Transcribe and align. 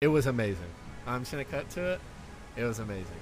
It 0.00 0.06
was 0.06 0.26
amazing. 0.26 0.70
I'm 1.08 1.22
just 1.22 1.32
gonna 1.32 1.44
cut 1.44 1.68
to 1.70 1.94
it. 1.94 2.00
It 2.56 2.62
was 2.62 2.78
amazing. 2.78 3.16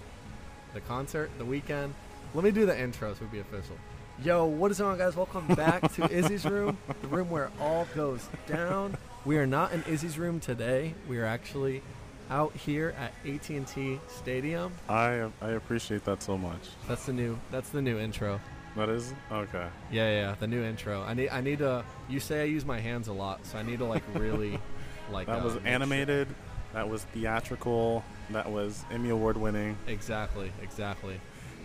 The 0.75 0.83
concert, 0.83 1.31
the 1.39 1.45
Weeknd. 1.45 1.91
Let 2.35 2.45
me 2.45 2.51
do 2.51 2.67
the 2.67 2.79
intro 2.79 3.15
so 3.15 3.21
we 3.25 3.29
be 3.29 3.39
official. 3.39 3.79
Yo, 4.23 4.45
what 4.45 4.71
is 4.71 4.77
going 4.77 4.91
on, 4.93 4.99
guys? 4.99 5.17
Welcome 5.17 5.47
back 5.55 5.91
to 5.95 6.05
Izzy's 6.13 6.45
room, 6.45 6.77
the 7.01 7.09
room 7.09 7.31
where 7.31 7.45
it 7.47 7.53
all 7.59 7.87
goes 7.95 8.29
down. 8.47 8.95
We 9.25 9.39
are 9.39 9.47
not 9.47 9.73
in 9.73 9.85
Izzy's 9.85 10.19
room 10.19 10.39
today. 10.39 10.93
We 11.09 11.17
are 11.17 11.25
actually 11.25 11.81
out 12.29 12.55
here 12.55 12.95
at 12.99 13.15
AT&T 13.27 13.99
Stadium. 14.09 14.71
I 14.87 15.31
I 15.41 15.53
appreciate 15.53 16.05
that 16.05 16.23
so 16.23 16.37
much. 16.37 16.61
That's 16.89 17.07
the 17.07 17.15
new. 17.15 17.39
That's 17.51 17.71
the 17.71 17.81
new 17.81 17.99
intro. 17.99 18.39
That 18.77 18.91
is 18.91 19.15
okay. 19.33 19.69
Yeah, 19.91 20.11
yeah, 20.11 20.35
the 20.39 20.47
new 20.47 20.63
intro. 20.63 21.01
I 21.05 21.15
need. 21.15 21.31
I 21.31 21.41
need 21.41 21.61
to. 21.61 21.87
You 22.11 22.21
say 22.21 22.43
I 22.43 22.45
use 22.45 22.67
my 22.67 22.81
hands 22.81 23.09
a 23.09 23.15
lot, 23.15 23.47
so 23.47 23.57
I 23.57 23.63
need 23.63 23.79
to 23.79 23.87
like 23.87 24.03
really, 24.13 24.59
like. 25.11 25.27
That 25.27 25.41
uh, 25.41 25.45
was 25.45 25.55
make 25.55 25.63
sure- 25.63 25.73
animated. 25.73 26.29
That 26.77 26.91
was 26.91 27.05
theatrical. 27.05 28.05
That 28.29 28.53
was 28.53 28.85
Emmy 28.91 29.09
award 29.09 29.39
winning. 29.39 29.79
Exactly. 29.87 30.53
Exactly. 30.61 31.19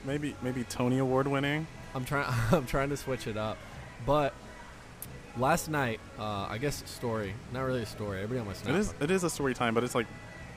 Maybe 0.05 0.37
maybe 0.41 0.63
Tony 0.63 0.99
award 0.99 1.27
winning. 1.27 1.67
I'm 1.93 2.05
trying. 2.05 2.34
I'm 2.53 2.65
trying 2.65 2.91
to 2.91 2.97
switch 2.97 3.27
it 3.27 3.35
up, 3.35 3.57
but 4.05 4.34
last 5.35 5.70
night, 5.70 5.99
uh, 6.17 6.47
I 6.49 6.57
guess 6.59 6.81
story. 6.89 7.34
Not 7.51 7.63
really 7.63 7.81
a 7.81 7.85
story. 7.85 8.20
Everybody 8.20 8.39
on 8.39 8.47
my 8.47 8.53
snap. 8.53 8.73
It 8.73 8.79
is 8.79 8.93
it 9.01 9.11
is 9.11 9.25
a 9.25 9.29
story 9.29 9.53
time, 9.53 9.73
but 9.73 9.84
it's 9.84 9.95
like 9.95 10.07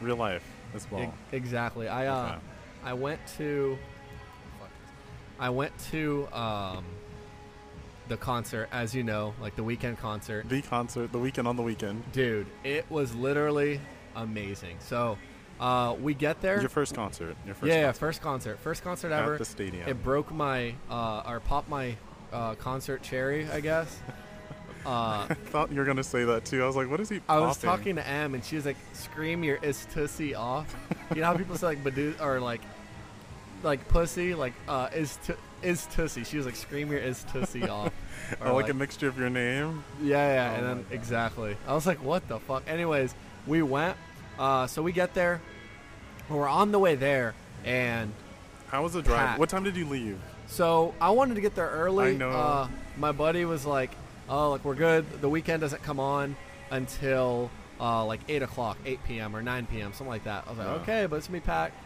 real 0.01 0.15
life 0.15 0.45
as 0.73 0.89
well. 0.89 1.03
E- 1.03 1.37
exactly. 1.37 1.89
I 1.89 2.07
uh, 2.07 2.27
Okay. 2.27 2.39
I 2.85 2.93
went 2.93 3.27
to. 3.39 3.77
I 5.41 5.51
went 5.51 5.77
to 5.91 6.29
um, 6.33 6.85
the 8.07 8.17
concert, 8.17 8.69
as 8.71 8.95
you 8.95 9.03
know, 9.03 9.35
like 9.41 9.57
the 9.57 9.65
Weeknd 9.65 9.99
concert. 9.99 10.49
The 10.49 10.63
concert, 10.63 11.11
the 11.11 11.19
Weeknd 11.19 11.47
on 11.49 11.57
the 11.57 11.63
weekend. 11.65 12.05
Dude, 12.13 12.47
it 12.63 12.89
was 12.89 13.17
literally 13.17 13.81
amazing. 14.17 14.77
So, 14.81 15.19
uh, 15.61 15.95
we 16.01 16.15
get 16.15 16.41
there. 16.43 16.61
Your 16.61 16.69
first 16.69 16.95
concert. 16.95 17.37
Your 17.47 17.55
first 17.55 17.69
yeah, 17.69 17.75
yeah, 17.77 17.85
concert 17.87 17.99
first 18.01 18.23
concert, 18.23 18.59
first 18.61 18.83
concert 18.85 19.13
at 19.13 19.23
ever. 19.23 19.39
the 19.39 19.45
stadium. 19.45 19.89
It 19.89 20.03
broke 20.03 20.33
my, 20.33 20.75
uh, 20.91 21.23
or 21.27 21.41
popped 21.41 21.69
my 21.69 21.97
uh, 22.33 22.55
concert 22.57 23.03
cherry, 23.03 23.49
I 23.51 23.61
guess. 23.61 23.99
Uh, 24.87 25.27
I 25.31 25.33
thought 25.47 25.73
you 25.73 25.79
were 25.79 25.87
gonna 25.87 26.05
say 26.05 26.25
that 26.25 26.45
too. 26.45 26.63
I 26.63 26.67
was 26.67 26.77
like, 26.77 26.91
what 26.91 27.01
is 27.01 27.09
he? 27.09 27.23
I 27.27 27.39
was 27.41 27.57
talking 27.57 27.97
to 27.97 28.07
Em, 28.07 28.35
and 28.35 28.45
she 28.45 28.57
was 28.57 28.67
like, 28.67 28.77
"Scream 28.93 29.43
your 29.43 29.57
is 29.63 29.87
tussy 29.95 30.35
off." 30.35 30.77
You 31.15 31.23
know 31.23 31.29
how 31.29 31.37
people 31.39 31.57
say 31.57 31.69
like 31.69 31.83
"badu" 31.83 32.21
or 32.21 32.39
like, 32.39 32.61
like 33.63 33.89
pussy, 33.89 34.35
like 34.35 34.53
uh, 34.69 34.91
is 34.95 35.19
tu- 35.25 35.39
is 35.63 35.87
tussy. 35.87 36.23
She 36.25 36.37
was 36.37 36.45
like, 36.45 36.55
"Scream 36.57 36.91
your 36.91 37.01
is 37.01 37.25
tussy 37.33 37.67
off." 37.69 37.95
Or, 38.43 38.49
Oh, 38.49 38.55
like, 38.57 38.69
a 38.69 38.75
mixture 38.75 39.09
of 39.09 39.19
your 39.19 39.31
name. 39.31 39.83
yeah, 40.03 40.35
yeah, 40.35 40.51
Oh 40.53 40.59
and 40.59 40.67
then 40.67 40.77
God. 40.83 40.93
exactly. 40.93 41.57
I 41.67 41.73
was 41.73 41.87
like, 41.87 42.03
"What 42.05 42.29
the 42.29 42.39
fuck?" 42.39 42.65
Anyways, 42.69 43.15
we 43.47 43.63
went. 43.63 43.97
Uh, 44.39 44.67
so 44.67 44.83
we 44.83 44.93
get 44.93 45.15
there. 45.15 45.41
We're 46.29 46.49
on 46.49 46.73
the 46.73 46.79
way 46.79 46.95
there, 46.95 47.35
and 47.65 48.13
How 48.69 48.83
was 48.83 48.95
the 48.95 49.03
drive? 49.03 49.19
Packed. 49.27 49.39
What 49.41 49.49
time 49.49 49.63
did 49.65 49.77
you 49.77 49.87
leave? 49.87 50.19
So 50.47 50.95
I 51.01 51.11
wanted 51.11 51.35
to 51.35 51.41
get 51.41 51.55
there 51.55 51.69
early. 51.69 52.13
I 52.13 52.15
know. 52.15 52.31
Uh, 52.31 52.69
my 52.97 53.13
buddy 53.13 53.45
was 53.45 53.65
like, 53.67 53.91
"Oh, 54.29 54.51
like 54.51 54.65
we're 54.65 54.75
good. 54.75 55.05
The 55.21 55.29
Weeknd 55.29 55.61
doesn't 55.61 55.83
come 55.83 56.01
on 56.01 56.37
until 56.71 57.51
uh, 57.81 58.05
like 58.05 58.21
eight 58.29 58.43
o'clock, 58.43 58.79
eight 58.87 59.01
p.m. 59.05 59.35
or 59.37 59.43
nine 59.43 59.67
p.m. 59.67 59.93
something 59.93 60.09
like 60.09 60.25
that." 60.25 60.45
I 60.47 60.51
was 60.51 60.59
like, 60.59 60.67
Yeah. 60.67 60.75
"Okay, 60.75 61.07
but 61.07 61.17
it's 61.17 61.27
gonna 61.29 61.41
be 61.41 61.45
packed." 61.45 61.77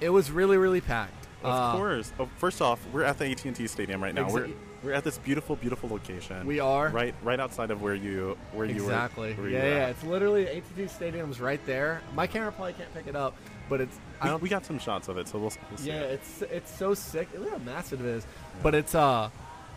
It 0.00 0.10
was 0.10 0.30
really, 0.30 0.56
really 0.56 0.80
packed. 0.80 1.26
Of 1.44 1.52
Uh, 1.52 1.72
course. 1.76 2.12
Oh, 2.18 2.28
first 2.38 2.60
off, 2.60 2.84
we're 2.92 3.04
at 3.04 3.18
the 3.18 3.30
AT&T 3.30 3.66
Stadium 3.68 4.02
right 4.02 4.14
now. 4.14 4.28
Exa- 4.28 4.52
we're 4.82 4.92
at 4.92 5.04
this 5.04 5.18
beautiful, 5.18 5.56
beautiful 5.56 5.88
location. 5.88 6.46
We 6.46 6.60
are 6.60 6.88
right 6.88 7.14
right 7.22 7.38
outside 7.40 7.70
of 7.70 7.82
where 7.82 7.94
you 7.94 8.36
where 8.52 8.66
you 8.66 8.74
exactly. 8.74 9.34
were. 9.34 9.42
where 9.42 9.50
yeah, 9.50 9.64
you 9.64 9.70
yeah. 9.70 9.76
at. 9.84 9.90
It's 9.90 10.04
literally 10.04 10.48
AT&T 10.48 10.88
Stadium's 10.88 11.40
right 11.40 11.64
there. 11.66 12.00
My 12.14 12.26
camera 12.26 12.52
probably 12.52 12.72
can't 12.74 12.92
pick 12.94 13.06
it 13.06 13.16
up, 13.16 13.34
but 13.68 13.80
it's. 13.80 13.96
I 14.20 14.24
We, 14.24 14.30
don't. 14.30 14.42
we 14.42 14.48
got 14.48 14.64
some 14.66 14.78
shots 14.78 15.08
of 15.08 15.18
it, 15.18 15.28
so 15.28 15.38
we'll, 15.38 15.52
we'll 15.70 15.78
see. 15.78 15.88
yeah, 15.88 16.00
it. 16.00 16.20
it's 16.20 16.42
it's 16.42 16.74
so 16.76 16.94
sick. 16.94 17.28
Look 17.36 17.50
how 17.50 17.58
massive 17.58 18.00
it 18.00 18.06
is. 18.06 18.26
But 18.62 18.74
it's 18.74 18.94
uh, 18.94 19.30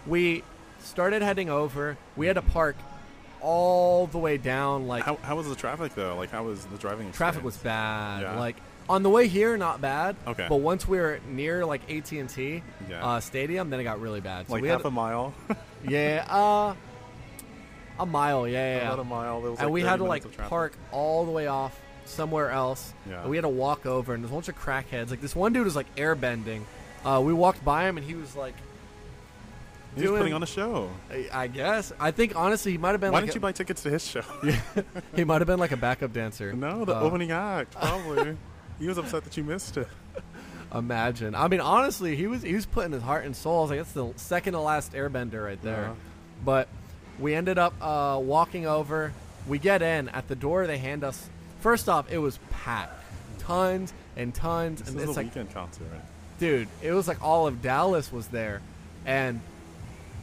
we 0.08 0.44
started 0.80 1.22
heading 1.22 1.50
over. 1.50 1.98
We 2.16 2.28
had 2.28 2.36
to 2.36 2.42
park 2.42 2.76
all 3.42 4.08
the 4.08 4.18
way 4.18 4.38
down 4.38 4.88
like 4.88 5.04
How, 5.04 5.18
how 5.18 5.36
was 5.36 5.48
the 5.48 5.56
traffic 5.56 5.94
though? 5.94 6.16
Like 6.16 6.32
how 6.32 6.44
was 6.44 6.66
the 6.66 6.78
driving? 6.78 7.12
traffic 7.12 7.44
was 7.44 7.58
bad. 7.58 8.22
Yeah. 8.22 8.40
Like 8.40 8.56
on 8.90 9.03
the 9.03 9.09
way 9.09 9.28
here, 9.28 9.57
not 9.57 9.81
bad. 9.81 10.16
Okay. 10.28 10.46
But 10.47 10.57
once 10.57 10.88
we 10.88 10.97
were 11.00 11.19
near 11.29 11.66
like 11.66 11.81
AT 11.91 12.12
and 12.12 12.29
T 12.29 12.62
Yeah. 12.90 13.06
uh, 13.06 13.19
Stadium, 13.19 13.69
then 13.69 13.79
it 13.79 13.84
got 13.84 14.00
really 14.01 14.22
bad. 14.22 14.47
So 14.47 14.53
like 14.53 14.62
we 14.62 14.68
half 14.69 14.81
had, 14.81 14.88
a 14.88 14.91
mile. 14.91 15.34
yeah, 15.88 16.25
uh, 16.29 16.75
a 18.00 18.06
mile. 18.06 18.47
Yeah, 18.47 18.78
yeah. 18.78 18.88
About 18.88 19.00
a 19.00 19.03
mile. 19.03 19.56
And 19.59 19.72
we 19.72 19.81
had 19.81 19.97
to 19.97 20.03
like 20.03 20.38
park 20.50 20.73
all 20.91 21.25
the 21.25 21.31
way 21.31 21.47
off 21.47 21.79
somewhere 22.06 22.51
else. 22.51 22.94
Yeah. 23.09 23.22
And 23.22 23.29
we 23.29 23.38
had 23.38 23.44
to 23.44 23.50
walk 23.50 23.85
over, 23.85 24.13
and 24.13 24.23
there's 24.23 24.31
a 24.31 24.34
bunch 24.34 24.50
of 24.50 24.57
crackheads. 24.59 25.09
Like 25.09 25.22
this 25.22 25.35
one 25.35 25.53
dude 25.53 25.66
was 25.66 25.75
like 25.75 25.94
airbending. 25.96 26.62
Uh, 27.03 27.22
we 27.23 27.34
walked 27.34 27.63
by 27.66 27.88
him, 27.88 27.97
and 27.97 28.06
he 28.06 28.16
was 28.16 28.35
like, 28.35 28.56
He 29.96 30.02
was 30.07 30.12
putting 30.19 30.34
on 30.34 30.44
a 30.44 30.47
show. 30.47 30.90
I- 31.12 31.29
I 31.31 31.47
guess. 31.47 31.94
I 32.00 32.12
think 32.12 32.35
honestly, 32.35 32.72
he 32.73 32.78
might 32.78 32.91
have 32.91 33.02
been. 33.02 33.12
Why 33.12 33.19
like 33.19 33.25
didn't 33.25 33.35
you 33.35 33.41
buy 33.41 33.52
tickets 33.52 33.81
to 33.84 33.90
his 33.90 34.06
show? 34.06 34.22
He 35.16 35.23
might 35.23 35.40
have 35.41 35.47
been 35.47 35.59
like 35.59 35.72
a 35.72 35.78
backup 35.78 36.13
dancer. 36.13 36.53
no, 36.53 36.84
the 36.85 36.96
Uh, 36.96 37.02
opening 37.02 37.31
act 37.31 37.73
probably. 37.73 38.38
he 38.80 38.88
was 38.88 38.97
upset 38.97 39.24
that 39.24 39.38
you 39.38 39.44
missed 39.44 39.78
it. 39.78 39.88
Imagine. 40.74 41.36
I 41.36 41.47
mean, 41.47 41.62
honestly, 41.62 42.16
he 42.16 42.28
was 42.28 42.41
he 42.41 42.53
was 42.53 42.66
putting 42.66 42.91
his 42.91 43.02
heart 43.02 43.25
and 43.25 43.36
soul. 43.36 43.59
I 43.59 43.62
was 43.62 43.69
like, 43.69 43.80
that's 43.80 43.91
the 43.94 44.13
second 44.18 44.53
to 44.53 44.59
last 44.59 44.94
Airbender 44.94 45.46
right 45.46 45.62
there. 45.62 45.84
Yeah. 45.90 45.94
But 46.44 46.68
we 47.19 47.34
ended 47.34 47.58
up 47.58 47.74
uh, 47.81 48.19
walking 48.22 48.66
over. 48.66 49.14
We 49.47 49.58
get 49.59 49.81
in 49.81 50.09
at 50.09 50.28
the 50.28 50.35
door. 50.35 50.68
They 50.68 50.78
hand 50.78 51.03
us. 51.03 51.30
First 51.62 51.88
off, 51.88 52.12
it 52.12 52.18
was 52.18 52.40
packed, 52.50 52.91
tons 53.40 53.94
and 54.18 54.34
tons, 54.34 54.80
This 54.81 54.90
and 54.90 54.97
is 54.97 55.09
it's 55.09 55.18
a 55.18 55.22
like, 55.22 55.34
Weeknd 55.34 55.53
concert. 55.53 55.88
Right? 55.91 56.02
dude, 56.40 56.68
it 56.81 56.91
was 56.91 57.08
like 57.08 57.24
all 57.24 57.47
of 57.47 57.62
Dallas 57.62 58.12
was 58.12 58.28
there, 58.28 58.62
and 59.06 59.40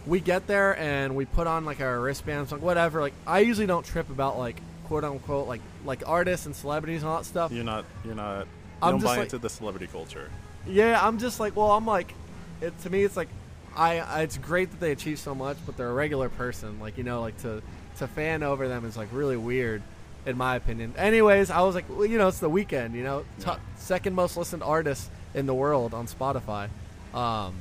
we 0.07 0.21
get 0.21 0.47
there 0.47 0.77
and 0.79 1.15
we 1.15 1.25
put 1.25 1.47
on 1.47 1.65
like 1.65 1.81
our 1.81 1.99
wristbands, 2.01 2.53
like 2.53 2.61
whatever. 2.61 3.01
Like 3.01 3.15
I 3.27 3.41
usually 3.41 3.67
don't 3.67 3.87
trip 3.87 4.11
about 4.11 4.39
like 4.39 4.61
quote 4.87 5.05
unquote 5.05 5.49
like 5.49 5.61
like 5.85 6.03
artists 6.07 6.47
and 6.47 6.55
celebrities 6.55 7.03
and 7.03 7.11
all 7.11 7.19
that 7.19 7.25
stuff. 7.25 7.53
You're 7.53 7.65
not. 7.65 7.85
You're 8.05 8.15
not. 8.15 8.41
You 8.41 8.47
I'm 8.83 8.91
don't 8.93 9.01
just 9.01 9.11
buy 9.11 9.17
like- 9.17 9.25
into 9.27 9.39
the 9.39 9.51
celebrity 9.51 9.87
culture. 9.87 10.31
Yeah, 10.67 11.05
I'm 11.05 11.19
just 11.19 11.41
like, 11.41 11.57
well, 11.57 11.73
I'm 11.73 11.87
like, 11.87 12.15
it 12.61 12.79
to 12.83 12.91
me, 12.91 13.03
it's 13.03 13.17
like, 13.17 13.29
I, 13.75 13.99
I 13.99 14.23
it's 14.23 14.39
great 14.39 14.71
that 14.71 14.79
they 14.81 14.93
achieve 14.93 15.19
so 15.19 15.35
much, 15.35 15.57
but 15.67 15.77
they're 15.77 15.91
a 15.91 15.95
regular 15.95 16.29
person. 16.29 16.79
Like, 16.79 16.97
you 16.99 17.05
know, 17.05 17.21
like 17.21 17.37
to 17.43 17.63
to 17.99 18.07
fan 18.07 18.43
over 18.43 18.69
them 18.69 18.85
is 18.85 18.97
like 18.97 19.09
really 19.13 19.37
weird, 19.37 19.83
in 20.25 20.37
my 20.37 20.55
opinion. 20.57 20.95
Anyways, 20.97 21.51
I 21.51 21.63
was 21.63 21.75
like, 21.75 21.87
well, 21.89 22.07
you 22.07 22.17
know, 22.19 22.29
it's 22.29 22.39
the 22.39 22.49
Weeknd. 22.51 22.95
You 22.95 23.03
know, 23.03 23.25
top, 23.41 23.61
second 23.77 24.15
most 24.15 24.37
listened 24.37 24.63
artist 24.63 25.11
in 25.35 25.47
the 25.47 25.55
world 25.55 25.95
on 25.95 26.07
Spotify. 26.07 26.69
Um, 27.13 27.55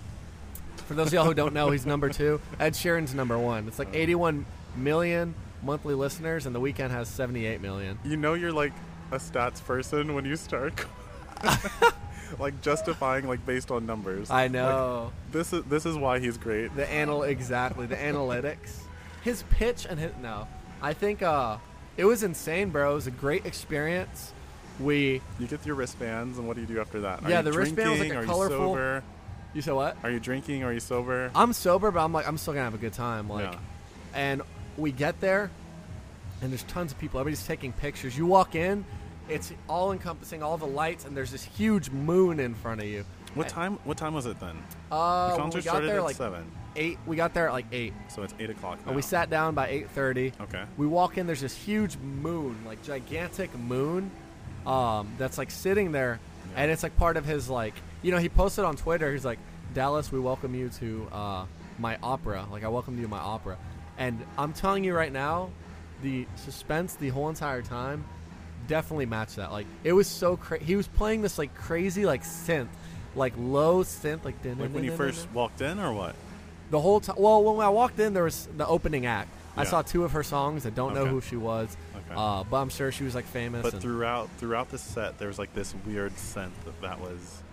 for 0.88 0.94
those 0.94 1.08
of 1.08 1.14
y'all 1.14 1.26
who 1.26 1.34
don't 1.34 1.54
know, 1.54 1.72
he's 1.72 1.86
number 1.86 2.10
two. 2.10 2.40
Ed 2.60 2.74
Sheeran's 2.74 3.14
number 3.16 3.38
one. 3.38 3.68
It's 3.68 3.80
like 3.80 3.90
81 3.96 4.46
million 4.76 5.34
monthly 5.64 5.94
listeners, 5.94 6.46
and 6.46 6.56
the 6.56 6.60
Weeknd 6.62 6.90
has 6.92 7.08
78 7.08 7.62
million. 7.62 8.00
You 8.04 8.18
know, 8.18 8.34
you're 8.34 8.52
like 8.54 8.74
a 9.12 9.18
stats 9.18 9.64
person 9.64 10.14
when 10.14 10.26
you 10.26 10.36
start. 10.36 10.86
like 12.40 12.62
justifying 12.62 13.28
like 13.28 13.46
based 13.46 13.72
on 13.72 13.86
numbers. 13.86 14.30
I 14.30 14.44
Like, 14.44 14.52
know. 14.52 15.12
this 15.32 15.54
is 15.54 15.64
this 15.66 15.86
is 15.86 15.98
why 15.98 16.20
he's 16.20 16.38
great. 16.38 16.76
The 16.76 16.88
anal 16.92 17.24
exactly 17.24 17.86
the 17.88 17.96
analytics. 17.96 18.80
His 19.24 19.44
pitch 19.50 19.86
and 19.90 20.00
his 20.00 20.12
no, 20.22 20.48
I 20.82 20.94
think 20.94 21.22
uh, 21.22 21.58
it 21.98 22.06
was 22.06 22.24
insane, 22.24 22.70
bro. 22.70 22.92
It 22.92 22.96
was 22.96 23.08
a 23.08 23.12
great 23.12 23.46
experience. 23.46 24.34
We 24.80 25.22
You 25.40 25.48
get 25.48 25.66
your 25.66 25.76
wristbands, 25.76 26.38
and 26.38 26.48
what 26.48 26.56
do 26.56 26.62
you 26.62 26.68
do 26.68 26.80
after 26.80 27.02
that? 27.02 27.24
Are 27.24 27.30
Yeah, 27.30 27.40
you 27.42 27.52
the 27.52 27.58
wristband 27.58 27.92
was, 27.92 28.00
like, 28.00 28.12
a 28.12 28.18
Are 28.18 28.24
colorful- 28.26 28.58
You 28.58 28.64
sober? 28.66 29.04
you 29.54 29.62
said 29.62 29.74
what? 29.74 29.98
Are 30.04 30.10
you 30.10 30.20
drinking? 30.20 30.64
Are 30.64 30.74
you 30.74 30.80
sober? 30.80 31.30
I'm 31.36 31.54
sober, 31.54 31.92
but 31.92 32.04
I'm 32.04 32.14
like 32.14 32.28
I'm 32.28 32.38
still 32.38 32.54
gonna 32.54 32.64
have 32.64 32.74
a 32.74 32.78
good 32.80 32.94
time. 32.94 33.30
Like, 33.30 33.52
Yeah. 33.52 33.60
and 34.16 34.42
we 34.78 34.92
get 34.92 35.20
there, 35.22 35.50
and 36.42 36.52
there's 36.52 36.64
tons 36.64 36.92
of 36.92 37.00
people. 37.00 37.20
Everybody's 37.20 37.46
taking 37.46 37.72
pictures. 37.74 38.18
You 38.18 38.26
walk 38.26 38.56
in, 38.56 38.86
it's 39.30 39.52
all 39.70 39.92
encompassing, 39.92 40.42
all 40.44 40.58
the 40.58 40.66
lights, 40.68 41.06
and 41.06 41.16
there's 41.16 41.32
this 41.32 41.44
huge 41.44 41.90
moon 41.90 42.40
in 42.40 42.54
front 42.56 42.82
of 42.82 42.88
you. 42.88 43.06
What 43.34 43.48
time? 43.48 43.80
What 43.86 43.98
time 43.98 44.14
was 44.14 44.26
it 44.26 44.40
then? 44.40 44.58
Uh, 44.92 45.32
the 45.32 45.38
concert 45.38 45.58
we 45.60 45.64
got 45.64 45.70
started 45.72 45.90
there 45.90 45.98
at 46.00 46.04
like 46.04 46.16
seven, 46.18 46.52
eight. 46.76 46.98
We 47.08 47.16
got 47.16 47.34
there 47.34 47.48
at 47.48 47.54
like 47.54 47.68
eight, 47.72 47.94
so 48.10 48.24
it's 48.24 48.34
eight 48.40 48.50
o'clock. 48.50 48.80
and 48.86 48.94
we 48.96 49.02
sat 49.02 49.30
down 49.30 49.56
by 49.56 49.70
eight 49.70 49.90
thirty. 49.92 50.34
Okay. 50.42 50.64
We 50.78 50.86
walk 50.86 51.18
in. 51.18 51.28
There's 51.28 51.40
this 51.40 51.56
huge 51.56 51.96
moon, 51.98 52.58
like 52.66 52.84
gigantic 52.84 53.58
moon, 53.58 54.12
um, 54.68 55.08
that's 55.18 55.38
like 55.38 55.50
sitting 55.50 55.94
there, 55.94 56.20
Yeah. 56.54 56.64
and 56.64 56.72
it's 56.72 56.84
like 56.84 56.98
part 56.98 57.16
of 57.16 57.24
his 57.24 57.50
like, 57.50 57.74
you 58.02 58.12
know, 58.12 58.18
he 58.18 58.28
posted 58.28 58.66
on 58.66 58.76
Twitter. 58.76 59.14
He's 59.14 59.24
like, 59.24 59.40
Dallas, 59.74 60.12
we 60.12 60.20
welcome 60.20 60.54
you 60.54 60.68
to 60.80 61.08
uh, 61.14 61.46
my 61.80 61.98
opera. 62.04 62.46
Like 62.52 62.66
I 62.66 62.68
welcome 62.68 62.98
you 62.98 63.04
to 63.04 63.10
my 63.10 63.20
opera, 63.20 63.58
and 64.02 64.26
I'm 64.38 64.52
telling 64.52 64.84
you 64.84 64.96
right 64.96 65.12
now, 65.14 65.52
the 66.02 66.26
suspense 66.36 66.96
the 66.96 67.10
whole 67.10 67.30
entire 67.30 67.62
time 67.62 68.04
definitely 68.68 69.06
matched 69.06 69.36
that. 69.36 69.52
Like 69.52 69.68
it 69.84 69.94
was 69.94 70.08
so 70.08 70.38
crazy. 70.38 70.66
He 70.66 70.76
was 70.76 70.88
playing 70.88 71.22
this 71.22 71.38
like 71.38 71.54
crazy 71.54 72.06
like 72.06 72.24
synth, 72.24 72.70
like 73.16 73.34
low 73.38 73.84
synth, 73.84 74.26
like 74.26 74.36
Like 74.44 74.72
when 74.72 74.84
you 74.84 74.96
first 74.96 75.28
walked 75.32 75.62
in, 75.62 75.80
or 75.80 75.94
what? 75.94 76.16
the 76.72 76.80
whole 76.80 77.00
time. 77.00 77.18
Well, 77.20 77.44
when 77.44 77.66
I 77.66 77.70
walked 77.70 78.00
in, 78.00 78.14
there 78.14 78.24
was 78.24 78.48
the 78.58 78.66
opening 78.66 79.06
act. 79.06 79.30
I 79.56 79.66
saw 79.66 79.82
two 79.84 80.04
of 80.04 80.14
her 80.14 80.24
songs. 80.24 80.66
I 80.66 80.70
don't 80.72 80.96
know 80.96 81.06
who 81.06 81.22
she 81.22 81.36
was, 81.36 81.76
Okay. 81.96 82.16
uh, 82.16 82.44
but 82.46 82.58
I'm 82.58 82.70
sure 82.70 82.92
she 82.92 83.04
was 83.04 83.14
like 83.14 83.26
famous. 83.26 83.62
but 83.62 83.82
throughout 83.82 84.30
throughout 84.40 84.70
the 84.72 84.78
set, 84.80 85.20
there 85.20 85.28
was 85.28 85.38
like 85.38 85.54
this 85.54 85.76
weird 85.86 86.14
synth 86.16 86.52
that, 86.66 86.82
that 86.82 87.00
was. 87.00 87.44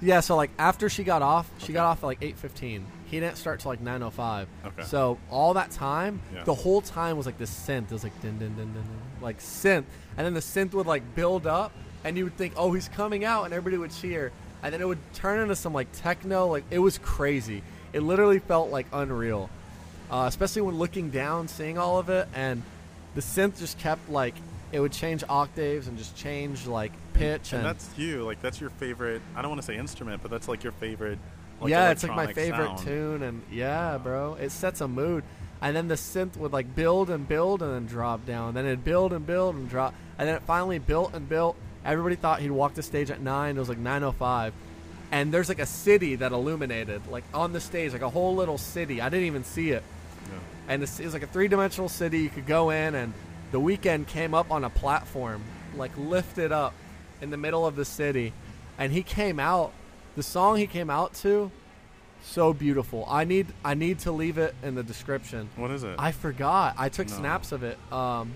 Yeah, 0.00 0.20
so 0.20 0.36
like 0.36 0.50
after 0.58 0.88
she 0.88 1.02
got 1.02 1.22
off, 1.22 1.50
she 1.58 1.72
got 1.72 1.86
off 1.86 2.04
at 2.04 2.06
like 2.06 2.18
eight 2.20 2.38
fifteen. 2.38 2.86
He 3.10 3.20
didn't 3.20 3.36
start 3.36 3.60
till 3.60 3.70
like 3.70 3.80
nine 3.80 4.02
oh 4.02 4.10
five. 4.10 4.48
Okay. 4.64 4.82
So 4.82 5.18
all 5.30 5.54
that 5.54 5.70
time, 5.70 6.20
Yeah. 6.34 6.44
the 6.44 6.54
whole 6.54 6.80
time 6.80 7.16
was 7.16 7.26
like 7.26 7.38
this 7.38 7.50
synth. 7.50 7.84
It 7.84 7.92
was 7.92 8.02
like 8.04 8.20
din 8.20 8.38
din 8.38 8.54
din 8.56 8.72
din, 8.72 8.82
din 8.82 8.84
like 9.20 9.38
synth, 9.40 9.84
and 10.16 10.26
then 10.26 10.34
the 10.34 10.40
synth 10.40 10.72
would 10.72 10.86
like 10.86 11.14
build 11.14 11.46
up, 11.46 11.72
and 12.04 12.16
you 12.18 12.24
would 12.24 12.36
think, 12.36 12.54
oh, 12.56 12.72
he's 12.72 12.88
coming 12.88 13.24
out, 13.24 13.44
and 13.44 13.54
everybody 13.54 13.78
would 13.78 13.92
cheer, 13.92 14.32
and 14.62 14.72
then 14.74 14.80
it 14.80 14.86
would 14.88 14.98
turn 15.14 15.38
into 15.40 15.54
some 15.56 15.72
like 15.72 15.88
techno. 15.92 16.46
Like 16.48 16.64
it 16.70 16.78
was 16.80 16.98
crazy. 16.98 17.62
It 17.92 18.00
literally 18.00 18.40
felt 18.40 18.70
like 18.70 18.86
unreal, 18.92 19.48
uh, 20.10 20.24
especially 20.26 20.62
when 20.62 20.76
looking 20.76 21.10
down, 21.10 21.48
seeing 21.48 21.78
all 21.78 21.98
of 21.98 22.08
it, 22.10 22.28
and 22.34 22.62
the 23.14 23.20
synth 23.20 23.58
just 23.58 23.78
kept 23.78 24.10
like 24.10 24.34
it 24.72 24.80
would 24.80 24.92
change 24.92 25.22
octaves 25.28 25.86
and 25.86 25.96
just 25.96 26.16
change 26.16 26.66
like 26.66 26.90
pitch 27.14 27.52
And 27.54 27.64
that's 27.64 27.88
you, 27.96 28.24
like 28.24 28.42
that's 28.42 28.60
your 28.60 28.70
favorite. 28.70 29.22
I 29.36 29.40
don't 29.40 29.50
want 29.50 29.62
to 29.62 29.66
say 29.66 29.76
instrument, 29.76 30.20
but 30.22 30.30
that's 30.30 30.48
like 30.48 30.64
your 30.64 30.72
favorite. 30.72 31.18
Like, 31.60 31.70
yeah, 31.70 31.90
it's 31.90 32.02
like 32.02 32.14
my 32.14 32.32
favorite 32.32 32.66
sound. 32.66 32.78
tune, 32.80 33.22
and 33.22 33.42
yeah, 33.50 33.96
bro, 33.98 34.34
it 34.34 34.50
sets 34.50 34.80
a 34.80 34.88
mood. 34.88 35.24
And 35.62 35.74
then 35.74 35.88
the 35.88 35.94
synth 35.94 36.36
would 36.36 36.52
like 36.52 36.74
build 36.74 37.08
and 37.08 37.26
build 37.26 37.62
and 37.62 37.72
then 37.72 37.86
drop 37.86 38.26
down. 38.26 38.52
Then 38.54 38.66
it'd 38.66 38.84
build 38.84 39.12
and 39.14 39.26
build 39.26 39.54
and 39.54 39.68
drop, 39.68 39.94
and 40.18 40.28
then 40.28 40.36
it 40.36 40.42
finally 40.42 40.78
built 40.78 41.14
and 41.14 41.26
built. 41.28 41.56
Everybody 41.84 42.16
thought 42.16 42.40
he'd 42.40 42.50
walk 42.50 42.74
the 42.74 42.82
stage 42.82 43.10
at 43.10 43.20
nine. 43.22 43.56
It 43.56 43.60
was 43.60 43.68
like 43.70 43.78
nine 43.78 44.02
oh 44.02 44.12
five, 44.12 44.52
and 45.10 45.32
there's 45.32 45.48
like 45.48 45.58
a 45.58 45.66
city 45.66 46.16
that 46.16 46.32
illuminated 46.32 47.06
like 47.08 47.24
on 47.32 47.52
the 47.54 47.60
stage, 47.60 47.92
like 47.94 48.02
a 48.02 48.10
whole 48.10 48.34
little 48.34 48.58
city. 48.58 49.00
I 49.00 49.08
didn't 49.08 49.26
even 49.26 49.44
see 49.44 49.70
it, 49.70 49.82
Yeah. 50.26 50.38
and 50.68 50.82
it 50.82 50.90
was 51.00 51.14
like 51.14 51.22
a 51.22 51.26
three 51.26 51.48
dimensional 51.48 51.88
city. 51.88 52.18
You 52.20 52.28
could 52.28 52.46
go 52.46 52.68
in, 52.68 52.94
and 52.94 53.14
the 53.50 53.60
Weeknd 53.60 54.08
came 54.08 54.34
up 54.34 54.50
on 54.50 54.62
a 54.62 54.70
platform, 54.70 55.42
like 55.74 55.92
lifted 55.96 56.52
up 56.52 56.74
in 57.22 57.30
the 57.30 57.38
middle 57.38 57.64
of 57.66 57.76
the 57.76 57.84
city, 57.86 58.34
and 58.78 58.92
he 58.92 59.02
came 59.02 59.40
out. 59.40 59.72
The 60.16 60.22
song 60.22 60.56
he 60.56 60.66
came 60.66 60.90
out 60.90 61.14
to, 61.16 61.50
so 62.22 62.52
beautiful. 62.52 63.06
I 63.08 63.24
need 63.24 63.46
I 63.64 63.74
need 63.74 64.00
to 64.00 64.12
leave 64.12 64.38
it 64.38 64.54
in 64.62 64.74
the 64.74 64.82
description. 64.82 65.48
What 65.56 65.70
is 65.70 65.84
it? 65.84 65.94
I 65.98 66.12
forgot. 66.12 66.74
I 66.78 66.88
took 66.88 67.08
No. 67.08 67.16
snaps 67.16 67.52
of 67.52 67.62
it 67.62 67.78
um, 67.92 68.34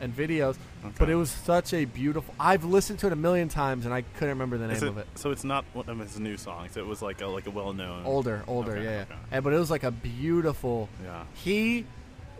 and 0.00 0.16
videos, 0.16 0.56
okay. 0.84 0.94
but 0.98 1.10
it 1.10 1.14
was 1.14 1.30
such 1.30 1.74
a 1.74 1.84
beautiful. 1.84 2.34
I've 2.40 2.64
listened 2.64 2.98
to 3.00 3.06
it 3.08 3.12
a 3.12 3.16
million 3.16 3.48
times 3.48 3.84
and 3.84 3.94
I 3.94 4.02
couldn't 4.02 4.30
remember 4.30 4.58
the 4.58 4.68
name 4.68 4.76
it, 4.76 4.82
of 4.82 4.98
it. 4.98 5.06
So 5.14 5.30
it's 5.30 5.44
not 5.44 5.64
one 5.74 5.88
of 5.88 5.98
his 5.98 6.18
new 6.18 6.36
songs. 6.36 6.76
It 6.76 6.86
was 6.86 7.02
like 7.02 7.20
a 7.20 7.26
like 7.26 7.46
a 7.46 7.50
well 7.50 7.72
known. 7.72 8.04
Older, 8.04 8.42
older, 8.48 8.72
Okay, 8.72 8.84
yeah, 8.84 8.90
yeah. 8.90 9.02
okay. 9.02 9.14
And, 9.30 9.44
but 9.44 9.52
it 9.52 9.58
was 9.58 9.70
like 9.70 9.84
a 9.84 9.90
beautiful. 9.90 10.88
Yeah. 11.04 11.24
He 11.34 11.86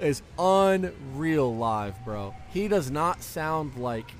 is 0.00 0.22
unreal 0.38 1.54
live, 1.54 2.02
bro. 2.04 2.34
He 2.50 2.68
does 2.68 2.90
not 2.90 3.22
sound 3.22 3.76
like 3.76 4.10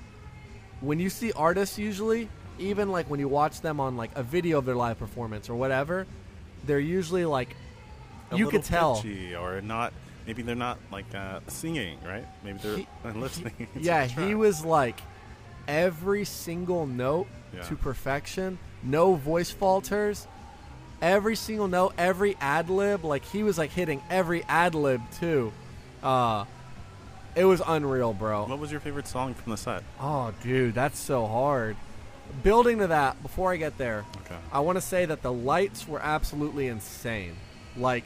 when 0.81 1.00
you 1.00 1.11
see 1.11 1.32
artists 1.32 1.79
usually, 1.79 2.29
even 2.58 2.90
like 2.90 3.08
when 3.10 3.20
you 3.20 3.28
watch 3.28 3.60
them 3.60 3.81
on 3.81 3.96
like 3.96 4.10
a 4.16 4.22
video 4.22 4.58
of 4.58 4.64
their 4.64 4.75
live 4.76 4.99
performance 4.99 5.49
or 5.49 5.55
whatever, 5.55 6.06
they're 6.64 6.78
usually 6.81 7.25
like 7.25 7.56
A 8.31 8.37
you 8.37 8.49
could 8.49 8.64
tell. 8.64 9.02
or 9.38 9.60
not. 9.60 9.93
Maybe 10.26 10.43
they're 10.43 10.55
not 10.55 10.78
like 10.93 11.14
uh, 11.14 11.40
singing, 11.49 11.99
right? 12.05 12.26
Maybe 12.44 12.58
they're 12.62 12.76
He- 12.78 12.87
listening. 13.19 13.55
the 13.75 13.81
yeah, 13.81 14.05
he 14.05 14.34
was 14.34 14.64
like 14.64 15.00
every 15.66 16.25
single 16.25 16.87
note 16.87 17.26
Yeah. 17.55 17.62
to 17.62 17.76
perfection. 17.76 18.58
No 18.82 19.14
voice 19.14 19.50
falters. 19.50 20.26
Every 21.00 21.37
single 21.37 21.69
note, 21.69 21.94
every 21.96 22.37
ad 22.40 22.69
lib, 22.70 23.04
like 23.04 23.25
he 23.25 23.43
was 23.43 23.56
like 23.56 23.70
hitting 23.70 24.02
every 24.11 24.43
ad 24.44 24.75
lib 24.75 25.00
too. 25.19 25.52
Uh 26.02 26.44
it 27.37 27.44
was 27.44 27.62
unreal, 27.64 28.12
bro. 28.12 28.46
What 28.46 28.58
was 28.58 28.72
your 28.72 28.81
favorite 28.81 29.06
song 29.06 29.32
from 29.34 29.52
the 29.52 29.56
set? 29.56 29.84
Oh, 30.00 30.32
dude, 30.43 30.75
that's 30.75 30.99
so 30.99 31.25
hard. 31.26 31.76
Building 32.42 32.78
to 32.78 32.86
that, 32.88 33.20
before 33.22 33.52
I 33.52 33.56
get 33.56 33.78
there, 33.78 34.04
Okay. 34.25 34.36
I 34.52 34.60
want 34.60 34.76
to 34.76 34.82
say 34.82 35.06
that 35.06 35.22
the 35.22 35.32
lights 35.32 35.88
were 35.88 36.00
absolutely 36.00 36.66
insane. 36.69 37.34
Like, 37.76 38.04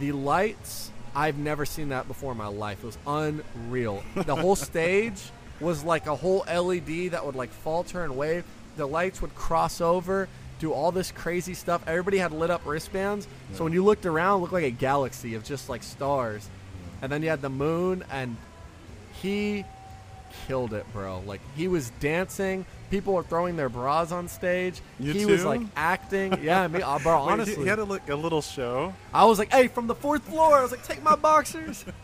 the 0.00 0.12
lights, 0.12 0.90
I've 1.14 1.38
never 1.38 1.64
seen 1.64 1.88
that 1.88 2.06
before 2.06 2.32
in 2.32 2.38
my 2.38 2.46
life. 2.46 2.82
It 2.82 2.86
was 2.86 2.98
unreal. 3.06 4.02
The 4.14 4.36
whole 4.36 4.56
stage 4.70 5.20
was 5.60 5.82
like 5.82 6.06
a 6.06 6.14
whole 6.14 6.44
LED 6.46 7.10
that 7.12 7.24
would 7.24 7.34
like 7.34 7.50
falter 7.50 8.04
and 8.04 8.16
wave. 8.16 8.44
The 8.76 8.86
lights 8.86 9.20
would 9.22 9.34
cross 9.34 9.80
over, 9.80 10.28
do 10.60 10.72
all 10.72 10.92
this 10.92 11.10
crazy 11.10 11.54
stuff. 11.54 11.82
Everybody 11.86 12.18
had 12.18 12.32
lit 12.32 12.50
up 12.50 12.64
wristbands. 12.64 13.26
So 13.54 13.64
when 13.64 13.72
you 13.72 13.82
looked 13.84 14.06
around, 14.06 14.38
it 14.38 14.40
looked 14.42 14.52
like 14.52 14.64
a 14.64 14.70
galaxy 14.70 15.34
of 15.34 15.42
just 15.44 15.68
like 15.68 15.82
stars. 15.82 16.48
And 17.02 17.10
then 17.10 17.22
you 17.22 17.28
had 17.30 17.42
the 17.42 17.48
moon, 17.50 18.04
and 18.10 18.36
he 19.20 19.64
killed 20.46 20.72
it, 20.74 20.84
bro. 20.92 21.22
Like 21.26 21.40
he 21.56 21.66
was 21.68 21.90
dancing. 22.00 22.66
People 22.90 23.12
were 23.14 23.22
throwing 23.22 23.56
their 23.56 23.68
bras 23.68 24.12
on 24.12 24.28
stage. 24.28 24.80
You 24.98 25.12
he 25.12 25.26
was 25.26 25.44
like 25.44 25.60
acting. 25.76 26.38
Yeah, 26.42 26.66
me, 26.68 26.80
uh, 26.82 26.98
bro. 27.00 27.18
Wait, 27.18 27.24
he- 27.26 27.32
honestly, 27.32 27.62
he, 27.64 27.68
had 27.68 27.78
a, 27.78 27.82
a 27.82 28.16
little 28.16 28.40
show. 28.42 28.94
I 29.12 29.24
was 29.26 29.38
like, 29.38 29.52
"Hey, 29.52 29.68
from 29.68 29.86
the 29.86 29.94
fourth 29.94 30.22
floor." 30.24 30.56
I 30.56 30.62
was 30.62 30.70
like, 30.70 30.84
"Take 30.84 31.02
my 31.02 31.16
boxers." 31.16 31.84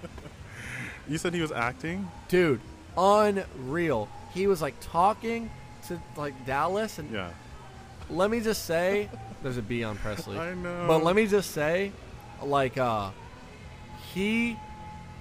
You 1.06 1.18
said 1.18 1.34
he 1.34 1.42
was 1.42 1.52
acting. 1.52 2.08
Dude, 2.28 2.60
unreal. 2.96 4.08
He 4.32 4.46
was 4.46 4.62
like 4.62 4.74
talking 4.80 5.50
to 5.88 6.00
like 6.16 6.46
Dallas, 6.46 6.98
and 6.98 7.10
Yeah. 7.12 7.28
let 8.08 8.30
me 8.30 8.40
just 8.40 8.64
say, 8.64 9.10
there's 9.42 9.58
a 9.58 9.62
B 9.62 9.84
on 9.84 9.96
Presley. 9.96 10.38
I 10.50 10.54
know. 10.54 10.86
But 10.88 11.04
let 11.04 11.14
me 11.14 11.26
just 11.26 11.50
say, 11.50 11.92
like, 12.42 12.78
uh, 12.78 13.10
he, 14.14 14.56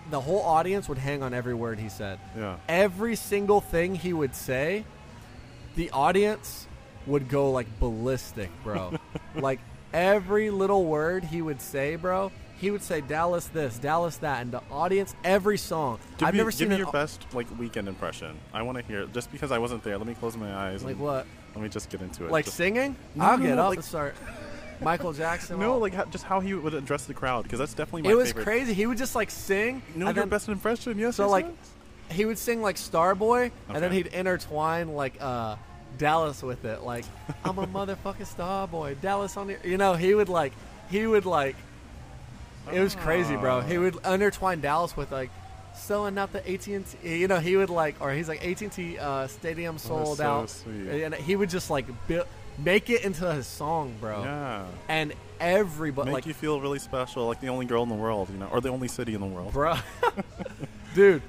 the 0.09 0.21
whole 0.21 0.41
audience 0.41 0.87
would 0.87 0.97
hang 0.97 1.21
on 1.21 1.33
every 1.33 1.53
word 1.53 1.79
he 1.79 1.89
said. 1.89 2.17
Yeah. 2.37 2.55
Every 2.69 3.15
single 3.17 3.59
thing 3.59 3.93
he 3.95 4.13
would 4.13 4.35
say, 4.35 4.85
the 5.75 5.89
audience 5.91 6.67
would 7.05 7.27
go 7.29 7.51
like 7.51 7.67
ballistic, 7.79 8.49
bro. 8.63 8.93
like 9.35 9.59
every 9.93 10.49
little 10.49 10.85
word 10.85 11.23
he 11.23 11.41
would 11.41 11.61
say, 11.61 11.95
bro. 11.95 12.31
He 12.57 12.71
would 12.71 12.81
say 12.83 13.01
Dallas 13.01 13.47
this, 13.47 13.77
Dallas 13.77 14.17
that, 14.17 14.41
and 14.41 14.51
the 14.51 14.61
audience 14.71 15.15
every 15.25 15.57
song. 15.57 15.99
Give 16.17 16.27
I've 16.29 16.33
me, 16.33 16.37
never 16.37 16.51
give 16.51 16.59
seen 16.59 16.69
me 16.69 16.77
your 16.77 16.91
best 16.91 17.25
like 17.33 17.49
Weeknd 17.57 17.87
impression. 17.87 18.37
I 18.53 18.61
want 18.61 18.77
to 18.77 18.83
hear. 18.85 19.05
Just 19.07 19.31
because 19.33 19.51
I 19.51 19.57
wasn't 19.57 19.83
there, 19.83 19.97
let 19.97 20.07
me 20.07 20.13
close 20.13 20.37
my 20.37 20.53
eyes. 20.55 20.83
like 20.83 20.97
what, 20.97 21.25
Let 21.55 21.63
me 21.63 21.67
just 21.69 21.89
get 21.89 22.01
into 22.01 22.25
it. 22.25 22.31
like 22.31 22.45
Just- 22.45 22.55
singing. 22.55 22.95
No, 23.15 23.25
I'll 23.25 23.37
no, 23.37 23.45
get 23.45 23.57
up 23.59 23.69
like- 23.69 23.77
and 23.79 23.85
start. 23.85 24.15
Michael 24.81 25.11
Jackson. 25.13 25.59
no, 25.59 25.73
all- 25.73 25.79
like 25.79 25.93
how, 25.93 26.05
just 26.05 26.23
how 26.23 26.39
he 26.39 26.53
would 26.53 26.73
address 26.73 27.05
the 27.05 27.13
crowd 27.13 27.43
because 27.43 27.59
that's 27.59 27.73
definitely 27.73 28.03
my 28.03 28.11
it 28.11 28.15
was 28.15 28.29
favorite. 28.29 28.43
crazy. 28.43 28.73
He 28.73 28.85
would 28.85 28.97
just 28.97 29.15
like 29.15 29.29
sing. 29.29 29.81
No, 29.95 30.05
your 30.05 30.13
then- 30.13 30.29
best 30.29 30.47
impression. 30.47 30.97
Yes. 30.97 31.17
So 31.17 31.23
yes, 31.23 31.31
like, 31.31 31.45
yes. 31.47 32.15
he 32.15 32.23
would 32.25 32.37
sing 32.37 32.61
like 32.61 32.77
Starboy, 32.77 33.51
and 33.67 33.83
then 33.83 33.91
he'd 33.91 34.07
intertwine 34.07 34.93
like 34.93 35.15
uh, 35.19 35.57
Dallas 35.97 36.41
with 36.43 36.65
it. 36.65 36.83
Like, 36.83 37.05
I'm 37.43 37.57
a 37.57 37.67
motherfucking 37.67 38.25
star 38.25 38.67
boy. 38.67 38.95
Dallas 39.01 39.37
on 39.37 39.47
the. 39.47 39.57
You 39.63 39.77
know, 39.77 39.93
he 39.93 40.13
would 40.13 40.29
like, 40.29 40.53
he 40.89 41.05
would 41.07 41.25
like. 41.25 41.55
It 42.71 42.79
was 42.79 42.95
crazy, 42.95 43.35
bro. 43.35 43.61
He 43.61 43.77
would 43.77 43.97
intertwine 44.05 44.61
Dallas 44.61 44.95
with 44.95 45.11
like, 45.11 45.29
selling 45.75 46.17
out 46.17 46.31
the 46.31 46.39
AT&T. 46.49 46.83
You 47.03 47.27
know, 47.27 47.39
he 47.39 47.57
would 47.57 47.69
like, 47.69 47.95
or 47.99 48.11
he's 48.13 48.29
like 48.29 48.45
AT&T 48.45 48.97
uh, 48.97 49.27
Stadium 49.27 49.77
sold 49.77 50.17
so 50.17 50.23
out, 50.23 50.49
sweet. 50.49 51.03
and 51.03 51.13
he 51.13 51.35
would 51.35 51.49
just 51.49 51.69
like 51.69 51.85
build, 52.07 52.27
make 52.57 52.89
it 52.89 53.03
into 53.03 53.31
his 53.33 53.47
song, 53.47 53.95
bro. 53.99 54.23
Yeah. 54.23 54.65
And 54.87 55.13
everybody 55.39 56.07
Make 56.07 56.13
like 56.13 56.25
you 56.25 56.33
feel 56.33 56.61
really 56.61 56.79
special, 56.79 57.27
like 57.27 57.41
the 57.41 57.49
only 57.49 57.65
girl 57.65 57.83
in 57.83 57.89
the 57.89 57.95
world, 57.95 58.29
you 58.29 58.37
know, 58.37 58.47
or 58.47 58.61
the 58.61 58.69
only 58.69 58.87
city 58.87 59.13
in 59.13 59.21
the 59.21 59.27
world. 59.27 59.53
bro. 59.53 59.75
Dude, 60.95 61.21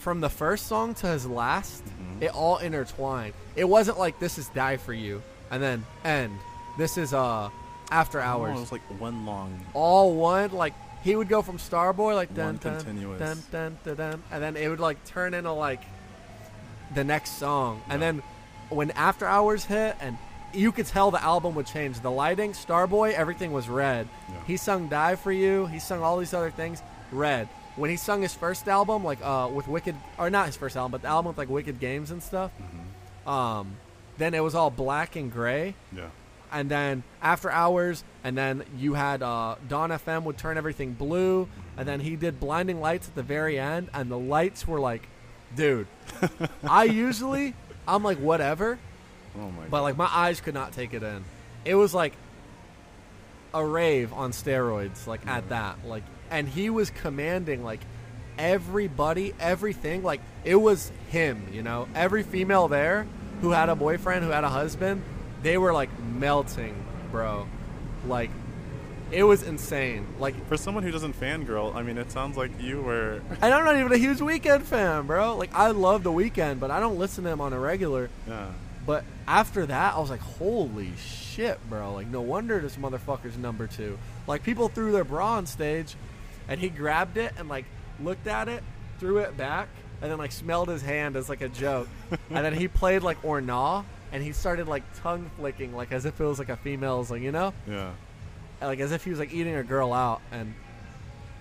from 0.00 0.20
the 0.20 0.28
first 0.28 0.66
song 0.66 0.94
to 0.94 1.06
his 1.06 1.26
last, 1.26 1.82
Mhm. 1.84 2.22
it 2.22 2.34
all 2.34 2.56
intertwined. 2.58 3.34
It 3.56 3.64
wasn't 3.68 3.98
like 3.98 4.18
this 4.18 4.36
is 4.38 4.48
"Die 4.48 4.76
for 4.78 4.92
You" 4.92 5.22
and 5.50 5.62
then 5.62 5.84
end. 6.04 6.38
This 6.78 6.98
is 6.98 7.14
uh 7.14 7.50
after 7.90 8.20
Oh, 8.20 8.24
hours. 8.24 8.56
it 8.56 8.60
was 8.60 8.72
like 8.72 8.82
one 8.98 9.24
long. 9.26 9.60
all 9.74 10.14
one. 10.14 10.50
Like 10.52 10.74
he 11.02 11.14
would 11.16 11.28
go 11.28 11.42
from 11.42 11.58
Starboy 11.58 12.14
like 12.14 12.34
dun 12.34 12.58
continuous. 12.58 13.18
dun 13.18 13.42
dun 13.52 13.78
dun 13.84 13.96
dun, 13.96 14.22
and 14.32 14.42
then 14.42 14.56
it 14.56 14.68
would 14.68 14.80
like 14.80 15.04
turn 15.04 15.34
into 15.34 15.52
like 15.52 15.82
the 16.94 17.04
next 17.04 17.38
song, 17.38 17.80
and 17.88 18.02
then 18.02 18.22
when 18.68 18.90
After 18.92 19.26
Hours 19.26 19.64
hit, 19.64 19.96
and 20.00 20.16
you 20.52 20.72
could 20.72 20.86
tell 20.86 21.10
the 21.12 21.22
album 21.22 21.54
would 21.54 21.66
change. 21.66 22.00
The 22.00 22.10
lighting, 22.10 22.52
Starboy, 22.52 23.12
everything 23.12 23.52
was 23.52 23.68
red. 23.68 24.08
Yeah. 24.28 24.34
He 24.46 24.56
sung 24.56 24.88
"Die 24.88 25.14
for 25.16 25.30
You." 25.30 25.66
He 25.66 25.78
sung 25.78 26.02
all 26.02 26.16
these 26.18 26.34
other 26.34 26.50
things, 26.50 26.82
red. 27.12 27.48
When 27.80 27.90
he 27.90 27.96
sung 27.96 28.22
his 28.22 28.34
first 28.34 28.68
album, 28.68 29.02
like 29.04 29.18
uh, 29.22 29.48
with 29.52 29.66
Wicked, 29.66 29.96
or 30.18 30.28
not 30.30 30.46
his 30.46 30.56
first 30.56 30.76
album, 30.76 30.92
but 30.92 31.02
the 31.02 31.08
album 31.08 31.28
with 31.30 31.38
like 31.38 31.48
Wicked 31.48 31.80
Games 31.80 32.10
and 32.10 32.22
stuff, 32.22 32.50
Mm-hmm. 32.60 33.28
um, 33.28 33.76
then 34.18 34.34
it 34.34 34.40
was 34.44 34.54
all 34.54 34.70
black 34.70 35.16
and 35.16 35.32
gray 35.32 35.74
Yeah. 35.96 36.10
and 36.52 36.70
then 36.70 37.02
after 37.22 37.50
hours 37.50 38.04
and 38.22 38.36
then 38.36 38.64
you 38.76 38.92
had 38.94 39.22
uh, 39.22 39.54
Dawn 39.66 39.88
FM 39.90 40.24
would 40.24 40.36
turn 40.36 40.58
everything 40.58 40.92
blue 40.92 41.48
and 41.78 41.88
then 41.88 42.00
he 42.00 42.16
did 42.16 42.38
blinding 42.38 42.80
lights 42.82 43.08
at 43.08 43.14
the 43.14 43.22
very 43.22 43.58
end 43.58 43.88
and 43.94 44.10
the 44.10 44.18
lights 44.18 44.68
were 44.68 44.78
like 44.78 45.08
dude 45.56 45.86
I 46.64 46.84
usually 46.84 47.54
I'm 47.88 48.02
like 48.04 48.18
whatever 48.18 48.78
Oh 49.38 49.50
my. 49.52 49.64
but 49.70 49.78
God. 49.78 49.82
like 49.84 49.96
my 49.96 50.10
eyes 50.12 50.42
could 50.42 50.52
not 50.54 50.72
take 50.72 50.92
it 50.92 51.02
in 51.02 51.24
it 51.64 51.76
was 51.76 51.94
like 51.94 52.12
a 53.54 53.64
rave 53.64 54.12
on 54.12 54.32
steroids 54.32 55.06
like 55.06 55.26
at 55.26 55.48
that 55.48 55.78
like 55.86 56.04
and 56.30 56.48
he 56.48 56.70
was 56.70 56.90
commanding 56.90 57.62
like 57.64 57.80
everybody, 58.38 59.34
everything. 59.38 60.02
Like 60.02 60.20
it 60.44 60.56
was 60.56 60.90
him, 61.10 61.48
you 61.52 61.62
know. 61.62 61.88
Every 61.94 62.22
female 62.22 62.68
there 62.68 63.06
who 63.40 63.50
had 63.50 63.68
a 63.68 63.76
boyfriend, 63.76 64.24
who 64.24 64.30
had 64.30 64.44
a 64.44 64.48
husband, 64.48 65.02
they 65.42 65.58
were 65.58 65.72
like 65.72 65.90
melting, 66.00 66.74
bro. 67.10 67.46
Like 68.06 68.30
it 69.10 69.24
was 69.24 69.42
insane. 69.42 70.06
Like 70.18 70.46
For 70.46 70.56
someone 70.56 70.82
who 70.84 70.90
doesn't 70.90 71.18
fangirl, 71.18 71.74
I 71.74 71.82
mean, 71.82 71.98
it 71.98 72.10
sounds 72.12 72.36
like 72.36 72.50
you 72.60 72.80
were. 72.80 73.20
and 73.42 73.54
I'm 73.54 73.64
not 73.64 73.76
even 73.76 73.92
a 73.92 73.96
huge 73.98 74.18
Weeknd 74.18 74.62
fan, 74.62 75.06
bro. 75.06 75.36
Like 75.36 75.54
I 75.54 75.70
love 75.72 76.02
the 76.02 76.12
Weeknd, 76.12 76.60
but 76.60 76.70
I 76.70 76.80
don't 76.80 76.98
listen 76.98 77.24
to 77.24 77.30
him 77.30 77.40
on 77.40 77.52
a 77.52 77.58
regular. 77.58 78.08
yeah. 78.26 78.50
But 78.86 79.04
after 79.28 79.66
that, 79.66 79.94
I 79.94 80.00
was 80.00 80.08
like, 80.08 80.20
holy 80.20 80.90
shit, 80.96 81.60
bro. 81.68 81.92
Like, 81.92 82.06
no 82.06 82.22
wonder 82.22 82.58
this 82.60 82.76
motherfucker's 82.76 83.36
number 83.36 83.66
two. 83.66 83.98
Like, 84.26 84.42
people 84.42 84.68
threw 84.68 84.90
their 84.90 85.04
bra 85.04 85.34
on 85.34 85.44
stage, 85.46 85.94
and 86.48 86.60
he 86.60 86.68
grabbed 86.68 87.16
it 87.16 87.32
and, 87.38 87.48
like, 87.48 87.64
looked 88.02 88.26
at 88.26 88.48
it, 88.48 88.62
threw 88.98 89.18
it 89.18 89.36
back, 89.36 89.68
and 90.02 90.10
then, 90.10 90.18
like, 90.18 90.32
smelled 90.32 90.68
his 90.68 90.82
hand 90.82 91.16
as, 91.16 91.28
like, 91.28 91.40
a 91.40 91.48
joke. 91.48 91.88
and 92.30 92.44
then 92.44 92.54
he 92.54 92.68
played, 92.68 93.02
like, 93.02 93.22
or 93.24 93.40
nah, 93.40 93.82
and 94.12 94.22
he 94.22 94.32
started, 94.32 94.66
like, 94.68 94.82
tongue 95.00 95.30
flicking, 95.36 95.74
like, 95.74 95.92
as 95.92 96.04
if 96.04 96.20
it 96.20 96.24
was, 96.24 96.38
like, 96.38 96.48
a 96.48 96.56
female's, 96.56 97.10
like, 97.10 97.22
you 97.22 97.32
know? 97.32 97.52
Yeah. 97.68 97.92
Like, 98.60 98.80
as 98.80 98.92
if 98.92 99.04
he 99.04 99.10
was, 99.10 99.18
like, 99.18 99.32
eating 99.32 99.54
a 99.54 99.62
girl 99.62 99.92
out. 99.92 100.20
And 100.32 100.54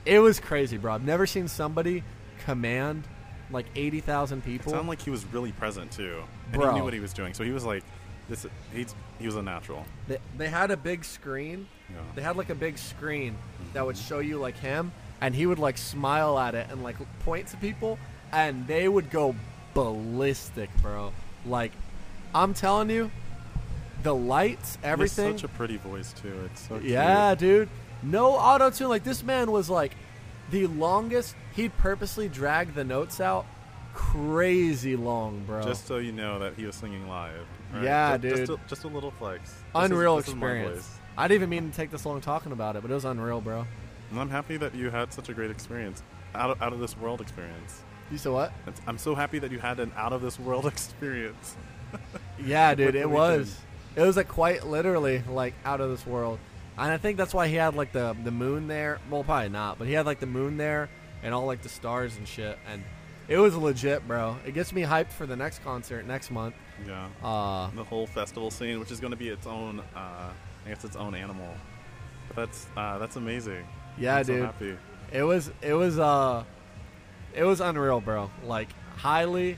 it 0.06 0.20
was 0.20 0.39
crazy, 0.39 0.77
bro. 0.77 0.94
I've 0.94 1.03
never 1.03 1.25
seen 1.25 1.48
somebody 1.48 2.03
command, 2.46 3.03
like, 3.51 3.65
80,000 3.75 4.39
It 4.39 4.46
people. 4.46 4.72
sounded 4.72 4.88
like 4.88 5.01
he 5.01 5.10
was 5.10 5.25
really 5.25 5.51
present 5.51 5.91
too, 5.91 6.22
and 6.51 6.62
Bro. 6.62 6.72
he 6.72 6.77
knew 6.77 6.84
what 6.84 6.94
he 6.94 7.00
was 7.00 7.13
doing. 7.13 7.34
So 7.34 7.44
he 7.44 7.51
was 7.51 7.65
like, 7.65 7.84
"This, 8.29 8.46
he's 8.74 8.94
he 9.20 9.25
was 9.25 9.36
a 9.36 9.41
natural." 9.41 9.86
They, 10.08 10.18
they 10.38 10.48
had 10.50 10.72
a 10.72 10.77
big 10.77 11.03
screen. 11.03 11.68
Yeah. 11.93 12.01
They 12.15 12.22
had 12.22 12.36
like 12.36 12.50
a 12.50 12.55
big 12.55 12.77
screen 12.77 13.36
that 13.74 13.86
would 13.86 13.96
mm-hmm. 13.96 14.08
show 14.08 14.19
you 14.19 14.38
like 14.38 14.58
him, 14.58 14.91
and 15.22 15.34
he 15.36 15.46
would 15.46 15.60
like 15.60 15.77
smile 15.77 16.38
at 16.39 16.55
it 16.55 16.67
and 16.69 16.84
like 16.84 16.98
point 17.22 17.48
to 17.48 17.58
people, 17.58 18.00
and 18.31 18.67
they 18.67 18.88
would 18.88 19.10
go 19.10 19.36
ballistic, 19.74 20.69
bro. 20.81 21.13
Like, 21.46 21.72
I'm 22.34 22.53
telling 22.53 22.89
you, 22.89 23.12
the 24.03 24.15
lights, 24.15 24.77
everything. 24.84 25.38
such 25.38 25.43
a 25.43 25.48
pretty 25.48 25.77
voice 25.77 26.13
too. 26.13 26.34
It's 26.46 26.67
so 26.67 26.79
cute. 26.79 26.91
yeah, 26.91 27.36
dude. 27.36 27.69
No 28.01 28.31
auto 28.31 28.69
tune. 28.69 28.89
Like 28.89 29.03
this 29.03 29.24
man 29.24 29.51
was 29.51 29.69
like 29.69 29.93
the 30.51 30.67
longest. 30.67 31.36
He'd 31.55 31.75
purposely 31.77 32.29
drag 32.29 32.74
the 32.74 32.84
notes 32.84 33.19
out 33.19 33.46
crazy 33.93 34.96
long, 34.96 35.43
bro. 35.46 35.62
Just 35.62 35.86
so 35.86 35.98
you 35.98 36.12
know 36.12 36.39
that 36.39 36.55
he 36.55 36.65
was 36.65 36.75
singing 36.75 37.08
live. 37.08 37.46
right? 37.74 37.84
Yeah, 37.84 38.17
Just, 38.17 38.46
dude. 38.46 38.50
a, 38.51 38.60
just 38.67 38.84
a 38.86 38.88
little 38.88 39.12
flex. 39.12 39.51
This 39.51 39.62
unreal 39.75 40.17
is 40.17 40.27
experience. 40.27 41.00
I 41.19 41.27
didn't 41.27 41.41
even 41.41 41.49
mean 41.49 41.69
to 41.69 41.75
take 41.75 41.91
this 41.91 42.05
long 42.05 42.21
talking 42.21 42.53
about 42.53 42.77
it, 42.77 42.81
but 42.81 42.89
it 42.89 42.93
was 42.93 43.03
unreal, 43.03 43.41
bro. 43.41 43.65
And 44.09 44.19
I'm 44.19 44.29
happy 44.29 44.55
that 44.55 44.73
you 44.73 44.89
had 44.89 45.11
such 45.11 45.27
a 45.27 45.33
great 45.33 45.51
experience, 45.51 46.01
out 46.33 46.49
of, 46.49 46.61
out 46.61 46.71
of 46.71 46.79
this 46.79 46.97
world 46.97 47.19
experience. 47.19 47.81
You 48.09 48.17
said 48.17 48.31
what? 48.31 48.53
It's, 48.65 48.79
I'm 48.88 48.97
so 48.97 49.15
happy 49.15 49.38
that 49.39 49.51
you 49.51 49.59
had 49.59 49.81
an 49.81 49.91
out 49.97 50.13
of 50.13 50.21
this 50.21 50.39
world 50.39 50.65
experience. 50.73 51.57
Yeah, 52.43 52.73
dude, 52.73 52.95
it 52.95 53.09
was. 53.09 53.59
It 53.97 54.01
was 54.01 54.15
like 54.15 54.29
quite 54.29 54.65
literally 54.65 55.21
like 55.29 55.55
out 55.65 55.81
of 55.81 55.89
this 55.89 56.05
world, 56.07 56.39
and 56.77 56.89
I 56.89 56.97
think 56.97 57.17
that's 57.17 57.33
why 57.33 57.47
he 57.49 57.55
had 57.55 57.75
like 57.75 57.91
the 57.91 58.15
the 58.23 58.31
moon 58.31 58.67
there. 58.69 58.99
Well, 59.09 59.23
probably 59.25 59.49
not, 59.49 59.77
but 59.77 59.88
he 59.88 59.93
had 59.93 60.05
like 60.05 60.19
the 60.21 60.25
moon 60.25 60.55
there 60.55 60.89
and 61.21 61.33
all 61.33 61.45
like 61.45 61.63
the 61.63 61.69
stars 61.69 62.15
and 62.15 62.25
shit, 62.25 62.57
and 62.71 62.81
it 63.27 63.38
was 63.38 63.55
legit, 63.57 64.07
bro. 64.07 64.38
It 64.45 64.53
gets 64.53 64.71
me 64.71 64.83
hyped 64.83 65.11
for 65.11 65.25
the 65.25 65.35
next 65.35 65.63
concert 65.65 66.05
next 66.07 66.31
month. 66.31 66.55
Yeah. 66.88 67.07
Uh, 67.21 67.69
The 67.75 67.83
whole 67.83 68.07
festival 68.07 68.51
scene, 68.51 68.79
which 68.79 68.91
is 68.91 68.99
going 69.01 69.11
to 69.11 69.17
be 69.17 69.29
its 69.29 69.45
own, 69.45 69.81
uh, 69.95 70.29
I 70.65 70.69
guess 70.69 70.83
its 70.83 70.95
own 70.95 71.15
animal. 71.15 71.53
But 72.27 72.35
that's 72.35 72.67
uh, 72.77 72.97
that's 72.99 73.15
amazing. 73.15 73.65
yeah, 73.97 74.17
I'm 74.17 74.23
so 74.23 74.33
dude, 74.33 74.45
happy. 74.45 74.77
it 75.11 75.23
was 75.23 75.51
it 75.61 75.73
was 75.73 75.97
uh, 75.99 76.43
it 77.33 77.43
was 77.43 77.59
unreal, 77.61 78.01
bro. 78.01 78.29
Like 78.45 78.69
highly. 78.97 79.57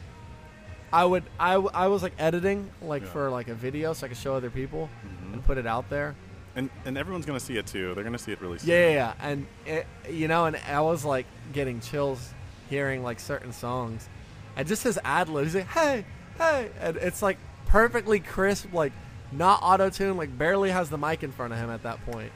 I 0.94 1.06
would 1.06 1.24
I, 1.40 1.54
I 1.54 1.88
was 1.88 2.04
like 2.04 2.12
editing 2.20 2.70
like 2.82 3.04
Yeah. 3.04 3.08
for 3.10 3.30
like 3.30 3.48
a 3.48 3.54
video 3.56 3.94
so 3.94 4.06
I 4.06 4.10
could 4.10 4.18
show 4.18 4.36
other 4.36 4.50
people 4.50 4.90
Mhm. 5.06 5.34
and 5.34 5.46
put 5.46 5.58
it 5.58 5.66
out 5.66 5.90
there. 5.90 6.16
And 6.54 6.70
and 6.84 6.98
everyone's 6.98 7.26
going 7.26 7.40
to 7.40 7.46
see 7.46 7.56
it 7.58 7.66
too. 7.66 7.94
They're 7.96 8.04
going 8.04 8.12
to 8.12 8.20
see 8.20 8.34
it 8.34 8.42
really 8.42 8.60
soon. 8.60 8.70
Yeah, 8.72 8.88
yeah, 8.90 8.94
yeah. 8.94 9.14
and 9.22 9.48
it, 9.66 9.88
you 10.10 10.28
know, 10.28 10.46
and 10.48 10.58
I 10.70 10.82
was 10.82 11.06
like 11.06 11.26
getting 11.54 11.80
chills 11.80 12.34
hearing 12.70 13.04
like 13.04 13.22
certain 13.22 13.54
songs, 13.54 14.10
and 14.58 14.68
just 14.68 14.84
his 14.84 15.00
ad 15.06 15.30
lib. 15.30 15.46
He's 15.46 15.56
like, 15.56 15.68
"Hey, 15.68 16.04
hey," 16.38 16.72
and 16.82 16.98
it's 16.98 17.22
like 17.22 17.38
perfectly 17.68 18.20
crisp, 18.20 18.74
like 18.74 18.92
not 19.32 19.60
auto 19.62 19.90
tune, 19.90 20.18
like 20.18 20.36
barely 20.38 20.72
has 20.72 20.90
the 20.90 20.98
mic 20.98 21.24
in 21.24 21.32
front 21.32 21.54
of 21.54 21.60
him 21.60 21.70
at 21.70 21.84
that 21.84 22.04
point, 22.06 22.32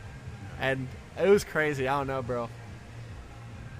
and 0.59 0.87
it 1.17 1.29
was 1.29 1.43
crazy. 1.43 1.87
I 1.87 1.97
don't 1.97 2.07
know, 2.07 2.21
bro. 2.21 2.49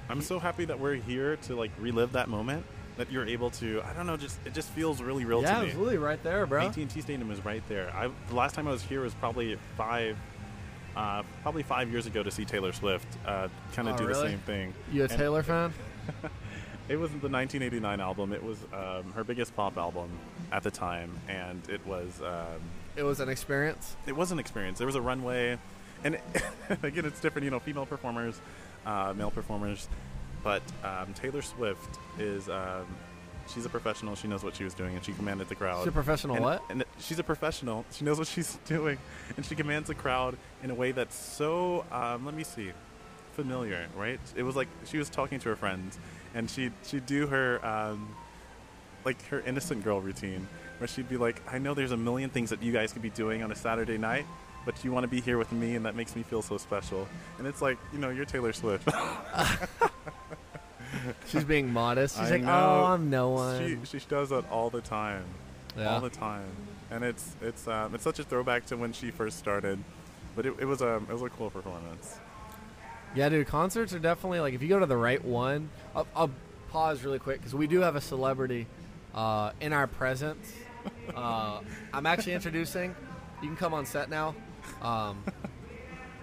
I'm 0.09 0.21
so 0.21 0.39
happy 0.39 0.65
that 0.65 0.79
we're 0.79 0.95
here 0.95 1.35
to 1.37 1.55
like 1.55 1.71
relive 1.79 2.13
that 2.13 2.29
moment. 2.29 2.65
That 2.97 3.11
you're 3.11 3.25
able 3.25 3.49
to. 3.51 3.81
I 3.83 3.91
don't 3.93 4.07
know. 4.07 4.15
Just 4.15 4.39
it 4.45 4.53
just 4.53 4.69
feels 4.69 5.01
really 5.01 5.25
real 5.25 5.41
yeah, 5.41 5.55
to 5.55 5.59
me. 5.61 5.65
was 5.67 5.75
really 5.75 5.97
right 5.97 6.21
there, 6.23 6.45
bro. 6.45 6.67
AT&T 6.67 7.01
Stadium 7.01 7.29
is 7.29 7.43
right 7.43 7.63
there. 7.67 7.91
I, 7.93 8.09
the 8.29 8.35
last 8.35 8.55
time 8.55 8.67
I 8.67 8.71
was 8.71 8.83
here 8.83 9.01
was 9.01 9.13
probably 9.15 9.57
five, 9.75 10.15
uh, 10.95 11.23
probably 11.41 11.63
five 11.63 11.91
years 11.91 12.05
ago 12.05 12.23
to 12.23 12.31
see 12.31 12.45
Taylor 12.45 12.71
Swift. 12.71 13.07
Uh, 13.25 13.49
kind 13.73 13.89
of 13.89 13.95
Oh, 13.95 13.97
do 13.97 14.07
the 14.07 14.15
same 14.15 14.39
thing. 14.39 14.73
You 14.93 15.01
a 15.01 15.05
And 15.05 15.13
Taylor 15.13 15.43
fan? 15.43 15.73
It 16.87 16.97
wasn't 16.97 17.23
the 17.23 17.29
1989 17.29 17.99
album. 17.99 18.31
It 18.31 18.43
was 18.43 18.59
um, 18.71 19.11
her 19.13 19.23
biggest 19.23 19.55
pop 19.55 19.75
album 19.75 20.07
at 20.55 20.63
the 20.63 20.71
time, 20.71 21.11
and 21.27 21.61
it 21.69 21.85
was 21.85 22.21
um, 22.21 22.61
It 22.95 23.03
was 23.03 23.19
an 23.19 23.27
experience. 23.27 23.95
it 24.07 24.15
was 24.15 24.31
an 24.31 24.39
experience. 24.39 24.77
There 24.77 24.87
was 24.87 24.95
a 24.95 25.01
runway, 25.01 25.57
and 26.03 26.17
again, 26.81 27.03
it's 27.05 27.19
different. 27.19 27.43
You 27.43 27.51
know, 27.51 27.59
female 27.59 27.85
performers, 27.85 28.39
uh, 28.85 29.13
male 29.17 29.31
performers, 29.31 29.89
but 30.43 30.61
um, 30.83 31.13
Taylor 31.13 31.41
Swift 31.41 31.99
is. 32.17 32.47
Um, 32.47 32.85
she's 33.53 33.65
a 33.65 33.69
professional. 33.69 34.15
She 34.15 34.29
knows 34.29 34.43
what 34.45 34.55
she 34.55 34.63
was 34.63 34.73
doing, 34.73 34.95
and 34.95 35.03
she 35.03 35.11
commanded 35.11 35.49
the 35.49 35.55
crowd. 35.55 35.79
She's 35.79 35.89
a 35.89 35.91
professional 35.91 36.37
and, 36.37 36.45
what? 36.45 36.63
And 36.69 36.85
she's 36.99 37.19
a 37.19 37.23
professional. 37.23 37.85
She 37.91 38.05
knows 38.05 38.17
what 38.17 38.27
she's 38.29 38.57
doing, 38.65 38.97
and 39.35 39.45
she 39.45 39.55
commands 39.55 39.89
the 39.89 39.95
crowd 39.95 40.37
in 40.63 40.71
a 40.71 40.75
way 40.75 40.93
that's 40.93 41.15
so. 41.17 41.83
Um, 41.91 42.25
let 42.25 42.33
me 42.33 42.45
see, 42.45 42.71
familiar, 43.33 43.87
right? 43.97 44.21
It 44.37 44.43
was 44.43 44.55
like 44.55 44.69
she 44.85 44.97
was 44.97 45.09
talking 45.09 45.37
to 45.39 45.49
her 45.49 45.57
friends, 45.57 45.99
and 46.33 46.49
she 46.49 46.71
she'd 46.85 47.05
do 47.05 47.27
her 47.27 47.63
um, 47.65 48.07
like 49.05 49.23
her 49.27 49.41
innocent 49.41 49.83
girl 49.83 50.01
routine, 50.01 50.47
where 50.79 50.87
she'd 50.87 51.09
be 51.09 51.17
like, 51.17 51.41
"I 51.51 51.59
know 51.59 51.73
there's 51.73 51.91
a 51.91 51.97
million 51.97 52.29
things 52.29 52.49
that 52.49 52.61
you 52.61 52.71
guys 52.71 52.91
could 52.91 53.01
be 53.01 53.09
doing 53.11 53.43
on 53.43 53.51
a 53.51 53.55
Saturday 53.55 53.97
night." 53.97 54.25
But 54.65 54.83
you 54.83 54.91
want 54.91 55.03
to 55.03 55.07
be 55.07 55.21
here 55.21 55.37
with 55.37 55.51
me, 55.51 55.75
and 55.75 55.85
that 55.85 55.95
makes 55.95 56.15
me 56.15 56.23
feel 56.23 56.41
so 56.41 56.57
special. 56.57 57.07
And 57.37 57.45
it's 57.45 57.61
like, 57.61 57.77
you 57.93 57.99
know, 57.99 58.09
you're 58.09 58.25
Taylor 58.25 58.51
Swift. 58.51 58.89
She's 61.27 61.43
being 61.43 61.71
modest. 61.71 62.17
She's 62.17 62.27
I 62.27 62.31
like, 62.31 62.43
know. 62.43 62.51
oh, 62.51 62.83
I'm 62.85 63.11
no 63.11 63.29
one. 63.29 63.77
She, 63.83 63.99
she 63.99 64.05
does 64.07 64.29
that 64.29 64.49
all 64.49 64.71
the 64.71 64.81
time. 64.81 65.23
yeah. 65.77 65.93
all 65.93 66.01
the 66.01 66.09
time, 66.09 66.47
and 66.89 67.03
it's 67.03 67.35
it's 67.41 67.67
um, 67.67 67.93
it's 67.93 68.03
such 68.03 68.19
a 68.19 68.23
throwback 68.23 68.65
to 68.67 68.77
when 68.77 68.93
she 68.93 69.11
first 69.11 69.37
started, 69.37 69.79
but 70.35 70.45
it, 70.45 70.53
it 70.59 70.65
was 70.65 70.81
a 70.81 70.95
it 70.95 71.09
was 71.09 71.21
a 71.21 71.29
cool 71.29 71.49
performance. 71.49 72.17
Yeah, 73.15 73.29
dude, 73.29 73.47
concerts 73.47 73.93
are 73.93 73.99
definitely 73.99 74.39
like 74.39 74.53
if 74.53 74.61
you 74.61 74.67
go 74.67 74.79
to 74.79 74.85
the 74.85 74.97
right 74.97 75.23
one. 75.23 75.69
I'll, 75.95 76.07
I'll 76.15 76.31
pause 76.71 77.03
really 77.03 77.19
quick 77.19 77.39
because 77.39 77.55
we 77.55 77.67
do 77.67 77.81
have 77.81 77.95
a 77.95 78.01
celebrity 78.01 78.67
uh, 79.15 79.51
in 79.61 79.73
our 79.73 79.87
presence. 79.87 80.53
Uh, 81.15 81.61
I'm 81.93 82.05
actually 82.05 82.33
introducing. 82.33 82.95
You 83.41 83.47
can 83.47 83.57
come 83.57 83.73
on 83.73 83.87
set 83.87 84.07
now. 84.07 84.35
Um, 84.83 85.23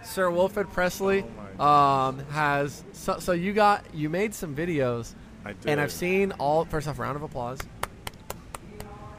Sir 0.04 0.30
Wilfred 0.30 0.70
Presley 0.70 1.24
Oh 1.58 1.64
um, 1.64 2.18
has 2.30 2.84
so, 2.92 3.18
so 3.18 3.32
you 3.32 3.52
got 3.54 3.84
you 3.92 4.08
made 4.08 4.34
some 4.34 4.54
videos 4.54 5.14
and 5.66 5.80
I've 5.80 5.90
seen 5.90 6.30
all. 6.38 6.64
First 6.64 6.86
off, 6.86 7.00
round 7.00 7.16
of 7.16 7.22
applause. 7.22 7.58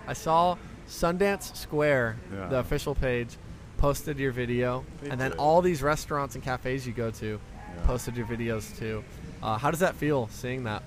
I 0.07 0.13
saw 0.13 0.57
Sundance 0.87 1.55
Square, 1.55 2.17
Yeah. 2.33 2.47
the 2.47 2.59
official 2.59 2.95
page, 2.95 3.37
posted 3.77 4.17
your 4.19 4.31
video, 4.31 4.85
They 5.01 5.09
and 5.09 5.19
then 5.19 5.31
did. 5.31 5.39
all 5.39 5.61
these 5.61 5.81
restaurants 5.81 6.35
and 6.35 6.43
cafes 6.43 6.85
you 6.87 6.93
go 6.93 7.11
to 7.11 7.39
Yeah. 7.75 7.85
posted 7.85 8.15
your 8.15 8.27
videos 8.27 8.77
too. 8.77 9.03
Uh, 9.41 9.57
how 9.57 9.71
does 9.71 9.79
that 9.81 9.95
feel 9.95 10.27
seeing 10.29 10.63
that? 10.65 10.83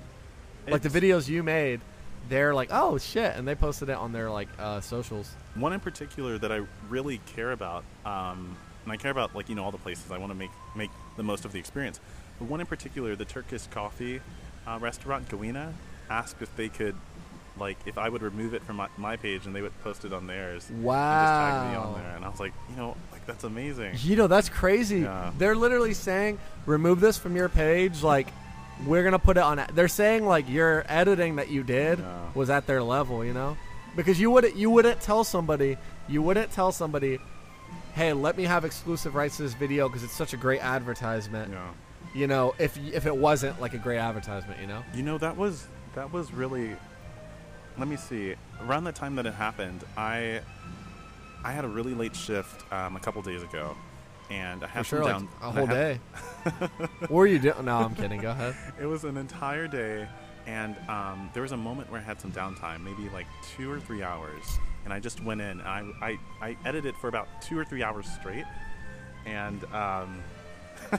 Like 0.69 0.83
the 0.83 0.89
videos 0.89 1.29
you 1.29 1.43
made, 1.43 1.81
they're 2.29 2.55
like, 2.55 2.69
oh 2.73 2.99
shit, 2.99 3.35
and 3.37 3.47
they 3.47 3.55
posted 3.55 3.89
it 3.89 3.97
on 3.97 4.13
their 4.13 4.31
like 4.31 4.49
uh, 4.59 4.81
socials. 4.81 5.35
One 5.55 5.73
in 5.73 5.81
particular 5.81 6.39
that 6.39 6.53
I 6.53 6.63
really 6.89 7.19
care 7.27 7.53
about, 7.53 7.85
um, 8.05 8.57
and 8.85 8.93
I 8.93 8.97
care 8.97 9.11
about 9.11 9.35
like 9.35 9.49
you 9.49 9.55
know 9.55 9.65
all 9.65 9.73
the 9.73 9.79
places 9.79 10.11
I 10.11 10.19
want 10.19 10.33
to 10.33 10.39
make 10.39 10.51
make 10.75 10.91
the 11.17 11.23
most 11.23 11.45
of 11.45 11.53
the 11.53 11.59
experience. 11.59 12.01
But 12.39 12.49
one 12.49 12.61
in 12.61 12.67
particular, 12.67 13.17
the 13.17 13.25
Turkish 13.25 13.67
coffee 13.69 14.21
uh, 14.67 14.79
restaurant 14.81 15.29
Gawina, 15.29 15.73
asked 16.11 16.43
if 16.43 16.55
they 16.57 16.69
could, 16.69 16.97
like, 17.59 17.79
if 17.87 17.99
I 17.99 18.09
would 18.09 18.23
remove 18.23 18.55
it 18.55 18.63
from 18.63 18.77
my, 18.77 18.89
my 18.97 19.17
page 19.17 19.47
and 19.47 19.55
they 19.55 19.63
would 19.63 19.79
post 19.83 20.05
it 20.05 20.13
on 20.13 20.27
theirs. 20.27 20.69
And 20.69 20.85
just 20.85 20.95
tag 20.95 21.71
me 21.71 21.77
on 21.77 21.95
there, 21.95 22.17
and 22.17 22.25
I 22.25 22.29
was 22.29 22.41
like, 22.41 22.53
you 22.71 22.77
know, 22.77 22.97
like 23.13 23.25
that's 23.27 23.45
amazing. 23.45 23.95
You 24.03 24.17
know, 24.17 24.27
that's 24.27 24.49
crazy. 24.49 25.01
Yeah. 25.01 25.33
They're 25.39 25.57
literally 25.57 25.95
saying, 25.95 26.39
remove 26.67 27.01
this 27.01 27.17
from 27.17 27.37
your 27.37 27.49
page. 27.49 28.03
Like, 28.03 28.29
we're 28.85 29.05
gonna 29.05 29.19
put 29.19 29.37
it 29.37 29.43
on. 29.43 29.65
They're 29.75 29.89
saying 29.89 30.27
like 30.27 30.49
your 30.49 30.85
editing 30.89 31.37
that 31.37 31.49
you 31.49 31.63
did 31.63 31.99
Yeah. 32.01 32.19
was 32.35 32.51
at 32.51 32.67
their 32.67 32.83
level. 32.83 33.25
You 33.25 33.33
know, 33.33 33.57
because 33.97 34.21
you 34.21 34.31
wouldn't 34.31 34.57
you 34.57 34.71
wouldn't 34.71 35.01
tell 35.01 35.25
somebody 35.25 35.79
you 36.09 36.23
wouldn't 36.23 36.53
tell 36.53 36.71
somebody, 36.73 37.19
hey, 37.95 38.13
let 38.13 38.37
me 38.37 38.45
have 38.45 38.65
exclusive 38.65 39.15
rights 39.15 39.39
to 39.39 39.43
this 39.43 39.55
video 39.55 39.89
because 39.89 40.05
it's 40.05 40.13
such 40.17 40.33
a 40.35 40.37
great 40.37 40.61
advertisement. 40.65 41.53
Yeah. 41.53 41.69
you 42.15 42.27
know, 42.27 42.55
if 42.59 42.77
if 42.93 43.07
it 43.07 43.17
wasn't 43.17 43.61
like 43.61 43.75
a 43.75 43.79
great 43.79 43.99
advertisement, 43.99 44.61
you 44.61 44.67
know. 44.67 44.83
You 44.95 45.03
know 45.03 45.19
that 45.19 45.37
was 45.37 45.67
that 45.95 46.13
was 46.13 46.33
really. 46.33 46.77
Let 47.79 47.89
me 47.89 47.97
see. 47.97 48.35
Around 48.63 48.85
the 48.85 48.93
time 48.93 49.17
that 49.17 49.27
it 49.27 49.35
happened, 49.35 49.85
I 49.99 50.41
I 51.45 51.53
had 51.53 51.65
a 51.65 51.69
really 51.69 51.95
late 51.95 52.17
shift 52.17 52.71
um, 52.73 52.97
a 52.97 53.01
couple 53.01 53.21
days 53.23 53.43
ago, 53.43 53.77
and 54.31 54.63
I 54.65 54.67
For 54.67 54.73
had 54.73 54.87
sure, 54.87 55.03
some 55.05 55.07
like 55.07 55.19
down. 55.19 55.29
a 55.43 55.51
whole 55.53 55.67
day. 55.67 56.01
what 57.01 57.11
were 57.11 57.27
you 57.27 57.39
doing? 57.39 57.65
No, 57.65 57.77
I'm 57.79 57.95
kidding. 57.95 58.21
Go 58.21 58.31
ahead. 58.31 58.55
It 58.81 58.87
was 58.87 59.05
an 59.05 59.17
entire 59.17 59.69
day, 59.69 60.09
and 60.47 60.77
um, 60.89 61.31
there 61.33 61.43
was 61.43 61.53
a 61.53 61.57
moment 61.57 61.91
where 61.91 62.01
I 62.01 62.05
had 62.05 62.21
some 62.21 62.33
downtime, 62.33 62.83
maybe 62.85 63.09
like 63.11 63.27
two 63.57 63.71
or 63.71 63.81
three 63.81 64.03
hours, 64.03 64.45
and 64.85 64.93
I 64.93 65.01
just 65.01 65.23
went 65.23 65.41
in 65.41 65.61
and 65.61 65.63
I 65.63 65.85
I, 66.01 66.19
I 66.41 66.57
edited 66.65 66.95
for 66.97 67.09
about 67.09 67.29
two 67.43 67.59
or 67.59 67.65
three 67.65 67.83
hours 67.83 68.07
straight, 68.07 68.45
and 69.25 69.63
um, 69.73 70.23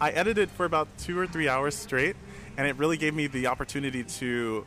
I 0.00 0.10
edited 0.10 0.50
for 0.50 0.64
about 0.66 0.88
two 0.98 1.18
or 1.18 1.26
three 1.26 1.48
hours 1.48 1.74
straight, 1.74 2.16
and 2.56 2.66
it 2.66 2.76
really 2.76 2.96
gave 2.96 3.14
me 3.14 3.26
the 3.26 3.46
opportunity 3.48 4.04
to 4.04 4.66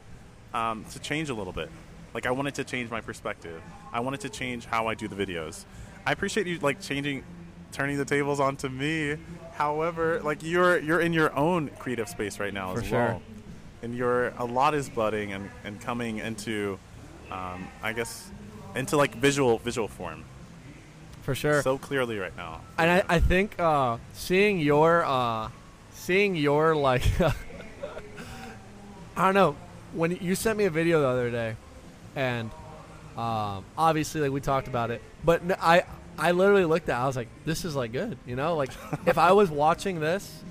um, 0.53 0.85
to 0.91 0.99
change 0.99 1.29
a 1.29 1.33
little 1.33 1.53
bit. 1.53 1.69
Like 2.13 2.25
I 2.25 2.31
wanted 2.31 2.55
to 2.55 2.63
change 2.63 2.89
my 2.89 3.01
perspective. 3.01 3.61
I 3.93 3.99
wanted 3.99 4.21
to 4.21 4.29
change 4.29 4.65
how 4.65 4.87
I 4.87 4.95
do 4.95 5.07
the 5.07 5.15
videos. 5.15 5.65
I 6.05 6.11
appreciate 6.11 6.47
you 6.47 6.59
like 6.59 6.81
changing, 6.81 7.23
turning 7.71 7.97
the 7.97 8.05
tables 8.05 8.39
onto 8.39 8.69
me. 8.69 9.17
However, 9.53 10.21
like 10.23 10.41
you're 10.43 10.79
you're 10.79 11.01
in 11.01 11.13
your 11.13 11.35
own 11.35 11.69
creative 11.79 12.07
space 12.09 12.39
right 12.39 12.53
now 12.53 12.73
For 12.73 12.81
as 12.81 12.87
sure. 12.87 12.97
well, 12.99 13.21
and 13.83 13.95
you're 13.95 14.29
a 14.37 14.45
lot 14.45 14.73
is 14.73 14.89
budding 14.89 15.33
and, 15.33 15.49
and 15.65 15.79
coming 15.81 16.17
into, 16.19 16.79
um, 17.31 17.67
I 17.83 17.93
guess, 17.93 18.29
into 18.75 18.95
like 18.97 19.15
visual 19.15 19.57
visual 19.59 19.87
form 19.89 20.23
For 21.23 21.35
sure. 21.35 21.61
so 21.61 21.77
clearly 21.77 22.17
right 22.17 22.35
now. 22.37 22.61
and 22.77 22.89
I, 22.89 23.03
I 23.15 23.19
think 23.19 23.59
uh, 23.59 23.97
seeing 24.13 24.59
your 24.59 25.03
uh, 25.05 25.49
seeing 25.93 26.35
your 26.37 26.75
like 26.75 27.03
I 29.17 29.25
don't 29.25 29.33
know 29.33 29.55
when 29.93 30.17
you 30.21 30.35
sent 30.35 30.57
me 30.57 30.65
a 30.65 30.69
video 30.69 31.01
the 31.01 31.07
other 31.07 31.29
day, 31.29 31.55
and 32.15 32.49
um, 33.17 33.63
obviously 33.77 34.21
like 34.21 34.31
we 34.31 34.41
talked 34.41 34.67
about 34.67 34.91
it, 34.91 35.01
but 35.23 35.41
I, 35.61 35.83
I 36.17 36.31
literally 36.31 36.65
looked 36.65 36.89
at 36.89 36.97
it, 36.97 37.03
I 37.03 37.07
was 37.07 37.15
like 37.15 37.27
this 37.45 37.65
is 37.65 37.75
like 37.75 37.91
good 37.91 38.17
you 38.25 38.35
know 38.35 38.55
like 38.55 38.71
if 39.05 39.17
I 39.17 39.31
was 39.31 39.49
watching 39.49 39.99
this, 39.99 40.43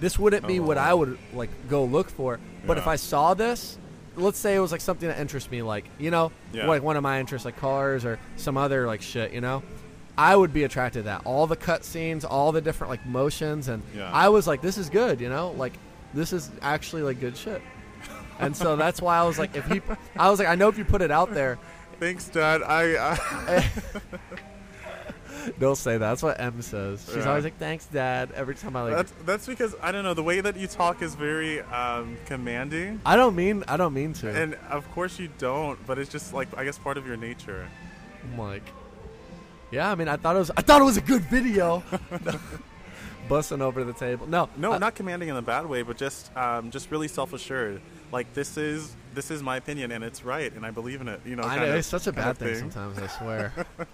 this 0.00 0.18
wouldn't 0.18 0.46
be 0.46 0.60
what 0.60 0.78
Oh. 0.78 0.80
I 0.80 0.94
would 0.94 1.18
like 1.34 1.50
go 1.68 1.84
look 1.84 2.10
for, 2.10 2.38
but 2.66 2.78
if 2.78 2.86
I 2.86 2.96
saw 2.96 3.34
this. 3.34 3.76
Let's 4.16 4.38
say 4.38 4.56
it 4.56 4.58
was 4.58 4.72
like 4.72 4.80
something 4.80 5.08
that 5.08 5.18
interests 5.20 5.50
me, 5.50 5.62
like 5.62 5.84
you 5.98 6.10
know, 6.10 6.32
Yeah. 6.52 6.66
like 6.66 6.82
one 6.82 6.96
of 6.96 7.02
my 7.02 7.20
interests, 7.20 7.44
like 7.44 7.56
cars 7.58 8.04
or 8.04 8.18
some 8.36 8.56
other 8.56 8.86
like 8.86 9.02
shit, 9.02 9.32
you 9.32 9.40
know. 9.40 9.62
I 10.18 10.34
would 10.34 10.52
be 10.52 10.64
attracted 10.64 11.00
to 11.00 11.02
that. 11.04 11.22
All 11.24 11.46
the 11.46 11.56
cutscenes, 11.56 12.24
all 12.28 12.50
the 12.50 12.60
different 12.60 12.90
like 12.90 13.06
motions, 13.06 13.68
and 13.68 13.82
Yeah. 13.96 14.10
I 14.12 14.28
was 14.28 14.48
like, 14.48 14.62
this 14.62 14.78
is 14.78 14.90
good, 14.90 15.20
you 15.20 15.28
know, 15.28 15.52
like 15.52 15.74
this 16.12 16.32
is 16.32 16.50
actually 16.60 17.02
like 17.02 17.20
good 17.20 17.36
shit. 17.36 17.62
And 18.40 18.54
so 18.54 18.74
that's 18.74 19.00
why 19.00 19.16
I 19.16 19.22
was 19.22 19.38
like, 19.38 19.54
if 19.56 19.64
he, 19.66 19.80
I 20.18 20.28
was 20.28 20.38
like, 20.40 20.48
I 20.48 20.54
know 20.56 20.68
if 20.68 20.76
you 20.76 20.84
put 20.84 21.02
it 21.02 21.12
out 21.12 21.32
there, 21.32 21.58
Thanks, 22.00 22.28
Dad. 22.28 22.62
I, 22.62 22.96
I 23.48 23.70
they'll 25.58 25.76
say 25.76 25.92
that. 25.92 25.98
That's 25.98 26.22
what 26.22 26.40
M 26.40 26.60
says. 26.62 27.04
She's 27.06 27.16
Yeah. 27.18 27.28
always 27.28 27.44
like, 27.44 27.58
thanks, 27.58 27.86
Dad. 27.86 28.30
Every 28.34 28.54
time 28.54 28.74
I 28.76 28.82
like, 28.82 28.92
that's 28.94 29.12
that's 29.24 29.46
because 29.46 29.74
I 29.82 29.92
don't 29.92 30.02
know 30.04 30.14
the 30.14 30.22
way 30.22 30.40
that 30.40 30.56
you 30.56 30.66
talk 30.66 31.02
is 31.02 31.14
very 31.14 31.60
um, 31.62 32.16
commanding, 32.26 33.00
I 33.06 33.16
don't 33.16 33.36
mean, 33.36 33.64
I 33.68 33.76
don't 33.76 33.94
mean 33.94 34.12
to. 34.14 34.30
and 34.30 34.54
of 34.70 34.90
course 34.92 35.18
you 35.18 35.28
don't, 35.38 35.78
but 35.86 35.98
it's 35.98 36.10
just 36.10 36.32
like 36.34 36.48
I 36.56 36.64
guess 36.64 36.78
part 36.78 36.96
of 36.96 37.06
your 37.06 37.16
nature. 37.16 37.68
I'm 38.24 38.38
like, 38.38 38.62
yeah. 39.70 39.90
I 39.90 39.94
mean, 39.94 40.08
I 40.08 40.16
thought 40.16 40.36
it 40.36 40.40
was, 40.40 40.50
I 40.56 40.62
thought 40.62 40.80
it 40.80 40.84
was 40.84 40.96
a 40.96 41.02
good 41.02 41.22
video. 41.22 41.82
Busting 43.28 43.62
over 43.62 43.84
the 43.84 43.92
table. 43.92 44.26
No, 44.26 44.48
No, 44.56 44.72
I- 44.72 44.78
not 44.78 44.94
commanding 44.96 45.28
in 45.28 45.36
a 45.36 45.42
bad 45.42 45.66
way, 45.66 45.82
but 45.82 45.96
just 45.96 46.34
um, 46.36 46.70
just 46.70 46.90
really 46.90 47.06
self 47.08 47.32
assured. 47.32 47.80
Like 48.10 48.32
this 48.34 48.56
is 48.56 48.96
this 49.14 49.30
is 49.30 49.42
my 49.42 49.56
opinion 49.56 49.90
and 49.92 50.02
it's 50.04 50.24
right, 50.24 50.52
and 50.52 50.64
I 50.64 50.70
believe 50.70 51.00
in 51.00 51.08
it. 51.08 51.20
You 51.24 51.36
know, 51.36 51.42
I 51.42 51.56
know 51.56 51.66
of- 51.70 51.74
it's 51.76 51.88
such 51.88 52.06
a 52.06 52.12
bad 52.12 52.30
of 52.30 52.38
thing, 52.38 52.56
sometimes. 52.56 52.98
I 52.98 53.06
swear, 53.18 53.52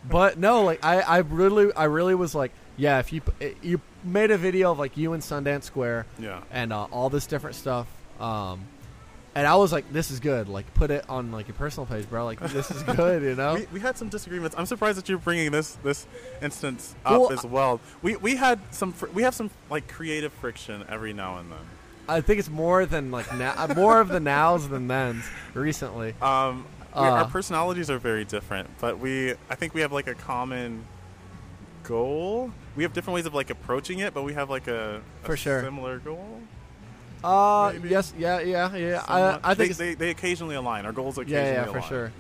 but 0.09 0.38
no, 0.38 0.62
like 0.64 0.85
I, 0.85 1.00
I 1.00 1.18
really, 1.18 1.72
I 1.74 1.85
really 1.85 2.14
was 2.14 2.35
like, 2.35 2.52
yeah. 2.76 2.98
If 2.98 3.12
you, 3.12 3.22
you 3.62 3.81
made 4.05 4.31
a 4.31 4.38
video 4.38 4.72
of 4.72 4.79
like 4.79 4.96
you 4.96 5.12
in 5.14 5.20
Sundance 5.20 5.64
Square 5.64 6.07
Yeah. 6.18 6.42
and 6.50 6.72
uh, 6.72 6.85
all 6.92 7.09
this 7.11 7.26
different 7.26 7.57
stuff, 7.57 7.87
um, 8.20 8.61
and 9.35 9.46
I 9.46 9.57
was 9.57 9.70
like, 9.70 9.92
this 9.92 10.11
is 10.11 10.18
good. 10.20 10.48
Like, 10.48 10.72
put 10.74 10.90
it 10.90 11.05
on 11.11 11.31
like 11.31 11.46
your 11.48 11.55
personal 11.57 11.85
page, 11.87 12.09
bro. 12.09 12.24
Like, 12.24 12.40
this 12.40 12.70
is 12.70 12.83
good, 12.96 13.22
you 13.22 13.35
know. 13.35 13.55
We, 13.55 13.66
we 13.74 13.81
had 13.81 13.98
some 13.98 14.09
disagreements. 14.09 14.55
I'm 14.59 14.64
surprised 14.66 14.96
that 14.98 15.09
you're 15.09 15.18
bringing 15.18 15.50
this 15.52 15.72
this 15.83 16.07
instance 16.42 16.94
up 17.05 17.20
Well, 17.20 17.33
as 17.33 17.44
well. 17.44 17.81
We 18.02 18.16
we 18.16 18.37
had 18.37 18.59
some 18.72 18.92
fr- 18.92 19.09
we 19.09 19.22
have 19.22 19.35
some 19.35 19.50
like 19.70 19.88
creative 19.88 20.33
friction 20.33 20.85
every 20.88 21.12
now 21.12 21.37
and 21.38 21.50
then. 21.52 21.59
I 22.08 22.20
think 22.20 22.38
it's 22.38 22.48
more 22.50 22.86
than 22.86 23.10
like 23.10 23.32
now, 23.36 23.66
more 23.74 24.00
of 24.00 24.08
the 24.08 24.20
nows 24.20 24.68
than 24.68 24.88
thens 24.88 25.24
recently. 25.54 26.14
Um, 26.22 26.66
we- 26.94 27.00
Uh. 27.02 27.10
our 27.10 27.24
personalities 27.26 27.90
are 27.90 27.98
very 27.98 28.24
different, 28.24 28.68
but 28.80 28.98
we 28.98 29.34
I 29.50 29.54
think 29.54 29.74
we 29.74 29.80
have 29.82 29.92
like 29.92 30.06
a 30.06 30.14
common 30.14 30.84
goal. 31.82 32.50
We 32.74 32.82
have 32.84 32.92
different 32.92 33.14
ways 33.16 33.26
of 33.26 33.34
like 33.34 33.50
approaching 33.50 33.98
it, 34.00 34.14
but 34.14 34.22
we 34.22 34.34
have 34.34 34.50
like 34.50 34.66
a, 34.68 35.02
a 35.22 35.26
For 35.26 35.36
sure. 35.36 35.62
similar 35.62 35.98
goal. 35.98 36.40
Uh, 37.24 37.70
Maybe. 37.72 37.88
yes, 37.88 38.12
yeah, 38.16 38.40
yeah, 38.40 38.74
yeah. 38.76 39.02
I, 39.08 39.20
Somewhat. 39.20 39.40
I 39.44 39.54
think 39.54 39.76
they, 39.76 39.86
they, 39.88 39.94
they 39.94 40.10
occasionally 40.10 40.54
align. 40.54 40.86
Our 40.86 40.92
goals 40.92 41.18
occasionally 41.18 41.44
yeah, 41.50 41.64
yeah, 41.64 41.70
align. 41.70 41.82
for 41.82 41.88
sure. 41.88 42.12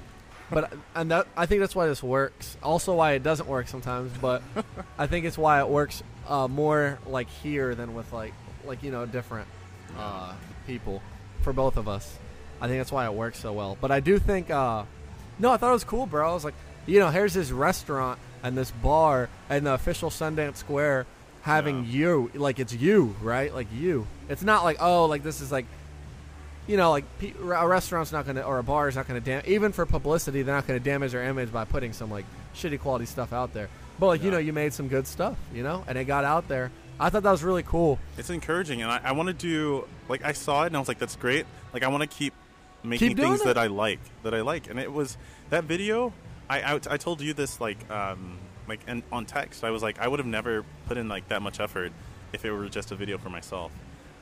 But 0.50 0.72
and 0.94 1.10
that 1.10 1.26
I 1.36 1.46
think 1.46 1.60
that's 1.60 1.74
why 1.74 1.86
this 1.86 2.02
works. 2.02 2.56
Also, 2.62 2.94
why 2.94 3.12
it 3.12 3.22
doesn't 3.22 3.48
work 3.48 3.68
sometimes. 3.68 4.12
But 4.20 4.42
I 4.98 5.06
think 5.06 5.24
it's 5.26 5.36
why 5.38 5.60
it 5.60 5.68
works 5.68 6.02
uh, 6.28 6.48
more 6.48 6.98
like 7.06 7.28
here 7.28 7.74
than 7.74 7.94
with 7.94 8.12
like 8.12 8.32
like 8.64 8.82
you 8.82 8.90
know 8.90 9.06
different 9.06 9.48
uh, 9.98 10.32
people 10.66 11.02
for 11.42 11.52
both 11.52 11.76
of 11.76 11.88
us. 11.88 12.18
I 12.60 12.68
think 12.68 12.78
that's 12.80 12.92
why 12.92 13.04
it 13.06 13.12
works 13.14 13.38
so 13.38 13.52
well. 13.52 13.76
But 13.80 13.90
I 13.90 14.00
do 14.00 14.18
think 14.18 14.50
uh, 14.50 14.84
no, 15.38 15.50
I 15.52 15.56
thought 15.56 15.70
it 15.70 15.74
was 15.74 15.84
cool, 15.84 16.06
bro. 16.06 16.28
I 16.30 16.34
was 16.34 16.44
like, 16.44 16.54
you 16.86 16.98
know, 17.00 17.10
here's 17.10 17.34
this 17.34 17.50
restaurant 17.50 18.18
and 18.42 18.56
this 18.56 18.70
bar 18.70 19.28
and 19.50 19.66
the 19.66 19.72
official 19.74 20.10
Sundance 20.10 20.56
Square 20.56 21.06
having 21.42 21.84
Yeah. 21.84 21.90
you 21.90 22.30
like 22.34 22.58
it's 22.58 22.72
you, 22.72 23.14
right? 23.22 23.54
Like 23.54 23.68
you. 23.74 24.06
It's 24.28 24.42
not 24.42 24.64
like 24.64 24.78
oh, 24.80 25.06
like 25.06 25.22
this 25.22 25.40
is 25.40 25.52
like 25.52 25.66
you 26.66 26.76
know, 26.76 26.90
like 26.90 27.04
a 27.40 27.68
restaurant's 27.68 28.10
not 28.10 28.26
gonna 28.26 28.40
or 28.42 28.58
a 28.58 28.64
bar 28.64 28.88
is 28.88 28.96
not 28.96 29.06
gonna 29.06 29.20
dam- 29.20 29.42
even 29.46 29.70
for 29.72 29.86
publicity, 29.86 30.42
they're 30.42 30.54
not 30.54 30.66
gonna 30.66 30.80
damage 30.80 31.12
their 31.12 31.22
image 31.24 31.52
by 31.52 31.64
putting 31.64 31.92
some 31.92 32.10
like 32.10 32.24
shitty 32.56 32.80
quality 32.80 33.06
stuff 33.06 33.32
out 33.32 33.52
there. 33.54 33.68
But 34.00 34.06
like 34.08 34.22
you 34.24 34.30
know, 34.30 34.38
you 34.38 34.52
made 34.52 34.72
some 34.72 34.88
good 34.88 35.06
stuff, 35.06 35.36
you 35.54 35.62
know, 35.62 35.84
and 35.86 35.96
it 35.96 36.04
got 36.06 36.24
out 36.24 36.48
there. 36.48 36.70
I 36.98 37.10
thought 37.10 37.22
that 37.22 37.30
was 37.30 37.44
really 37.44 37.62
cool. 37.62 37.98
It's 38.16 38.30
encouraging, 38.30 38.82
and 38.82 38.90
I, 38.90 39.00
I 39.04 39.12
want 39.12 39.28
to 39.28 39.34
do 39.34 39.86
like 40.08 40.24
I 40.24 40.32
saw 40.32 40.64
it 40.64 40.68
and 40.68 40.76
I 40.76 40.78
was 40.78 40.88
like, 40.88 40.98
"That's 40.98 41.16
great." 41.16 41.46
Like 41.72 41.82
I 41.82 41.88
want 41.88 42.02
to 42.02 42.06
keep 42.08 42.32
making 42.82 43.08
Keep 43.08 43.16
doing 43.18 43.28
things 43.30 43.40
it. 43.42 43.44
that 43.46 43.58
I 43.58 43.66
like, 43.66 44.00
that 44.22 44.34
I 44.34 44.40
like, 44.40 44.70
and 44.70 44.78
it 44.78 44.92
was 44.92 45.16
that 45.50 45.64
video. 45.64 46.12
I 46.48 46.74
I, 46.74 46.80
I 46.90 46.96
told 46.96 47.20
you 47.20 47.34
this 47.34 47.60
like 47.60 47.90
um 47.90 48.38
like 48.68 48.80
and 48.86 49.02
on 49.12 49.26
text. 49.26 49.64
I 49.64 49.70
was 49.70 49.82
like, 49.82 49.98
I 49.98 50.08
would 50.08 50.18
have 50.18 50.26
never 50.26 50.64
put 50.88 50.96
in 50.96 51.08
like 51.08 51.28
that 51.28 51.42
much 51.42 51.60
effort 51.60 51.92
if 52.32 52.44
it 52.44 52.52
were 52.52 52.68
just 52.68 52.90
a 52.92 52.96
video 52.96 53.18
for 53.18 53.30
myself. 53.30 53.72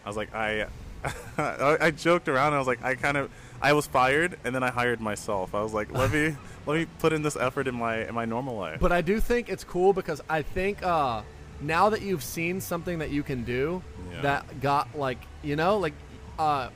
I 0.05 0.09
was 0.09 0.17
like, 0.17 0.35
I 0.35 0.67
I, 1.39 1.77
I 1.81 1.91
joked 1.91 2.29
around. 2.29 2.49
And 2.49 2.57
I 2.57 2.59
was 2.59 2.67
like, 2.67 2.83
I 2.83 2.95
kind 2.95 3.17
of 3.17 3.31
I 3.63 3.73
was 3.73 3.87
fired, 3.87 4.39
and 4.45 4.55
then 4.55 4.63
I 4.63 4.71
hired 4.71 5.01
myself. 5.01 5.55
I 5.55 5.63
was 5.63 5.73
like, 5.73 5.93
let 5.93 6.13
me 6.13 6.35
let 6.67 6.75
me 6.79 6.87
put 6.99 7.13
in 7.13 7.23
this 7.23 7.37
effort 7.37 7.69
in 7.69 7.75
my 7.75 8.07
in 8.09 8.15
my 8.15 8.25
normal 8.25 8.57
life. 8.57 8.81
But 8.81 8.93
I 8.93 9.01
do 9.01 9.21
think 9.21 9.49
it's 9.49 9.65
cool 9.65 9.93
because 9.93 10.21
I 10.29 10.43
think 10.43 10.83
uh, 10.83 11.23
now 11.61 11.89
that 11.91 12.03
you've 12.03 12.23
seen 12.25 12.61
something 12.61 12.99
that 12.99 13.11
you 13.11 13.23
can 13.23 13.45
do 13.45 13.83
Yeah. 14.13 14.21
that 14.23 14.61
got 14.61 14.97
like 14.99 15.19
you 15.43 15.57
know 15.57 15.79
like 15.79 15.95
uh, 16.39 16.69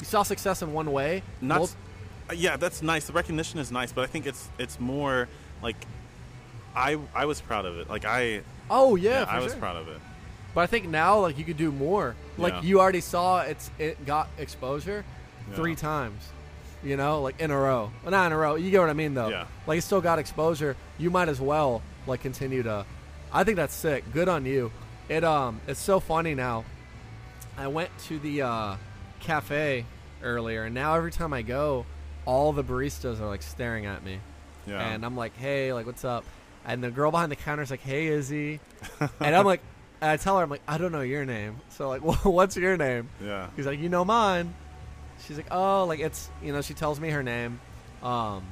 you 0.00 0.06
saw 0.06 0.22
success 0.22 0.62
in 0.62 0.72
one 0.72 0.92
way. 0.92 1.22
not 1.40 1.62
uh, 2.30 2.34
yeah 2.34 2.56
that's 2.56 2.82
nice 2.82 3.06
the 3.06 3.12
recognition 3.12 3.58
is 3.60 3.70
nice 3.70 3.92
but 3.92 4.02
i 4.02 4.06
think 4.06 4.26
it's 4.26 4.48
it's 4.58 4.80
more 4.80 5.28
like 5.62 5.76
i 6.74 6.98
i 7.14 7.24
was 7.26 7.40
proud 7.40 7.66
of 7.66 7.78
it 7.78 7.88
like 7.88 8.04
i 8.04 8.40
oh 8.70 8.96
yeah, 8.96 9.24
for 9.24 9.30
i 9.30 9.38
was 9.40 9.52
sure. 9.52 9.60
proud 9.60 9.76
of 9.76 9.88
it 9.88 10.00
But 10.54 10.60
I 10.62 10.66
think 10.66 10.86
now 10.88 11.18
like 11.20 11.36
you 11.36 11.44
could 11.44 11.56
do 11.56 11.72
more. 11.72 12.14
Like 12.38 12.52
Yeah. 12.54 12.62
you 12.62 12.80
already 12.80 13.00
saw 13.00 13.40
it's 13.42 13.70
it 13.78 14.06
got 14.06 14.28
exposure 14.38 15.04
Yeah. 15.50 15.56
three 15.56 15.74
times. 15.74 16.20
You 16.84 16.96
know, 16.96 17.22
like 17.26 17.40
in 17.40 17.50
a 17.50 17.58
row. 17.58 17.90
Well, 18.02 18.10
not 18.12 18.26
in 18.26 18.32
a 18.32 18.36
row. 18.38 18.54
You 18.54 18.70
get 18.70 18.78
what 18.80 18.88
I 18.90 18.92
mean 18.92 19.14
though. 19.14 19.30
Yeah. 19.30 19.46
Like 19.66 19.78
it 19.78 19.82
still 19.82 20.00
got 20.00 20.18
exposure. 20.20 20.76
You 20.98 21.10
might 21.10 21.28
as 21.28 21.40
well 21.40 21.82
like 22.06 22.20
continue 22.22 22.62
to 22.62 22.84
I 23.34 23.44
think 23.44 23.56
that's 23.56 23.74
sick. 23.74 24.04
Good 24.12 24.28
on 24.28 24.46
you. 24.46 24.70
It 25.08 25.24
um 25.24 25.60
it's 25.66 25.80
so 25.80 26.00
funny 26.00 26.34
now. 26.34 26.64
I 27.58 27.66
went 27.66 27.90
to 28.06 28.18
the 28.18 28.42
uh 28.42 28.76
cafe 29.20 29.84
earlier 30.22 30.64
and 30.64 30.74
now 30.74 30.94
every 30.94 31.10
time 31.12 31.32
I 31.32 31.42
go 31.42 31.84
all 32.26 32.52
the 32.52 32.64
baristas 32.64 33.20
are 33.20 33.26
like 33.26 33.42
staring 33.42 33.86
at 33.86 34.02
me. 34.04 34.20
yeah 34.66 34.80
And 34.80 35.04
I'm 35.04 35.16
like, 35.16 35.36
hey, 35.36 35.72
like, 35.72 35.84
what's 35.86 36.04
up? 36.04 36.24
And 36.64 36.82
the 36.82 36.90
girl 36.90 37.10
behind 37.10 37.30
the 37.30 37.36
counter 37.36 37.62
is 37.62 37.70
like, 37.70 37.82
hey, 37.82 38.06
Izzy. 38.06 38.60
and 39.20 39.36
I'm 39.36 39.44
like, 39.44 39.60
and 40.00 40.10
I 40.10 40.16
tell 40.16 40.38
her, 40.38 40.42
I'm 40.42 40.48
like, 40.50 40.62
I 40.66 40.78
don't 40.78 40.92
know 40.92 41.02
your 41.02 41.26
name. 41.26 41.60
So, 41.70 41.88
like, 41.90 42.00
what's 42.24 42.56
your 42.56 42.76
name? 42.78 43.10
yeah 43.22 43.50
He's 43.56 43.66
like, 43.66 43.78
you 43.78 43.88
know 43.90 44.04
mine. 44.04 44.54
She's 45.26 45.36
like, 45.36 45.48
oh, 45.50 45.84
like, 45.84 46.00
it's, 46.00 46.30
you 46.42 46.52
know, 46.52 46.62
she 46.62 46.72
tells 46.74 46.98
me 46.98 47.10
her 47.10 47.22
name. 47.22 47.60
Um, 48.02 48.44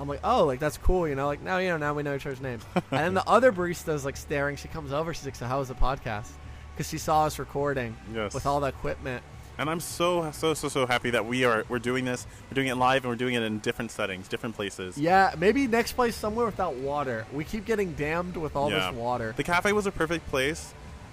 I'm 0.00 0.08
like, 0.08 0.20
oh, 0.24 0.46
like 0.46 0.58
that's 0.60 0.78
cool, 0.78 1.06
you 1.06 1.14
know. 1.14 1.26
Like 1.26 1.42
now, 1.42 1.58
you 1.58 1.68
know, 1.68 1.76
now 1.76 1.92
we 1.94 2.02
know 2.02 2.14
each 2.14 2.24
other's 2.26 2.40
names. 2.40 2.64
and 2.74 2.82
then 2.90 3.14
the 3.14 3.28
other 3.28 3.52
barista 3.52 3.92
is 3.92 4.04
like 4.04 4.16
staring. 4.16 4.56
She 4.56 4.68
comes 4.68 4.92
over. 4.92 5.12
She's 5.12 5.24
like, 5.26 5.34
so 5.34 5.46
how 5.46 5.58
was 5.58 5.68
the 5.68 5.74
podcast? 5.74 6.28
Because 6.74 6.88
she 6.88 6.98
saw 6.98 7.26
us 7.26 7.38
recording 7.38 7.94
Yes. 8.14 8.32
with 8.32 8.46
all 8.46 8.60
the 8.60 8.68
equipment. 8.68 9.22
And 9.58 9.68
I'm 9.68 9.80
so 9.80 10.30
so 10.32 10.54
so 10.54 10.68
so 10.70 10.86
happy 10.86 11.10
that 11.10 11.26
we 11.26 11.44
are 11.44 11.64
we're 11.68 11.78
doing 11.80 12.06
this. 12.06 12.26
We're 12.50 12.54
doing 12.54 12.68
it 12.68 12.76
live 12.76 13.04
and 13.04 13.10
we're 13.10 13.16
doing 13.16 13.34
it 13.34 13.42
in 13.42 13.58
different 13.58 13.90
settings, 13.90 14.26
different 14.26 14.56
places. 14.56 14.96
Yeah, 14.96 15.34
maybe 15.36 15.66
next 15.66 15.92
place 15.92 16.16
somewhere 16.16 16.46
without 16.46 16.76
water. 16.76 17.26
We 17.30 17.44
keep 17.44 17.66
getting 17.66 17.92
damned 17.92 18.38
with 18.38 18.56
all 18.56 18.70
Yeah. 18.70 18.90
this 18.90 18.98
water. 18.98 19.34
The 19.36 19.42
cafe 19.44 19.72
was 19.72 19.84
a 19.84 19.92
perfect 19.92 20.26
place, 20.30 20.72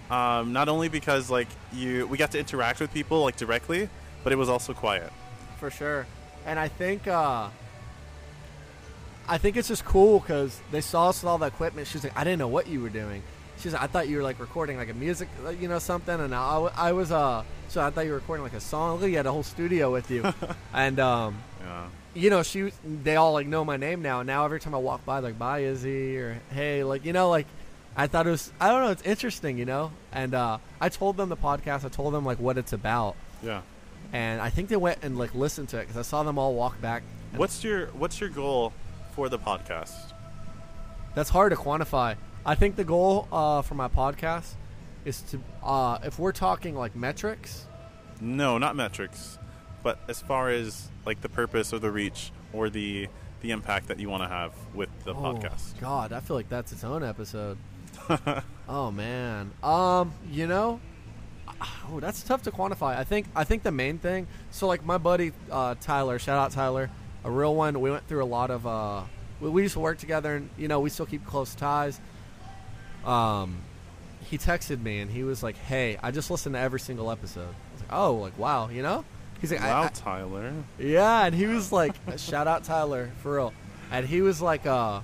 um, 0.10 0.54
not 0.54 0.70
only 0.70 0.88
because 0.88 1.30
like 1.30 1.50
you 1.74 2.08
we 2.08 2.18
got 2.18 2.32
to 2.32 2.40
interact 2.40 2.80
with 2.80 2.94
people 2.94 3.22
like 3.24 3.36
directly, 3.36 3.90
but 4.24 4.32
it 4.32 4.38
was 4.38 4.48
also 4.48 4.74
quiet. 4.74 5.12
for 5.60 5.70
sure. 5.70 6.06
And 6.46 6.58
I 6.58 6.70
think 6.70 7.06
uh, 7.06 7.50
I 9.30 9.38
think 9.38 9.58
it's 9.58 9.68
just 9.68 9.84
cool 9.86 10.20
because 10.20 10.60
they 10.72 10.82
saw 10.82 11.10
us 11.10 11.22
with 11.22 11.30
all 11.30 11.38
the 11.38 11.48
equipment. 11.48 11.88
She's 11.88 12.04
like, 12.04 12.18
I 12.18 12.24
didn't 12.24 12.40
know 12.40 12.48
what 12.48 12.68
you 12.68 12.82
were 12.82 12.90
doing. 12.90 13.22
She's 13.60 13.74
like, 13.74 13.82
I 13.82 13.88
thought 13.88 14.08
you 14.08 14.18
were 14.18 14.24
like 14.24 14.40
recording 14.40 14.78
like 14.78 14.90
a 14.90 14.94
music, 14.94 15.28
uh, 15.46 15.50
you 15.50 15.68
know, 15.68 15.80
something. 15.80 16.20
And 16.20 16.34
I, 16.34 16.70
I 16.76 16.92
was 16.94 17.12
uh, 17.12 17.44
so 17.68 17.82
I 17.82 17.90
thought 17.90 18.06
you 18.06 18.12
were 18.12 18.18
recording 18.18 18.44
like 18.44 18.54
a 18.54 18.60
song. 18.62 19.00
Look, 19.00 19.10
you 19.10 19.18
had 19.18 19.26
a 19.26 19.32
whole 19.32 19.44
studio 19.44 19.92
with 19.92 20.10
you. 20.12 20.24
and 20.74 21.00
um, 21.00 21.38
Yeah. 21.62 21.88
you 22.14 22.30
know, 22.30 22.44
she 22.44 22.72
they 22.86 23.16
all 23.16 23.34
like 23.34 23.48
know 23.48 23.66
my 23.66 23.78
name 23.78 24.02
now. 24.02 24.20
And 24.22 24.28
now 24.28 24.46
every 24.46 24.60
time 24.60 24.76
I 24.76 24.78
walk 24.78 25.04
by, 25.06 25.20
like, 25.20 25.38
bye 25.40 25.60
Izzy 25.64 26.18
or 26.18 26.40
hey, 26.52 26.84
like 26.84 27.04
you 27.04 27.14
know, 27.14 27.30
like 27.30 27.48
I 27.96 28.06
thought 28.08 28.28
it 28.28 28.32
was 28.32 28.52
I 28.62 28.70
don't 28.70 28.82
know, 28.84 28.92
it's 28.92 29.02
interesting, 29.02 29.58
you 29.58 29.66
know. 29.66 29.92
And 30.14 30.36
uh, 30.36 30.60
I 30.80 30.90
told 30.90 31.18
them 31.18 31.30
the 31.30 31.38
podcast. 31.38 31.84
I 31.84 31.90
told 31.90 32.14
them 32.14 32.24
like 32.26 32.40
what 32.40 32.58
it's 32.60 32.74
about. 32.74 33.16
Yeah. 33.44 33.62
And 34.14 34.40
I 34.40 34.50
think 34.52 34.70
they 34.70 34.78
went 34.78 35.00
and 35.02 35.18
like 35.18 35.34
listened 35.36 35.70
to 35.70 35.78
it 35.80 35.82
because 35.82 35.98
I 35.98 36.04
saw 36.04 36.22
them 36.24 36.38
all 36.38 36.54
walk 36.54 36.80
back. 36.80 37.02
What's 37.36 37.64
your 37.64 37.88
what's 37.88 38.22
your 38.22 38.30
goal 38.30 38.72
for 39.18 39.30
the 39.30 39.40
podcast? 39.40 40.14
That's 41.16 41.32
hard 41.32 41.52
to 41.52 41.56
quantify. 41.56 42.18
I 42.46 42.54
think 42.54 42.76
the 42.76 42.84
goal 42.84 43.28
uh, 43.32 43.64
for 43.64 43.74
my 43.74 43.88
podcast 43.88 44.54
is 45.06 45.24
to, 45.24 45.40
uh, 45.64 45.98
if 46.04 46.20
we're 46.20 46.32
talking 46.32 46.76
like 46.76 46.96
metrics, 46.96 47.66
No, 48.22 48.60
not 48.60 48.76
metrics, 48.76 49.40
but 49.82 49.98
as 50.08 50.22
far 50.22 50.52
as 50.52 50.90
like 51.04 51.22
the 51.22 51.30
purpose 51.30 51.74
or 51.74 51.80
the 51.80 51.90
reach 51.90 52.32
or 52.54 52.70
the 52.70 53.08
the 53.42 53.50
impact 53.50 53.88
that 53.88 54.00
you 54.00 54.08
want 54.08 54.22
to 54.22 54.30
have 54.30 54.54
with 54.76 54.90
the 55.04 55.14
oh, 55.14 55.16
podcast. 55.16 55.80
God, 55.80 56.14
I 56.14 56.20
feel 56.20 56.36
like 56.36 56.50
that's 56.50 56.72
its 56.72 56.84
own 56.84 57.04
episode. 57.04 57.58
oh 58.70 58.92
man, 58.92 59.52
um, 59.64 60.14
you 60.30 60.46
know, 60.46 60.80
oh, 61.90 62.00
that's 62.00 62.22
tough 62.22 62.44
to 62.44 62.52
quantify. 62.52 62.96
I 62.96 63.04
think 63.04 63.26
I 63.36 63.46
think 63.46 63.64
the 63.64 63.72
main 63.72 63.98
thing. 63.98 64.28
So 64.52 64.68
like 64.68 64.86
my 64.86 65.00
buddy 65.00 65.32
uh, 65.50 65.74
Tyler, 65.82 66.20
shout 66.20 66.38
out 66.38 66.52
Tyler, 66.52 66.92
a 67.24 67.32
real 67.32 67.56
one. 67.56 67.80
We 67.82 67.92
went 67.92 68.08
through 68.08 68.24
a 68.24 68.26
lot 68.26 68.52
of. 68.52 68.66
Uh, 68.68 69.02
we, 69.42 69.50
we 69.50 69.62
used 69.64 69.74
to 69.74 69.80
work 69.80 69.98
together, 69.98 70.36
and 70.36 70.50
you 70.58 70.68
know 70.68 70.80
we 70.80 70.90
still 70.90 71.06
keep 71.06 71.26
close 71.26 71.54
ties. 71.56 72.00
Um, 73.06 73.58
he 74.30 74.38
texted 74.38 74.82
me 74.82 75.00
and 75.00 75.10
he 75.12 75.24
was 75.24 75.42
like, 75.44 75.56
"Hey, 75.58 75.98
I 76.04 76.12
just 76.12 76.30
listened 76.32 76.56
to 76.56 76.60
every 76.60 76.80
single 76.80 77.12
episode." 77.12 77.48
I 77.50 77.74
was 77.74 77.82
like, 77.82 77.94
"Oh, 77.94 78.14
like 78.16 78.38
wow, 78.38 78.70
you 78.70 78.82
know." 78.82 79.06
He's 79.40 79.52
like, 79.52 79.62
I- 79.62 79.68
Wow, 79.70 79.84
I- 79.84 79.88
Tyler. 79.90 80.54
yeah, 80.80 81.26
and 81.26 81.36
he 81.36 81.46
was 81.46 81.72
like, 81.82 81.96
shout 82.18 82.48
out 82.48 82.64
Tyler 82.64 83.12
for 83.22 83.36
real, 83.36 83.54
and 83.92 84.06
he 84.08 84.22
was 84.22 84.42
like, 84.42 84.66
uh, 84.66 85.02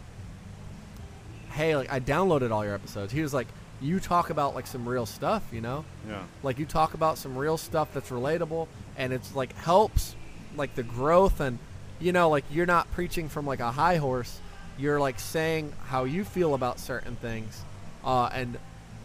hey, 1.52 1.76
like 1.76 1.92
I 1.92 2.00
downloaded 2.00 2.52
all 2.52 2.66
your 2.66 2.74
episodes. 2.74 3.14
He 3.14 3.22
was 3.22 3.34
like, 3.34 3.48
you 3.82 4.00
talk 4.00 4.30
about 4.32 4.56
like 4.56 4.66
some 4.66 4.88
real 4.90 5.06
stuff, 5.06 5.44
you 5.52 5.62
know, 5.62 5.86
Yeah. 6.08 6.24
like 6.42 6.58
you 6.58 6.66
talk 6.66 6.94
about 6.96 7.18
some 7.18 7.38
real 7.38 7.58
stuff 7.58 7.90
that's 7.94 8.10
relatable, 8.10 8.68
and 8.98 9.14
it's 9.14 9.36
like 9.36 9.54
helps 9.56 10.16
like 10.56 10.74
the 10.76 10.84
growth 10.84 11.40
and 11.40 11.60
you 12.00 12.12
know 12.12 12.30
like 12.30 12.46
you're 12.52 12.66
not 12.66 12.92
preaching 12.92 13.30
from 13.30 13.46
like 13.46 13.60
a 13.60 13.72
high 13.72 13.98
horse. 13.98 14.40
You're 14.78 15.00
like 15.00 15.20
saying 15.20 15.74
how 15.86 16.06
you 16.06 16.24
feel 16.24 16.54
about 16.56 16.80
certain 16.80 17.16
things, 17.16 17.62
uh, 18.04 18.30
and 18.34 18.58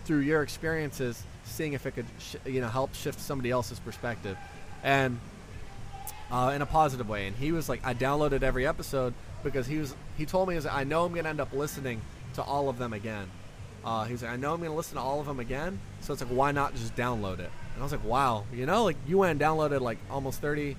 through 0.04 0.20
your 0.20 0.42
experiences, 0.42 1.22
seeing 1.44 1.74
if 1.74 1.84
it 1.86 1.92
could 1.92 2.06
sh- 2.18 2.36
you 2.46 2.60
know 2.60 2.68
help 2.68 2.94
shift 2.94 3.20
somebody 3.20 3.50
else's 3.50 3.78
perspective, 3.78 4.36
and 4.82 5.20
uh, 6.30 6.52
in 6.54 6.62
a 6.62 6.66
positive 6.66 7.08
way. 7.08 7.26
And 7.26 7.36
he 7.36 7.52
was 7.52 7.68
like, 7.68 7.86
I 7.86 7.94
downloaded 7.94 8.42
every 8.42 8.66
episode 8.66 9.14
because 9.42 9.66
he 9.66 9.78
was. 9.78 9.94
He 10.16 10.26
told 10.26 10.48
me, 10.48 10.58
I 10.70 10.84
know 10.84 11.04
I'm 11.04 11.14
gonna 11.14 11.28
end 11.28 11.40
up 11.40 11.52
listening 11.52 12.00
to 12.34 12.42
all 12.42 12.68
of 12.68 12.78
them 12.78 12.92
again. 12.92 13.30
Uh, 13.84 14.04
he 14.04 14.12
was 14.12 14.22
like, 14.22 14.32
I 14.32 14.36
know 14.36 14.54
I'm 14.54 14.60
gonna 14.60 14.74
listen 14.74 14.96
to 14.96 15.02
all 15.02 15.20
of 15.20 15.26
them 15.26 15.40
again. 15.40 15.80
So 16.00 16.12
it's 16.12 16.22
like, 16.22 16.30
why 16.30 16.52
not 16.52 16.74
just 16.74 16.96
download 16.96 17.38
it? 17.38 17.50
And 17.74 17.80
I 17.80 17.82
was 17.82 17.92
like, 17.92 18.04
wow, 18.04 18.44
you 18.52 18.66
know, 18.66 18.84
like 18.84 18.96
you 19.06 19.18
went 19.18 19.30
and 19.32 19.40
downloaded 19.40 19.80
like 19.80 19.98
almost 20.10 20.40
30. 20.40 20.76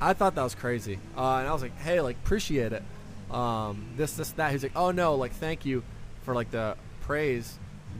I 0.00 0.12
thought 0.14 0.34
that 0.34 0.42
was 0.42 0.54
crazy. 0.54 0.98
Uh, 1.16 1.36
and 1.36 1.48
I 1.48 1.52
was 1.52 1.62
like, 1.62 1.76
hey, 1.78 2.00
like 2.00 2.16
appreciate 2.24 2.72
it. 2.72 2.82
Um, 3.30 3.86
this, 3.96 4.14
this, 4.14 4.32
that. 4.32 4.52
He's 4.52 4.62
like, 4.62 4.76
oh 4.76 4.90
no, 4.90 5.14
like 5.14 5.32
thank 5.32 5.64
you 5.64 5.82
for 6.22 6.34
like 6.34 6.50
the 6.50 6.76
praise, 7.02 7.58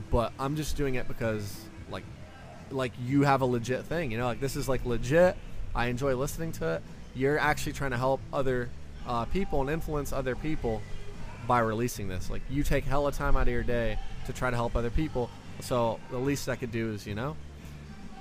but 0.09 0.33
I'm 0.39 0.55
just 0.55 0.75
doing 0.75 0.95
it 0.95 1.07
because 1.07 1.61
like 1.89 2.03
like 2.69 2.93
you 3.05 3.23
have 3.23 3.41
a 3.41 3.45
legit 3.45 3.85
thing. 3.85 4.11
You 4.11 4.17
know, 4.17 4.25
like 4.25 4.39
this 4.39 4.55
is 4.55 4.67
like 4.67 4.85
legit. 4.85 5.35
I 5.75 5.87
enjoy 5.87 6.15
listening 6.15 6.51
to 6.53 6.75
it. 6.75 6.83
You're 7.13 7.37
actually 7.37 7.73
trying 7.73 7.91
to 7.91 7.97
help 7.97 8.21
other 8.33 8.69
uh, 9.07 9.25
people 9.25 9.61
and 9.61 9.69
influence 9.69 10.11
other 10.11 10.35
people 10.35 10.81
by 11.47 11.59
releasing 11.59 12.07
this. 12.07 12.29
Like 12.29 12.41
you 12.49 12.63
take 12.63 12.83
hella 12.85 13.11
time 13.11 13.35
out 13.35 13.43
of 13.43 13.49
your 13.49 13.63
day 13.63 13.97
to 14.25 14.33
try 14.33 14.49
to 14.49 14.55
help 14.55 14.75
other 14.75 14.89
people. 14.89 15.29
So 15.61 15.99
the 16.09 16.17
least 16.17 16.49
I 16.49 16.55
could 16.55 16.71
do 16.71 16.91
is, 16.93 17.05
you 17.05 17.15
know. 17.15 17.35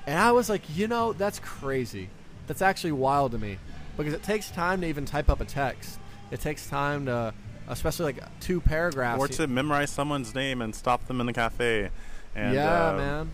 And 0.06 0.18
I 0.18 0.32
was 0.32 0.48
like, 0.48 0.62
you 0.76 0.88
know, 0.88 1.12
that's 1.12 1.38
crazy. 1.38 2.08
That's 2.50 2.62
actually 2.62 2.90
wild 2.90 3.30
to 3.30 3.38
me 3.38 3.58
because 3.96 4.12
it 4.12 4.24
takes 4.24 4.50
time 4.50 4.80
to 4.80 4.86
even 4.88 5.04
type 5.04 5.30
up 5.30 5.40
a 5.40 5.44
text. 5.44 6.00
It 6.32 6.40
takes 6.40 6.66
time 6.66 7.06
to, 7.06 7.32
especially 7.68 8.06
like 8.06 8.40
two 8.40 8.60
paragraphs. 8.60 9.20
Or 9.20 9.28
to 9.28 9.46
memorize 9.46 9.88
someone's 9.88 10.34
name 10.34 10.60
and 10.60 10.74
stop 10.74 11.06
them 11.06 11.20
in 11.20 11.26
the 11.26 11.32
cafe. 11.32 11.90
And, 12.34 12.56
yeah, 12.56 12.88
uh, 12.88 12.96
man. 12.96 13.30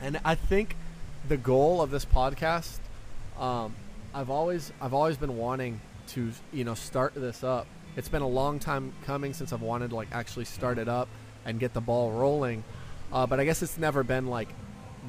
And 0.00 0.20
I 0.24 0.36
think 0.36 0.76
the 1.26 1.36
goal 1.36 1.82
of 1.82 1.90
this 1.90 2.04
podcast, 2.04 2.78
um, 3.36 3.74
I've 4.14 4.30
always 4.30 4.70
I've 4.80 4.94
always 4.94 5.16
been 5.16 5.36
wanting 5.36 5.80
to 6.10 6.30
you 6.52 6.62
know 6.62 6.74
start 6.74 7.14
this 7.16 7.42
up. 7.42 7.66
It's 7.96 8.08
been 8.08 8.22
a 8.22 8.28
long 8.28 8.60
time 8.60 8.92
coming 9.06 9.34
since 9.34 9.52
I've 9.52 9.60
wanted 9.60 9.90
to 9.90 9.96
like 9.96 10.12
actually 10.12 10.44
start 10.44 10.78
it 10.78 10.86
up 10.88 11.08
and 11.44 11.58
get 11.58 11.74
the 11.74 11.80
ball 11.80 12.12
rolling. 12.12 12.62
Uh, 13.12 13.26
but 13.26 13.40
I 13.40 13.44
guess 13.44 13.60
it's 13.60 13.76
never 13.76 14.04
been 14.04 14.28
like 14.28 14.50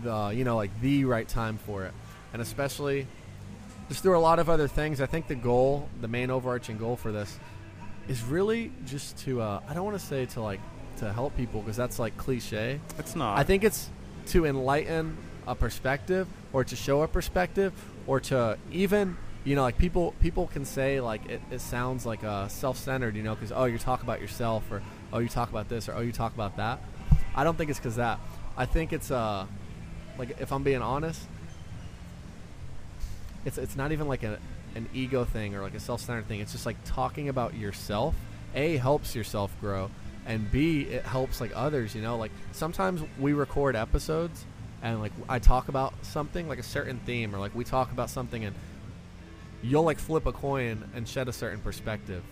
the 0.03 0.29
you 0.29 0.43
know 0.43 0.55
like 0.55 0.71
the 0.81 1.05
right 1.05 1.27
time 1.27 1.59
for 1.59 1.85
it, 1.85 1.93
and 2.35 2.41
especially 2.41 3.07
just 3.87 4.03
through 4.03 4.17
a 4.17 4.19
lot 4.19 4.39
of 4.39 4.49
other 4.49 4.67
things. 4.67 4.99
I 4.99 5.05
think 5.05 5.27
the 5.27 5.35
goal, 5.35 5.87
the 6.01 6.09
main 6.09 6.29
overarching 6.29 6.77
goal 6.77 6.97
for 6.97 7.13
this, 7.13 7.39
is 8.09 8.21
really 8.23 8.73
just 8.85 9.17
to 9.19 9.41
uh, 9.41 9.61
I 9.69 9.73
don't 9.73 9.85
want 9.85 9.97
to 9.97 10.05
say 10.05 10.25
to 10.25 10.41
like 10.41 10.59
to 10.97 11.13
help 11.13 11.37
people 11.37 11.61
because 11.61 11.77
that's 11.77 11.97
like 11.97 12.17
cliche. 12.17 12.81
It's 12.99 13.15
not. 13.15 13.39
I 13.39 13.43
think 13.43 13.63
it's 13.63 13.89
to 14.27 14.45
enlighten 14.45 15.17
a 15.47 15.55
perspective 15.55 16.27
or 16.51 16.65
to 16.65 16.75
show 16.75 17.03
a 17.03 17.07
perspective 17.07 17.71
or 18.05 18.19
to 18.19 18.57
even 18.69 19.15
you 19.45 19.55
know 19.55 19.61
like 19.61 19.77
people 19.77 20.13
people 20.19 20.47
can 20.47 20.65
say 20.65 20.99
like 20.99 21.25
it, 21.27 21.41
it 21.51 21.61
sounds 21.61 22.05
like 22.05 22.21
uh, 22.25 22.49
self-centered 22.49 23.15
you 23.15 23.23
know 23.23 23.33
because 23.33 23.53
oh 23.53 23.63
you 23.63 23.77
talk 23.77 24.03
about 24.03 24.19
yourself 24.19 24.69
or 24.69 24.81
oh 25.13 25.19
you 25.19 25.29
talk 25.29 25.49
about 25.49 25.69
this 25.69 25.87
or 25.87 25.93
oh 25.93 26.01
you 26.01 26.11
talk 26.11 26.33
about 26.33 26.57
that 26.57 26.81
i 27.35 27.43
don't 27.43 27.55
think 27.55 27.69
it's 27.69 27.77
because 27.77 27.97
that 27.97 28.19
i 28.57 28.65
think 28.65 28.91
it's 28.91 29.11
uh 29.11 29.45
like 30.17 30.35
if 30.41 30.51
i'm 30.51 30.63
being 30.63 30.81
honest 30.81 31.21
it's 33.45 33.57
it's 33.57 33.75
not 33.75 33.91
even 33.91 34.07
like 34.07 34.23
a, 34.23 34.39
an 34.75 34.89
ego 34.93 35.23
thing 35.23 35.55
or 35.55 35.61
like 35.61 35.75
a 35.75 35.79
self-centered 35.79 36.27
thing. 36.27 36.39
It's 36.41 36.51
just 36.51 36.65
like 36.65 36.77
talking 36.83 37.29
about 37.29 37.55
yourself. 37.55 38.15
A 38.55 38.77
helps 38.77 39.15
yourself 39.15 39.55
grow 39.61 39.89
and 40.25 40.51
b 40.51 40.81
it 40.81 41.03
helps 41.03 41.39
like 41.39 41.51
others 41.55 41.95
you 41.95 42.01
know? 42.01 42.17
Like 42.17 42.31
sometimes 42.51 43.01
we 43.19 43.33
record 43.33 43.75
episodes 43.75 44.45
and 44.81 44.99
like 44.99 45.11
i 45.29 45.39
talk 45.39 45.67
about 45.67 45.93
something 46.03 46.47
like 46.47 46.59
a 46.59 46.63
certain 46.63 46.99
theme 47.05 47.33
or 47.33 47.39
like 47.39 47.55
we 47.55 47.63
talk 47.63 47.91
about 47.91 48.09
something 48.09 48.43
and 48.43 48.55
you'll 49.61 49.83
like 49.83 49.99
flip 49.99 50.25
a 50.25 50.31
coin 50.31 50.89
and 50.93 51.07
shed 51.07 51.27
a 51.27 51.33
certain 51.33 51.59
perspective. 51.59 52.23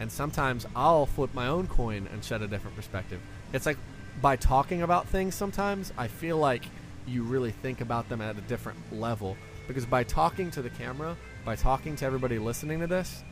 And 0.00 0.10
sometimes 0.10 0.66
i'll 0.74 1.06
flip 1.06 1.34
my 1.34 1.48
own 1.48 1.66
coin 1.66 2.08
and 2.12 2.24
shed 2.24 2.42
a 2.42 2.46
different 2.48 2.76
perspective. 2.76 3.20
It's 3.52 3.66
like 3.66 3.78
by 4.22 4.36
talking 4.36 4.82
about 4.82 5.06
things 5.06 5.34
sometimes 5.34 5.92
i 5.96 6.08
feel 6.08 6.38
like 6.38 6.64
you 7.06 7.22
really 7.22 7.52
think 7.52 7.80
about 7.80 8.08
them 8.08 8.20
at 8.20 8.36
a 8.36 8.40
different 8.42 8.78
level 8.92 9.36
because 9.68 9.86
by 9.86 10.02
talking 10.02 10.50
to 10.50 10.62
the 10.62 10.70
camera 10.70 11.16
by 11.44 11.54
talking 11.54 11.94
to 11.94 12.04
everybody 12.04 12.38
listening 12.40 12.80
to 12.80 12.88
this 12.88 13.22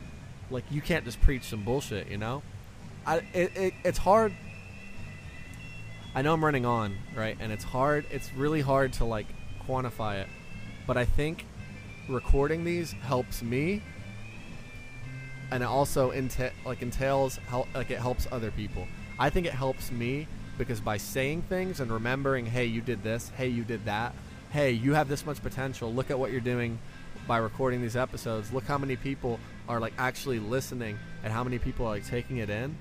like 0.49 0.63
you 0.71 0.79
can't 0.79 1.03
just 1.03 1.19
preach 1.19 1.43
some 1.43 1.63
bullshit 1.63 2.07
you 2.07 2.17
know? 2.17 2.41
I, 3.05 3.17
it, 3.33 3.51
it, 3.55 3.73
it's 3.83 3.97
hard. 3.97 4.33
I 6.15 6.21
know 6.21 6.33
i'm 6.33 6.43
running 6.43 6.65
on 6.65 6.95
right? 7.15 7.35
And 7.41 7.51
it's 7.51 7.65
hard 7.65 8.05
it's 8.09 8.31
really 8.33 8.61
hard 8.61 8.93
to 8.93 9.05
like 9.05 9.25
quantify 9.67 10.21
it. 10.21 10.27
But 10.85 10.95
i 10.95 11.03
think 11.03 11.45
recording 12.07 12.63
these 12.63 12.93
helps 12.93 13.41
me. 13.41 13.81
And 15.51 15.63
it 15.63 15.65
also 15.65 16.11
enta- 16.11 16.51
like 16.65 16.81
entails 16.81 17.37
hel- 17.47 17.67
like 17.73 17.89
it 17.89 17.99
helps 17.99 18.27
other 18.31 18.51
people. 18.51 18.87
I 19.19 19.29
think 19.29 19.47
it 19.47 19.53
helps 19.53 19.91
me 19.91 20.27
because 20.57 20.81
by 20.81 20.97
saying 20.97 21.43
things 21.43 21.79
and 21.79 21.91
remembering 21.91 22.45
hey 22.45 22.65
you 22.65 22.81
did 22.81 23.03
this. 23.03 23.31
Hey 23.35 23.47
you 23.47 23.63
did 23.63 23.83
that 23.85 24.13
hey 24.51 24.71
you 24.71 24.93
have 24.93 25.07
this 25.09 25.25
much 25.25 25.41
potential 25.41 25.93
look 25.93 26.09
at 26.11 26.17
what 26.17 26.31
you're 26.31 26.41
doing 26.41 26.79
by 27.27 27.37
recording 27.37 27.81
these 27.81 27.97
episodes. 27.97 28.53
Look 28.53 28.63
how 28.65 28.77
many 28.77 28.95
people 28.95 29.37
are 29.67 29.79
like 29.81 29.91
actually 29.97 30.39
listening 30.39 30.97
and 31.23 31.33
how 31.33 31.43
many 31.43 31.59
people 31.59 31.85
are 31.85 31.89
like 31.89 32.07
taking 32.07 32.37
it 32.37 32.49
in. 32.49 32.77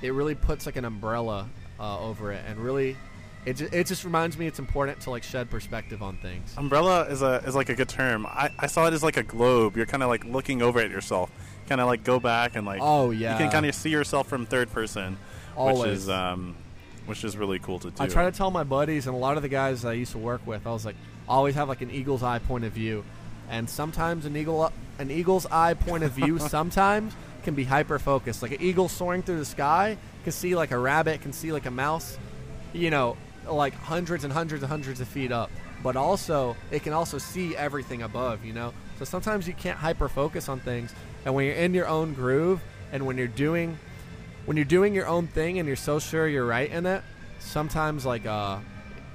It 0.00 0.14
really 0.14 0.34
puts 0.34 0.64
like 0.64 0.76
an 0.76 0.86
umbrella 0.86 1.48
uh, 1.78 2.00
over 2.00 2.32
it 2.32 2.42
and 2.48 2.58
really 2.58 2.96
it, 3.44 3.56
ju- 3.58 3.68
it 3.70 3.86
just 3.86 4.02
reminds 4.04 4.38
me 4.38 4.46
it's 4.46 4.58
important 4.58 5.00
to 5.02 5.10
like 5.10 5.22
shed 5.22 5.50
perspective 5.50 6.02
on 6.02 6.16
things. 6.18 6.54
Umbrella 6.56 7.02
is 7.02 7.20
a 7.22 7.42
is 7.46 7.54
like 7.54 7.68
a 7.68 7.74
good 7.74 7.88
term. 7.90 8.24
I, 8.26 8.50
I 8.58 8.66
saw 8.66 8.86
it 8.86 8.94
as 8.94 9.02
like 9.02 9.18
a 9.18 9.22
globe. 9.22 9.76
You're 9.76 9.84
kind 9.86 10.02
of 10.02 10.08
like 10.08 10.24
looking 10.24 10.62
over 10.62 10.80
at 10.80 10.90
yourself. 10.90 11.30
Kind 11.68 11.80
of 11.80 11.86
like 11.86 12.02
go 12.02 12.18
back 12.18 12.56
and 12.56 12.64
like 12.66 12.80
Oh 12.82 13.10
yeah. 13.10 13.32
you 13.34 13.38
can 13.38 13.50
kind 13.50 13.66
of 13.66 13.74
see 13.74 13.90
yourself 13.90 14.26
from 14.26 14.46
third 14.46 14.70
person, 14.72 15.12
which 15.12 15.18
Always. 15.56 16.04
is 16.04 16.08
um, 16.08 16.56
which 17.06 17.24
is 17.24 17.36
really 17.36 17.58
cool 17.58 17.78
to 17.78 17.90
do. 17.90 18.02
I 18.02 18.06
try 18.06 18.24
to 18.24 18.36
tell 18.36 18.50
my 18.50 18.64
buddies 18.64 19.06
and 19.06 19.14
a 19.14 19.18
lot 19.18 19.36
of 19.36 19.42
the 19.42 19.48
guys 19.48 19.84
I 19.84 19.94
used 19.94 20.12
to 20.12 20.18
work 20.18 20.46
with. 20.46 20.66
I 20.66 20.70
was 20.70 20.84
like, 20.84 20.96
always 21.28 21.54
have 21.54 21.68
like 21.68 21.80
an 21.80 21.90
eagle's 21.90 22.22
eye 22.22 22.38
point 22.38 22.64
of 22.64 22.72
view, 22.72 23.04
and 23.48 23.68
sometimes 23.68 24.26
an 24.26 24.36
eagle 24.36 24.72
an 24.98 25.10
eagle's 25.10 25.46
eye 25.46 25.74
point 25.74 26.04
of 26.04 26.12
view 26.12 26.38
sometimes 26.48 27.14
can 27.42 27.54
be 27.54 27.64
hyper 27.64 27.98
focused. 27.98 28.42
Like 28.42 28.52
an 28.52 28.60
eagle 28.60 28.88
soaring 28.88 29.22
through 29.22 29.38
the 29.38 29.44
sky 29.44 29.96
can 30.24 30.32
see 30.32 30.54
like 30.54 30.72
a 30.72 30.78
rabbit, 30.78 31.20
can 31.20 31.32
see 31.32 31.52
like 31.52 31.66
a 31.66 31.70
mouse, 31.70 32.18
you 32.72 32.90
know, 32.90 33.16
like 33.48 33.74
hundreds 33.74 34.24
and 34.24 34.32
hundreds 34.32 34.62
and 34.62 34.70
hundreds 34.70 35.00
of 35.00 35.08
feet 35.08 35.32
up. 35.32 35.50
But 35.82 35.94
also, 35.94 36.56
it 36.70 36.82
can 36.82 36.92
also 36.92 37.18
see 37.18 37.54
everything 37.56 38.02
above. 38.02 38.44
You 38.44 38.52
know, 38.52 38.72
so 38.98 39.04
sometimes 39.04 39.46
you 39.46 39.54
can't 39.54 39.78
hyper 39.78 40.08
focus 40.08 40.48
on 40.48 40.60
things, 40.60 40.94
and 41.24 41.34
when 41.34 41.46
you're 41.46 41.54
in 41.54 41.74
your 41.74 41.86
own 41.86 42.14
groove, 42.14 42.60
and 42.92 43.06
when 43.06 43.16
you're 43.16 43.26
doing 43.28 43.78
when 44.46 44.56
you're 44.56 44.64
doing 44.64 44.94
your 44.94 45.06
own 45.06 45.26
thing 45.26 45.58
and 45.58 45.66
you're 45.66 45.76
so 45.76 45.98
sure 45.98 46.26
you're 46.26 46.46
right 46.46 46.70
in 46.70 46.86
it, 46.86 47.02
sometimes 47.38 48.06
like 48.06 48.24
uh, 48.26 48.58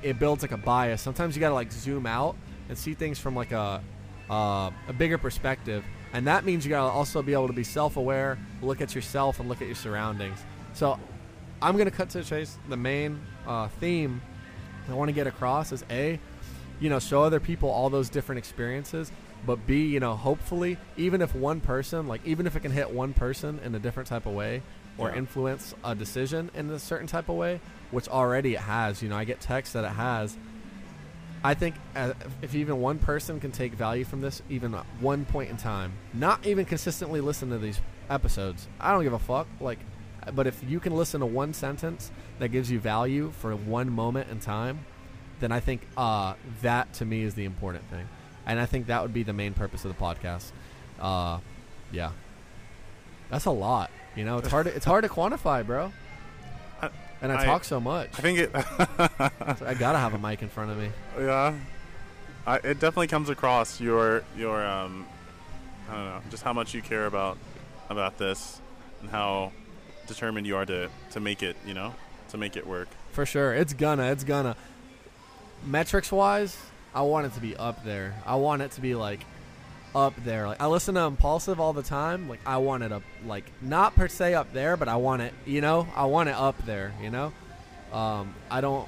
it 0.03 0.19
builds 0.19 0.43
like 0.43 0.51
a 0.51 0.57
bias. 0.57 1.01
Sometimes 1.01 1.35
you 1.35 1.39
gotta 1.39 1.55
like 1.55 1.71
zoom 1.71 2.05
out 2.05 2.35
and 2.69 2.77
see 2.77 2.93
things 2.93 3.17
from 3.17 3.35
like 3.35 3.51
a 3.51 3.81
uh, 4.29 4.69
a 4.87 4.93
bigger 4.93 5.17
perspective, 5.17 5.83
and 6.13 6.27
that 6.27 6.45
means 6.45 6.65
you 6.65 6.69
gotta 6.69 6.91
also 6.91 7.21
be 7.21 7.33
able 7.33 7.47
to 7.47 7.53
be 7.53 7.63
self-aware, 7.63 8.37
look 8.61 8.79
at 8.79 8.95
yourself, 8.95 9.39
and 9.39 9.49
look 9.49 9.61
at 9.61 9.67
your 9.67 9.75
surroundings. 9.75 10.39
So, 10.73 10.97
I'm 11.61 11.77
gonna 11.77 11.91
cut 11.91 12.09
to 12.11 12.19
the 12.19 12.23
chase. 12.23 12.57
The 12.69 12.77
main 12.77 13.19
uh, 13.45 13.67
theme 13.79 14.21
I 14.89 14.93
want 14.93 15.09
to 15.09 15.13
get 15.13 15.27
across 15.27 15.71
is 15.71 15.83
a, 15.89 16.19
you 16.79 16.89
know, 16.89 16.99
show 16.99 17.23
other 17.23 17.39
people 17.39 17.69
all 17.69 17.89
those 17.89 18.09
different 18.09 18.39
experiences. 18.39 19.11
But 19.45 19.65
B, 19.65 19.87
you 19.87 19.99
know, 19.99 20.15
hopefully, 20.15 20.77
even 20.97 21.21
if 21.21 21.33
one 21.33 21.61
person, 21.61 22.07
like, 22.07 22.21
even 22.25 22.45
if 22.45 22.55
it 22.55 22.59
can 22.59 22.71
hit 22.71 22.91
one 22.91 23.13
person 23.13 23.59
in 23.65 23.73
a 23.73 23.79
different 23.79 24.07
type 24.07 24.25
of 24.25 24.33
way, 24.33 24.61
or 24.97 25.09
Yeah. 25.09 25.15
influence 25.17 25.73
a 25.83 25.95
decision 25.95 26.51
in 26.53 26.69
a 26.69 26.79
certain 26.79 27.07
type 27.07 27.29
of 27.29 27.35
way, 27.35 27.59
which 27.91 28.07
already 28.07 28.55
it 28.55 28.61
has. 28.61 29.01
You 29.01 29.09
know, 29.09 29.17
I 29.17 29.23
get 29.23 29.39
texts 29.41 29.73
that 29.73 29.83
it 29.83 29.91
has. 29.93 30.37
I 31.43 31.55
think 31.55 31.75
uh, 31.95 32.13
if 32.43 32.53
even 32.53 32.79
one 32.81 32.99
person 32.99 33.39
can 33.39 33.51
take 33.51 33.73
value 33.73 34.05
from 34.05 34.21
this, 34.21 34.41
even 34.49 34.75
at 34.75 34.85
one 34.99 35.25
point 35.25 35.49
in 35.49 35.57
time, 35.57 35.93
not 36.13 36.45
even 36.45 36.65
consistently 36.65 37.19
listen 37.19 37.49
to 37.49 37.57
these 37.57 37.79
episodes, 38.09 38.67
I 38.79 38.91
don't 38.91 39.03
give 39.03 39.13
a 39.13 39.19
fuck. 39.19 39.47
Like, 39.59 39.79
but 40.35 40.45
if 40.45 40.61
you 40.67 40.79
can 40.79 40.95
listen 40.95 41.19
to 41.21 41.25
one 41.25 41.53
sentence 41.53 42.11
that 42.37 42.49
gives 42.49 42.69
you 42.69 42.79
value 42.79 43.31
for 43.39 43.55
one 43.55 43.89
moment 43.89 44.29
in 44.29 44.39
time, 44.39 44.85
then 45.39 45.51
I 45.51 45.59
think 45.59 45.81
uh, 45.97 46.35
that 46.61 46.93
to 46.95 47.05
me 47.05 47.23
is 47.23 47.33
the 47.33 47.45
important 47.45 47.89
thing, 47.89 48.07
and 48.45 48.59
I 48.59 48.67
think 48.67 48.85
that 48.85 49.01
would 49.01 49.13
be 49.13 49.23
the 49.23 49.33
main 49.33 49.53
purpose 49.55 49.83
of 49.83 49.97
the 49.97 49.99
podcast. 49.99 50.51
Uh, 50.99 51.39
yeah, 51.91 52.11
that's 53.31 53.45
a 53.45 53.51
lot. 53.51 53.89
You 54.15 54.25
know, 54.25 54.37
it's 54.39 54.49
hard. 54.49 54.65
To, 54.67 54.75
it's 54.75 54.85
hard 54.85 55.03
to 55.03 55.09
quantify, 55.09 55.65
bro. 55.65 55.91
And 57.23 57.31
I, 57.31 57.43
I- 57.43 57.45
talk 57.45 57.63
so 57.63 57.79
much. 57.79 58.09
I 58.17 58.21
think 58.21 58.39
it. 58.39 58.51
So 59.59 59.65
I 59.67 59.73
gotta 59.75 59.99
have 59.99 60.13
a 60.13 60.17
mic 60.17 60.41
in 60.41 60.49
front 60.49 60.71
of 60.71 60.77
me. 60.77 60.89
yeah, 61.19 61.53
I, 62.47 62.55
it 62.57 62.79
definitely 62.79 63.07
comes 63.07 63.29
across 63.29 63.79
your 63.79 64.23
your 64.35 64.65
um, 64.65 65.05
I 65.89 65.93
don't 65.93 66.05
know, 66.05 66.21
just 66.31 66.41
how 66.43 66.53
much 66.53 66.73
you 66.73 66.81
care 66.81 67.05
about 67.05 67.37
about 67.89 68.17
this 68.17 68.59
and 69.01 69.09
how 69.09 69.51
determined 70.07 70.47
you 70.47 70.55
are 70.55 70.65
to 70.65 70.89
to 71.11 71.19
make 71.19 71.43
it. 71.43 71.55
You 71.65 71.75
know, 71.75 71.93
to 72.29 72.37
make 72.37 72.57
it 72.57 72.65
work. 72.65 72.87
For 73.11 73.25
sure. 73.25 73.53
It's 73.53 73.73
gonna. 73.73 74.11
It's 74.11 74.23
gonna. 74.23 74.55
Metrics 75.63 76.11
wise, 76.11 76.57
I 76.95 77.01
want 77.03 77.27
it 77.27 77.33
to 77.35 77.39
be 77.39 77.55
up 77.55 77.85
there. 77.85 78.15
I 78.25 78.35
want 78.35 78.63
it 78.63 78.71
to 78.71 78.81
be 78.81 78.95
like 78.95 79.23
up 79.95 80.13
there. 80.23 80.47
Like 80.47 80.61
I 80.61 80.67
listen 80.67 80.95
to 80.95 81.01
Impulsive 81.01 81.59
all 81.59 81.73
the 81.73 81.83
time. 81.83 82.29
Like 82.29 82.39
I 82.45 82.57
want 82.57 82.83
it 82.83 82.91
up 82.91 83.03
like 83.25 83.45
not 83.61 83.95
per 83.95 84.07
se 84.07 84.33
up 84.33 84.53
there, 84.53 84.77
but 84.77 84.87
I 84.87 84.95
want 84.95 85.21
it, 85.21 85.33
you 85.45 85.61
know? 85.61 85.87
I 85.95 86.05
want 86.05 86.29
it 86.29 86.35
up 86.35 86.57
there, 86.65 86.93
you 87.01 87.09
know? 87.09 87.33
Um 87.91 88.33
I 88.49 88.61
don't 88.61 88.87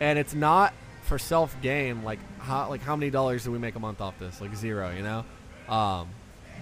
and 0.00 0.18
it's 0.18 0.34
not 0.34 0.72
for 1.02 1.18
self 1.18 1.54
gain 1.60 2.02
like 2.02 2.18
how 2.38 2.68
like 2.68 2.82
how 2.82 2.96
many 2.96 3.10
dollars 3.10 3.44
do 3.44 3.52
we 3.52 3.58
make 3.58 3.74
a 3.74 3.80
month 3.80 4.00
off 4.00 4.18
this? 4.18 4.40
Like 4.40 4.54
zero, 4.56 4.90
you 4.90 5.02
know? 5.02 5.24
Um 5.68 6.08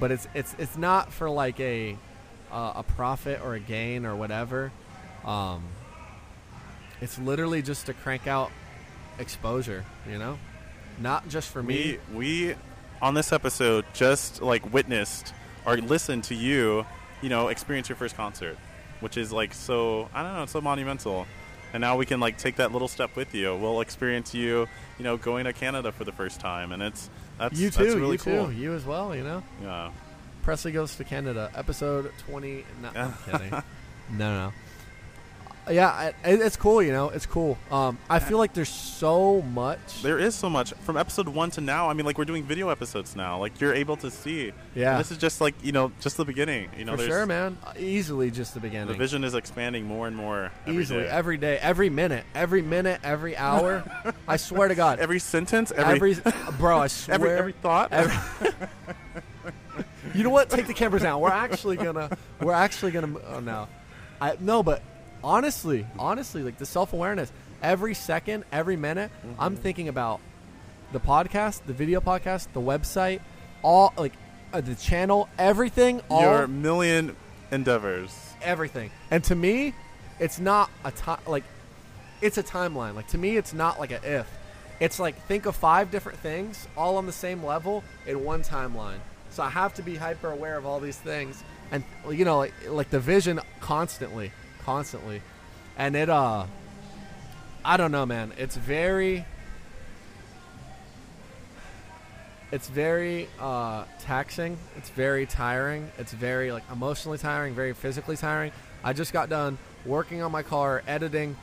but 0.01 0.11
it's 0.11 0.27
it's 0.35 0.55
it's 0.59 0.77
not 0.77 1.13
for 1.13 1.31
like 1.31 1.59
a 1.61 1.97
uh, 2.51 2.73
a 2.77 2.83
profit 2.83 3.41
or 3.45 3.55
a 3.55 3.61
gain 3.61 4.07
or 4.07 4.17
whatever. 4.17 4.73
Um 5.25 5.65
it's 7.01 7.19
literally 7.19 7.63
just 7.63 7.87
to 7.87 7.95
crank 7.95 8.27
out 8.27 8.51
exposure, 9.19 9.85
you 10.11 10.19
know? 10.19 10.39
Not 11.01 11.29
just 11.29 11.51
for 11.51 11.63
me. 11.63 11.99
we 12.11 12.49
we 12.49 12.55
on 13.01 13.15
this 13.15 13.33
episode 13.33 13.85
just 13.93 14.43
like 14.43 14.73
witnessed 14.73 15.33
or 15.67 15.77
listened 15.77 16.25
to 16.25 16.35
you 16.35 16.85
you 17.23 17.29
know 17.29 17.49
experience 17.49 17.89
your 17.89 17.97
first 17.97 18.17
concert 18.17 18.57
which 19.01 19.17
is 19.17 19.33
like 19.33 19.55
so 19.55 20.09
i 20.15 20.23
don't 20.23 20.35
know 20.35 20.43
it's 20.43 20.53
so 20.53 20.61
monumental 20.61 21.27
and 21.73 21.81
now 21.81 21.97
we 21.97 22.07
can 22.07 22.21
like 22.21 22.39
take 22.39 22.57
that 22.57 22.73
little 22.73 22.89
step 22.89 23.15
with 23.17 23.35
you 23.35 23.55
we'll 23.57 23.81
experience 23.81 24.35
you 24.35 24.67
you 24.99 25.05
know 25.05 25.17
going 25.17 25.45
to 25.45 25.53
canada 25.53 25.93
for 25.93 26.05
the 26.05 26.13
first 26.13 26.41
time 26.41 26.73
and 26.73 26.83
it's 26.83 27.11
that's 27.39 27.59
you 27.59 27.71
too, 27.71 27.85
that's 27.85 27.95
really 27.97 28.13
you 28.13 28.19
cool 28.19 28.47
too, 28.47 28.53
you 28.53 28.73
as 28.73 28.85
well, 28.85 29.15
you 29.15 29.23
know? 29.23 29.43
yeah 29.63 29.91
Presley 30.49 30.73
goes 30.73 30.97
to 30.97 31.05
Canada, 31.05 31.51
episode 31.55 32.11
20. 32.27 32.65
No, 32.81 32.89
I'm 32.95 33.13
kidding. 33.31 33.51
No, 33.51 33.63
no, 34.17 34.47
no. 34.47 34.53
Yeah, 35.71 36.13
it's 36.25 36.57
cool, 36.57 36.83
you 36.83 36.93
know? 36.93 37.11
It's 37.11 37.27
cool. 37.27 37.59
Um, 37.71 37.99
I 38.09 38.19
feel 38.19 38.39
like 38.39 38.53
there's 38.55 38.69
so 38.69 39.43
much. 39.43 40.03
there 40.03 40.19
is 40.19 40.35
so 40.35 40.49
much 40.51 40.73
from 40.81 40.97
episode 40.97 41.29
one 41.29 41.51
to 41.53 41.61
now 41.61 41.89
i 41.89 41.93
mean 41.93 42.05
like 42.07 42.19
we're 42.19 42.25
doing 42.25 42.43
video 42.45 42.69
episodes 42.69 43.15
now 43.17 43.39
like 43.39 43.61
you're 43.61 43.75
able 43.75 43.97
to 43.99 44.11
see 44.11 44.53
Yeah. 44.75 44.93
And 44.93 45.01
this 45.01 45.11
is 45.11 45.19
just 45.19 45.41
like 45.41 45.55
you 45.63 45.73
know 45.73 45.93
just 46.01 46.17
the 46.17 46.25
beginning 46.25 46.69
you 46.79 46.85
know 46.85 46.97
For 46.97 47.05
sure, 47.05 47.27
man. 47.27 47.59
Easily 47.79 48.31
just 48.31 48.55
the 48.55 48.61
beginning. 48.61 48.89
the 48.89 48.95
vision 48.95 49.25
is 49.25 49.35
expanding 49.35 49.85
more 49.85 50.07
and 50.07 50.17
more 50.17 50.51
every 50.67 50.83
Easily. 50.83 51.03
day. 51.05 51.09
Every 51.09 51.37
day, 51.37 51.59
every 51.61 51.91
minute, 51.91 52.25
every 52.35 52.63
minute, 52.63 53.01
every 53.05 53.37
hour. 53.37 53.85
I 54.29 54.37
swear 54.37 54.69
to 54.69 54.75
God. 54.75 54.99
every 55.01 55.19
sentence 55.19 55.71
every 55.73 56.13
Every, 56.13 56.33
bro, 56.59 56.79
I 56.81 56.87
swear. 56.89 57.15
every, 57.15 57.31
every 57.31 57.53
thought 57.53 57.93
every- 57.93 58.51
you 60.15 60.23
know 60.25 60.31
what? 60.31 60.51
Take 60.51 60.67
the 60.67 60.75
cameras 60.75 61.03
down. 61.03 61.21
We're 61.21 61.31
actually 61.31 61.77
gonna. 61.77 62.17
We're 62.41 62.53
actually 62.53 62.93
gonna. 62.93 63.15
Oh 63.29 63.41
no, 63.41 63.69
I 64.21 64.37
no. 64.41 64.63
But 64.63 64.83
honestly, 65.23 65.87
honestly, 65.99 66.43
like 66.43 66.59
the 66.59 66.67
self 66.67 66.93
awareness. 66.93 67.33
Every 67.63 67.95
second, 67.95 68.45
every 68.53 68.77
minute, 68.77 69.11
I'm 69.39 69.55
Mm-hmm. 69.55 69.63
thinking 69.63 69.89
about 69.89 70.21
the 70.93 71.01
podcast, 71.01 71.63
the 71.67 71.73
video 71.73 72.01
podcast, 72.01 72.47
the 72.53 72.61
website, 72.61 73.21
all 73.63 73.93
like 73.99 74.13
uh, 74.53 74.61
the 74.61 74.75
channel, 74.77 75.29
everything, 75.39 76.01
all 76.09 76.23
your 76.23 76.47
million 76.47 77.17
endeavors. 77.51 78.17
everything. 78.43 78.91
And 79.11 79.25
to 79.25 79.35
me, 79.35 79.75
it's 80.21 80.39
not 80.39 80.71
a 80.85 80.91
time 80.93 81.19
like 81.27 81.45
it's 82.23 82.39
a 82.39 82.43
timeline. 82.43 82.95
Like 82.95 83.09
to 83.09 83.19
me, 83.19 83.37
it's 83.37 83.53
not 83.53 83.79
like 83.81 83.91
a 83.91 84.19
if. 84.19 84.29
It's 84.81 85.01
like 85.01 85.21
think 85.27 85.47
of 85.47 85.57
five 85.57 85.91
different 85.91 86.19
things 86.21 86.69
all 86.77 86.97
on 86.97 87.07
the 87.07 87.13
same 87.13 87.45
level 87.45 87.83
in 88.07 88.25
one 88.25 88.43
timeline. 88.43 88.99
So 89.31 89.43
I 89.43 89.49
have 89.51 89.75
to 89.75 89.83
be 89.83 89.97
hyper 89.97 90.31
aware 90.31 90.57
of 90.57 90.65
all 90.65 90.79
these 90.81 90.97
things, 90.97 91.43
and 91.73 91.83
you 92.11 92.25
know, 92.25 92.39
like, 92.39 92.55
like 92.69 92.91
the 92.91 93.01
vision 93.01 93.41
constantly, 93.61 94.31
constantly, 94.69 95.23
and 95.79 95.97
it 95.97 96.11
uh, 96.11 96.45
I 97.65 97.79
don't 97.79 97.91
know, 97.91 98.05
man. 98.05 98.35
It's 98.37 98.55
very. 98.55 99.25
It's 102.53 102.69
very 102.69 103.29
uh, 103.41 103.85
taxing. 103.99 104.59
It's 104.77 104.91
very 104.91 105.25
tiring. 105.25 105.91
It's 105.97 106.13
very 106.13 106.53
like 106.53 106.65
emotionally 106.71 107.17
tiring, 107.17 107.55
very 107.55 107.73
physically 107.73 108.17
tiring. 108.17 108.53
I 108.85 108.93
just 108.93 109.15
got 109.15 109.31
done 109.31 109.57
working 109.87 110.21
on 110.21 110.33
my 110.33 110.43
car, 110.43 110.83
editing, 110.87 111.37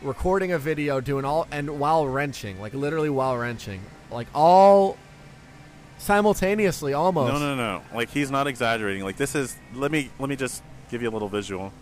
recording 0.00 0.52
a 0.52 0.58
video, 0.58 1.02
doing 1.02 1.26
all 1.26 1.46
and 1.50 1.78
while 1.78 2.06
wrenching, 2.06 2.62
like 2.62 2.72
literally 2.72 3.10
while 3.10 3.36
wrenching, 3.36 3.82
like 4.10 4.26
all 4.34 4.96
simultaneously 5.98 6.94
almost. 6.94 7.34
No, 7.34 7.38
no, 7.38 7.54
no. 7.54 7.82
Like 7.94 8.08
he's 8.08 8.30
not 8.30 8.46
exaggerating. 8.46 9.02
Like 9.02 9.18
this 9.18 9.34
is. 9.34 9.54
Let 9.74 9.92
me 9.92 10.10
let 10.18 10.30
me 10.30 10.36
just 10.36 10.62
give 10.90 11.02
you 11.02 11.10
a 11.10 11.12
little 11.12 11.28
visual. 11.28 11.74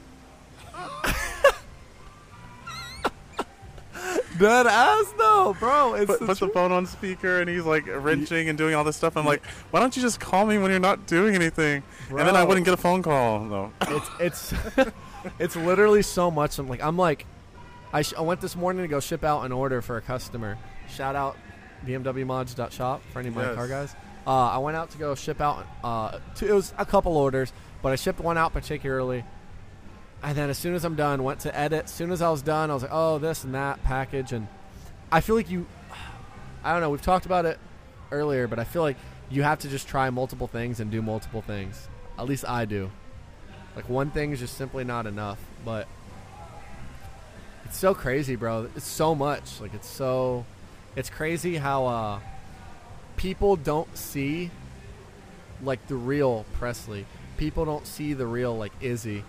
Dead 4.39 4.67
ass 4.67 5.13
though, 5.19 5.57
bro. 5.59 5.95
It's 5.95 6.07
Put, 6.07 6.21
the 6.21 6.27
put 6.27 6.39
the 6.39 6.49
phone 6.49 6.73
on 6.73 6.87
speaker, 6.87 7.41
and 7.41 7.49
he's 7.51 7.65
like 7.65 7.87
wrenching 7.87 8.49
and 8.49 8.57
doing 8.57 8.75
all 8.75 8.85
this 8.85 8.97
stuff. 8.97 9.17
I'm 9.17 9.25
like, 9.27 9.45
why 9.71 9.81
don't 9.81 9.97
you 9.97 10.03
just 10.03 10.21
call 10.21 10.47
me 10.47 10.59
when 10.59 10.71
you're 10.71 10.81
not 10.81 11.07
doing 11.07 11.35
anything? 11.35 11.83
And 12.11 12.19
then 12.21 12.37
I 12.37 12.45
wouldn't 12.45 12.65
get 12.65 12.75
a 12.75 12.79
phone 12.79 13.03
call. 13.03 13.49
though. 13.49 13.73
it's 13.83 14.11
it's 14.21 14.55
it's 15.39 15.57
literally 15.57 16.03
so 16.03 16.31
much. 16.31 16.59
I'm 16.59 16.69
like 16.69 16.83
I'm 16.83 16.97
like 16.97 17.27
I, 17.93 18.03
sh- 18.03 18.15
I 18.19 18.21
went 18.21 18.41
this 18.41 18.55
morning 18.55 18.83
to 18.83 18.89
go 18.89 19.01
ship 19.01 19.25
out 19.25 19.43
an 19.45 19.53
order 19.53 19.81
for 19.83 19.97
a 19.97 20.01
customer. 20.03 20.59
Shout 20.89 21.17
out 21.17 21.37
BMWmods.shop 21.87 23.03
for 23.13 23.19
any 23.21 23.29
of 23.29 23.35
my 23.35 23.43
Yes. 23.45 23.55
car 23.55 23.69
guys. 23.69 23.97
Uh, 24.27 24.31
I 24.31 24.59
went 24.59 24.77
out 24.77 24.91
to 24.91 24.99
go 24.99 25.15
ship 25.15 25.41
out. 25.41 25.67
Uh, 25.83 26.19
two, 26.35 26.47
it 26.47 26.53
was 26.53 26.75
a 26.77 26.85
couple 26.85 27.17
orders, 27.17 27.53
but 27.83 27.93
I 27.93 27.97
shipped 27.97 28.21
one 28.21 28.37
out 28.37 28.53
particularly. 28.53 29.25
And 30.23 30.37
then 30.37 30.51
as 30.51 30.59
soon 30.59 30.75
as 30.75 30.85
I'm 30.85 30.97
done, 30.97 31.23
went 31.23 31.41
to 31.41 31.57
edit. 31.57 31.85
As 31.85 31.91
soon 31.93 32.11
as 32.11 32.21
I 32.21 32.31
was 32.31 32.43
done, 32.43 32.71
I 32.71 32.75
was 32.75 32.83
like, 32.83 32.93
oh, 32.93 33.19
this 33.19 33.45
and 33.45 33.55
that 33.55 33.83
package, 33.85 34.33
and 34.33 34.49
I 35.11 35.21
feel 35.21 35.37
like 35.37 35.51
you. 35.51 35.67
I 36.65 36.73
don't 36.73 36.81
know. 36.81 36.91
We've 36.91 37.01
talked 37.01 37.25
about 37.25 37.47
it 37.47 37.59
earlier, 38.11 38.49
but 38.49 38.59
I 38.59 38.65
feel 38.65 38.83
like 38.83 38.97
you 39.31 39.43
have 39.43 39.61
to 39.61 39.69
just 39.69 39.87
try 39.87 40.11
multiple 40.11 40.49
things 40.49 40.81
and 40.81 40.91
do 40.91 41.01
multiple 41.01 41.41
things. 41.41 41.89
At 42.19 42.27
least 42.27 42.49
I 42.49 42.65
do. 42.65 42.91
Like 43.77 43.89
one 43.89 44.11
thing 44.11 44.33
is 44.33 44.41
just 44.41 44.57
simply 44.57 44.83
not 44.83 45.07
enough. 45.07 45.39
But 45.65 45.87
it's 47.65 47.77
so 47.77 47.95
crazy, 47.95 48.35
bro. 48.35 48.69
It's 48.75 48.87
so 48.87 49.15
much. 49.15 49.61
Like 49.61 49.75
it's 49.75 49.89
so. 49.89 50.45
It's 50.97 51.11
crazy 51.11 51.57
how 51.57 51.87
uh, 51.87 52.21
people 53.17 53.55
don't 53.55 53.97
see 53.97 54.51
like 55.63 55.87
the 55.87 55.95
real 55.95 56.45
Presley. 56.55 57.07
People 57.37 57.65
don't 57.65 57.87
see 57.87 58.15
the 58.15 58.27
real 58.27 58.57
like 58.57 58.73
Izzy. 58.81 59.23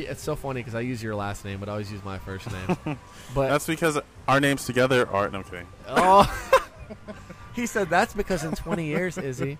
It's 0.00 0.22
so 0.22 0.36
funny 0.36 0.60
because 0.60 0.74
I 0.74 0.80
use 0.80 1.02
your 1.02 1.14
last 1.14 1.44
name, 1.44 1.60
but 1.60 1.68
I 1.68 1.72
always 1.72 1.92
use 1.92 2.04
my 2.04 2.18
first 2.18 2.48
name. 2.50 2.98
but 3.34 3.48
That's 3.48 3.66
because 3.66 3.98
our 4.26 4.40
names 4.40 4.64
together 4.64 5.08
are 5.08 5.28
no 5.30 5.42
kidding. 5.42 5.66
Oh. 5.88 6.58
he 7.54 7.66
said 7.66 7.90
that's 7.90 8.14
because 8.14 8.44
in 8.44 8.52
20 8.52 8.86
years, 8.86 9.18
Izzy, 9.18 9.58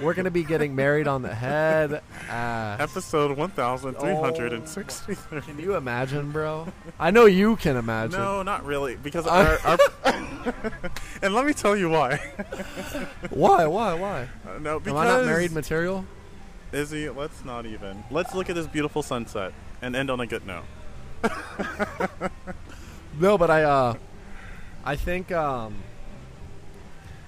we're 0.00 0.14
going 0.14 0.24
to 0.24 0.30
be 0.30 0.42
getting 0.42 0.74
married 0.74 1.06
on 1.06 1.22
the 1.22 1.34
head. 1.34 2.02
ass." 2.28 2.80
Episode 2.80 3.36
one 3.36 3.50
thousand 3.50 3.94
three 3.94 4.14
hundred 4.14 4.52
and 4.52 4.68
sixty. 4.68 5.16
Can 5.30 5.58
you 5.58 5.76
imagine, 5.76 6.30
bro? 6.30 6.72
I 6.98 7.10
know 7.10 7.26
you 7.26 7.56
can 7.56 7.76
imagine. 7.76 8.20
No, 8.20 8.42
not 8.42 8.64
really, 8.64 8.96
because 8.96 9.26
our, 9.26 9.58
our 9.64 9.78
and 11.22 11.34
let 11.34 11.46
me 11.46 11.52
tell 11.52 11.76
you 11.76 11.90
why. 11.90 12.16
Why? 13.30 13.66
Why? 13.66 13.94
Why? 13.94 14.28
Uh, 14.46 14.58
no, 14.58 14.78
because 14.80 14.92
Am 14.92 14.98
I 14.98 15.04
not 15.06 15.26
married 15.26 15.52
material? 15.52 16.04
Izzy, 16.72 17.08
let's 17.08 17.44
not 17.44 17.66
even. 17.66 18.04
Let's 18.10 18.34
look 18.34 18.48
at 18.48 18.56
this 18.56 18.66
beautiful 18.66 19.02
sunset 19.02 19.52
and 19.82 19.96
end 19.96 20.10
on 20.10 20.20
a 20.20 20.26
good 20.26 20.46
note. 20.46 20.64
No, 23.18 23.36
but 23.36 23.50
I 23.50 23.64
uh 23.64 23.94
I 24.82 24.96
think 24.96 25.30
um 25.30 25.82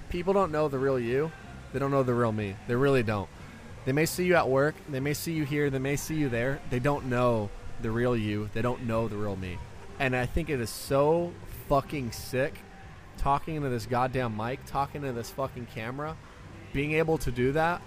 people 0.09 0.33
don't 0.33 0.53
know 0.53 0.69
the 0.69 0.79
real 0.79 0.99
you. 0.99 1.31
They 1.73 1.79
don't 1.79 1.91
know 1.91 2.03
the 2.03 2.15
real 2.15 2.33
me. 2.33 2.57
They 2.67 2.75
really 2.75 3.03
don't. 3.03 3.29
They 3.85 3.93
may 3.93 4.07
see 4.07 4.25
you 4.25 4.37
at 4.37 4.49
work, 4.49 4.75
they 4.89 5.01
may 5.01 5.13
see 5.13 5.33
you 5.33 5.45
here, 5.45 5.69
they 5.69 5.79
may 5.79 5.97
see 5.97 6.15
you 6.15 6.29
there. 6.29 6.61
They 6.71 6.79
don't 6.79 7.07
know 7.07 7.51
the 7.81 7.91
real 7.91 8.17
you. 8.17 8.49
They 8.55 8.63
don't 8.63 8.85
know 8.85 9.09
the 9.09 9.17
real 9.17 9.37
me. 9.37 9.59
And 9.99 10.15
I 10.15 10.25
think 10.25 10.49
it 10.49 10.61
is 10.61 10.71
so 10.71 11.33
fucking 11.69 12.13
sick 12.13 12.55
talking 13.19 13.57
into 13.57 13.69
this 13.69 13.87
goddamn 13.87 14.37
mic, 14.37 14.65
talking 14.67 15.03
to 15.03 15.13
this 15.13 15.31
fucking 15.31 15.67
camera, 15.75 16.17
being 16.73 16.93
able 16.93 17.19
to 17.19 17.31
do 17.31 17.53
that 17.53 17.83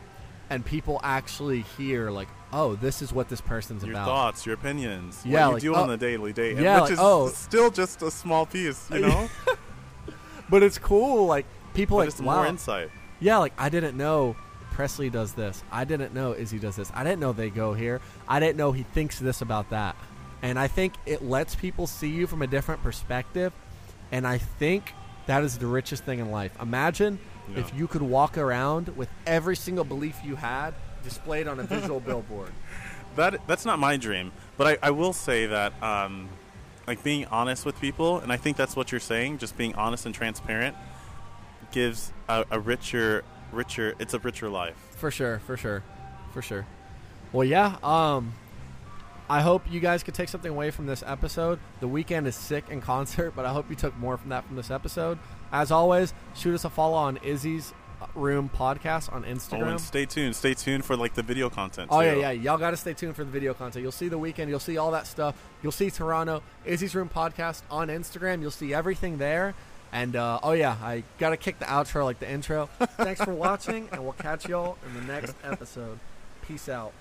and 0.50 0.66
people 0.66 1.00
actually 1.04 1.62
hear 1.62 2.12
like, 2.12 2.28
"Oh, 2.54 2.76
this 2.76 3.02
is 3.02 3.12
what 3.12 3.30
this 3.30 3.42
person's 3.42 3.84
Your 3.84 3.94
about." 3.94 4.06
Your 4.08 4.16
thoughts, 4.16 4.46
your 4.46 4.56
opinions, 4.56 5.22
Yeah, 5.26 5.48
what 5.48 5.64
you 5.64 5.72
do 5.72 5.76
oh- 5.76 5.82
on 5.82 5.90
the 5.90 5.98
daily 5.98 6.34
day, 6.34 6.54
Yeah, 6.56 6.76
which 6.76 6.84
like, 6.84 6.92
is 6.94 7.00
oh. 7.02 7.30
still 7.30 7.72
just 7.72 8.02
a 8.02 8.12
small 8.12 8.46
piece, 8.46 8.90
you 8.92 9.00
know. 9.00 9.30
But 10.50 10.64
it's 10.64 10.78
cool 10.78 11.26
like 11.26 11.46
people 11.74 11.98
but 11.98 12.08
like 12.08 12.20
wow. 12.20 12.36
more 12.38 12.46
insight. 12.46 12.90
Yeah, 13.20 13.38
like 13.38 13.54
I 13.58 13.70
didn't 13.70 13.98
know 13.98 14.36
Presley 14.72 15.10
does 15.10 15.34
this. 15.34 15.64
I 15.72 15.86
didn't 15.86 16.14
know 16.14 16.34
Izzy 16.34 16.60
does 16.60 16.76
this. 16.76 16.92
I 16.94 17.04
didn't 17.04 17.20
know 17.20 17.34
they 17.34 17.50
go 17.50 17.74
here. 17.74 18.02
I 18.28 18.40
didn't 18.40 18.58
know 18.58 18.72
he 18.72 18.84
thinks 18.84 19.20
this 19.20 19.42
about 19.42 19.70
that. 19.70 19.96
And 20.42 20.60
I 20.60 20.68
think 20.68 20.94
it 21.06 21.24
lets 21.24 21.56
people 21.56 21.88
see 21.88 22.10
you 22.10 22.28
from 22.28 22.42
a 22.42 22.48
different 22.48 22.84
perspective. 22.84 23.54
And 24.12 24.28
I 24.28 24.38
think 24.38 24.94
that 25.26 25.44
is 25.44 25.58
the 25.58 25.66
richest 25.66 26.04
thing 26.04 26.20
in 26.20 26.30
life. 26.30 26.52
Imagine 26.62 27.20
Yeah. 27.50 27.60
if 27.60 27.74
you 27.76 27.88
could 27.88 28.02
walk 28.02 28.38
around 28.38 28.90
with 28.90 29.10
every 29.28 29.56
single 29.56 29.84
belief 29.84 30.18
you 30.24 30.36
had 30.36 30.74
displayed 31.04 31.48
on 31.48 31.60
a 31.60 31.64
visual 31.64 32.00
billboard. 32.10 32.52
That 33.16 33.48
that's 33.48 33.66
not 33.66 33.80
my 33.80 33.98
dream, 33.98 34.32
but 34.58 34.68
I, 34.84 34.88
I 34.88 34.92
will 34.92 35.14
say 35.14 35.46
that 35.46 35.82
um, 35.82 36.30
like 36.88 37.04
being 37.04 37.26
honest 37.26 37.66
with 37.66 37.80
people, 37.80 38.20
and 38.20 38.32
I 38.32 38.38
think 38.38 38.58
that's 38.58 38.76
what 38.76 38.92
you're 38.92 39.00
saying. 39.00 39.38
Just 39.38 39.58
being 39.58 39.74
honest 39.76 40.06
and 40.06 40.14
transparent 40.14 40.76
gives 41.72 42.12
a, 42.28 42.46
a 42.52 42.60
richer, 42.60 43.24
richer. 43.52 43.96
It's 44.00 44.14
a 44.14 44.20
richer 44.20 44.50
life. 44.50 44.76
For 44.98 45.12
sure, 45.12 45.40
for 45.40 45.56
sure, 45.56 45.84
for 46.34 46.42
sure. 46.42 46.66
Well, 47.32 47.46
yeah. 47.46 47.78
Um, 47.84 48.34
I 49.30 49.42
hope 49.42 49.64
you 49.70 49.80
guys 49.80 50.04
could 50.04 50.14
take 50.14 50.30
something 50.30 50.52
away 50.52 50.70
from 50.72 50.86
this 50.86 51.04
episode. 51.06 51.60
The 51.80 51.88
Weeknd 51.88 52.28
is 52.28 52.36
sick 52.36 52.66
in 52.70 52.82
concert, 52.82 53.32
but 53.36 53.46
I 53.46 53.54
hope 53.54 53.70
you 53.70 53.76
took 53.76 53.96
more 53.98 54.18
from 54.18 54.30
that 54.30 54.46
from 54.46 54.56
this 54.56 54.72
episode. 54.72 55.18
As 55.56 55.72
always, 55.72 56.14
shoot 56.36 56.54
us 56.54 56.66
a 56.66 56.70
follow 56.70 56.98
on 56.98 57.16
Izzy's 57.24 57.74
Room 58.14 58.50
podcast 58.54 59.12
on 59.14 59.24
Oh, 59.24 59.28
and 59.30 59.40
Instagram. 59.40 59.80
stay 59.80 60.06
tuned. 60.06 60.36
Stay 60.36 60.54
tuned 60.54 60.84
for 60.84 60.98
like 60.98 61.14
the 61.14 61.24
video 61.24 61.50
content. 61.50 61.88
Oh 61.94 62.02
yeah, 62.02 62.14
yeah. 62.14 62.32
Y'all 62.32 62.58
got 62.58 62.72
to 62.72 62.78
stay 62.78 62.94
tuned 62.94 63.16
for 63.16 63.24
the 63.24 63.32
video 63.32 63.54
content. 63.54 63.82
You'll 63.82 63.94
see 63.94 64.10
the 64.10 64.20
Weeknd. 64.20 64.50
You'll 64.50 64.60
see 64.60 64.78
all 64.78 64.92
that 64.92 65.08
stuff. 65.08 65.34
You'll 65.64 65.72
see 65.72 65.90
Toronto 65.90 66.44
Izzy's 66.66 66.94
Room 66.94 67.08
podcast 67.08 67.62
on 67.72 67.88
Instagram. 67.88 68.42
You'll 68.42 68.52
see 68.52 68.74
everything 68.74 69.18
there. 69.18 69.56
And 69.94 70.18
uh, 70.18 70.42
oh 70.44 70.52
yeah, 70.52 70.76
I 70.84 71.04
gotta 71.20 71.38
kick 71.38 71.58
the 71.60 71.66
outro 71.66 72.04
like 72.04 72.20
the 72.20 72.30
intro. 72.30 72.66
Thanks 72.98 73.24
for 73.24 73.34
watching, 73.34 73.88
and 73.94 74.04
we'll 74.04 74.12
catch 74.14 74.50
y'all 74.50 74.78
in 74.86 74.94
the 74.94 75.14
next 75.14 75.36
episode. 75.42 76.00
Peace 76.46 76.68
out. 76.68 76.92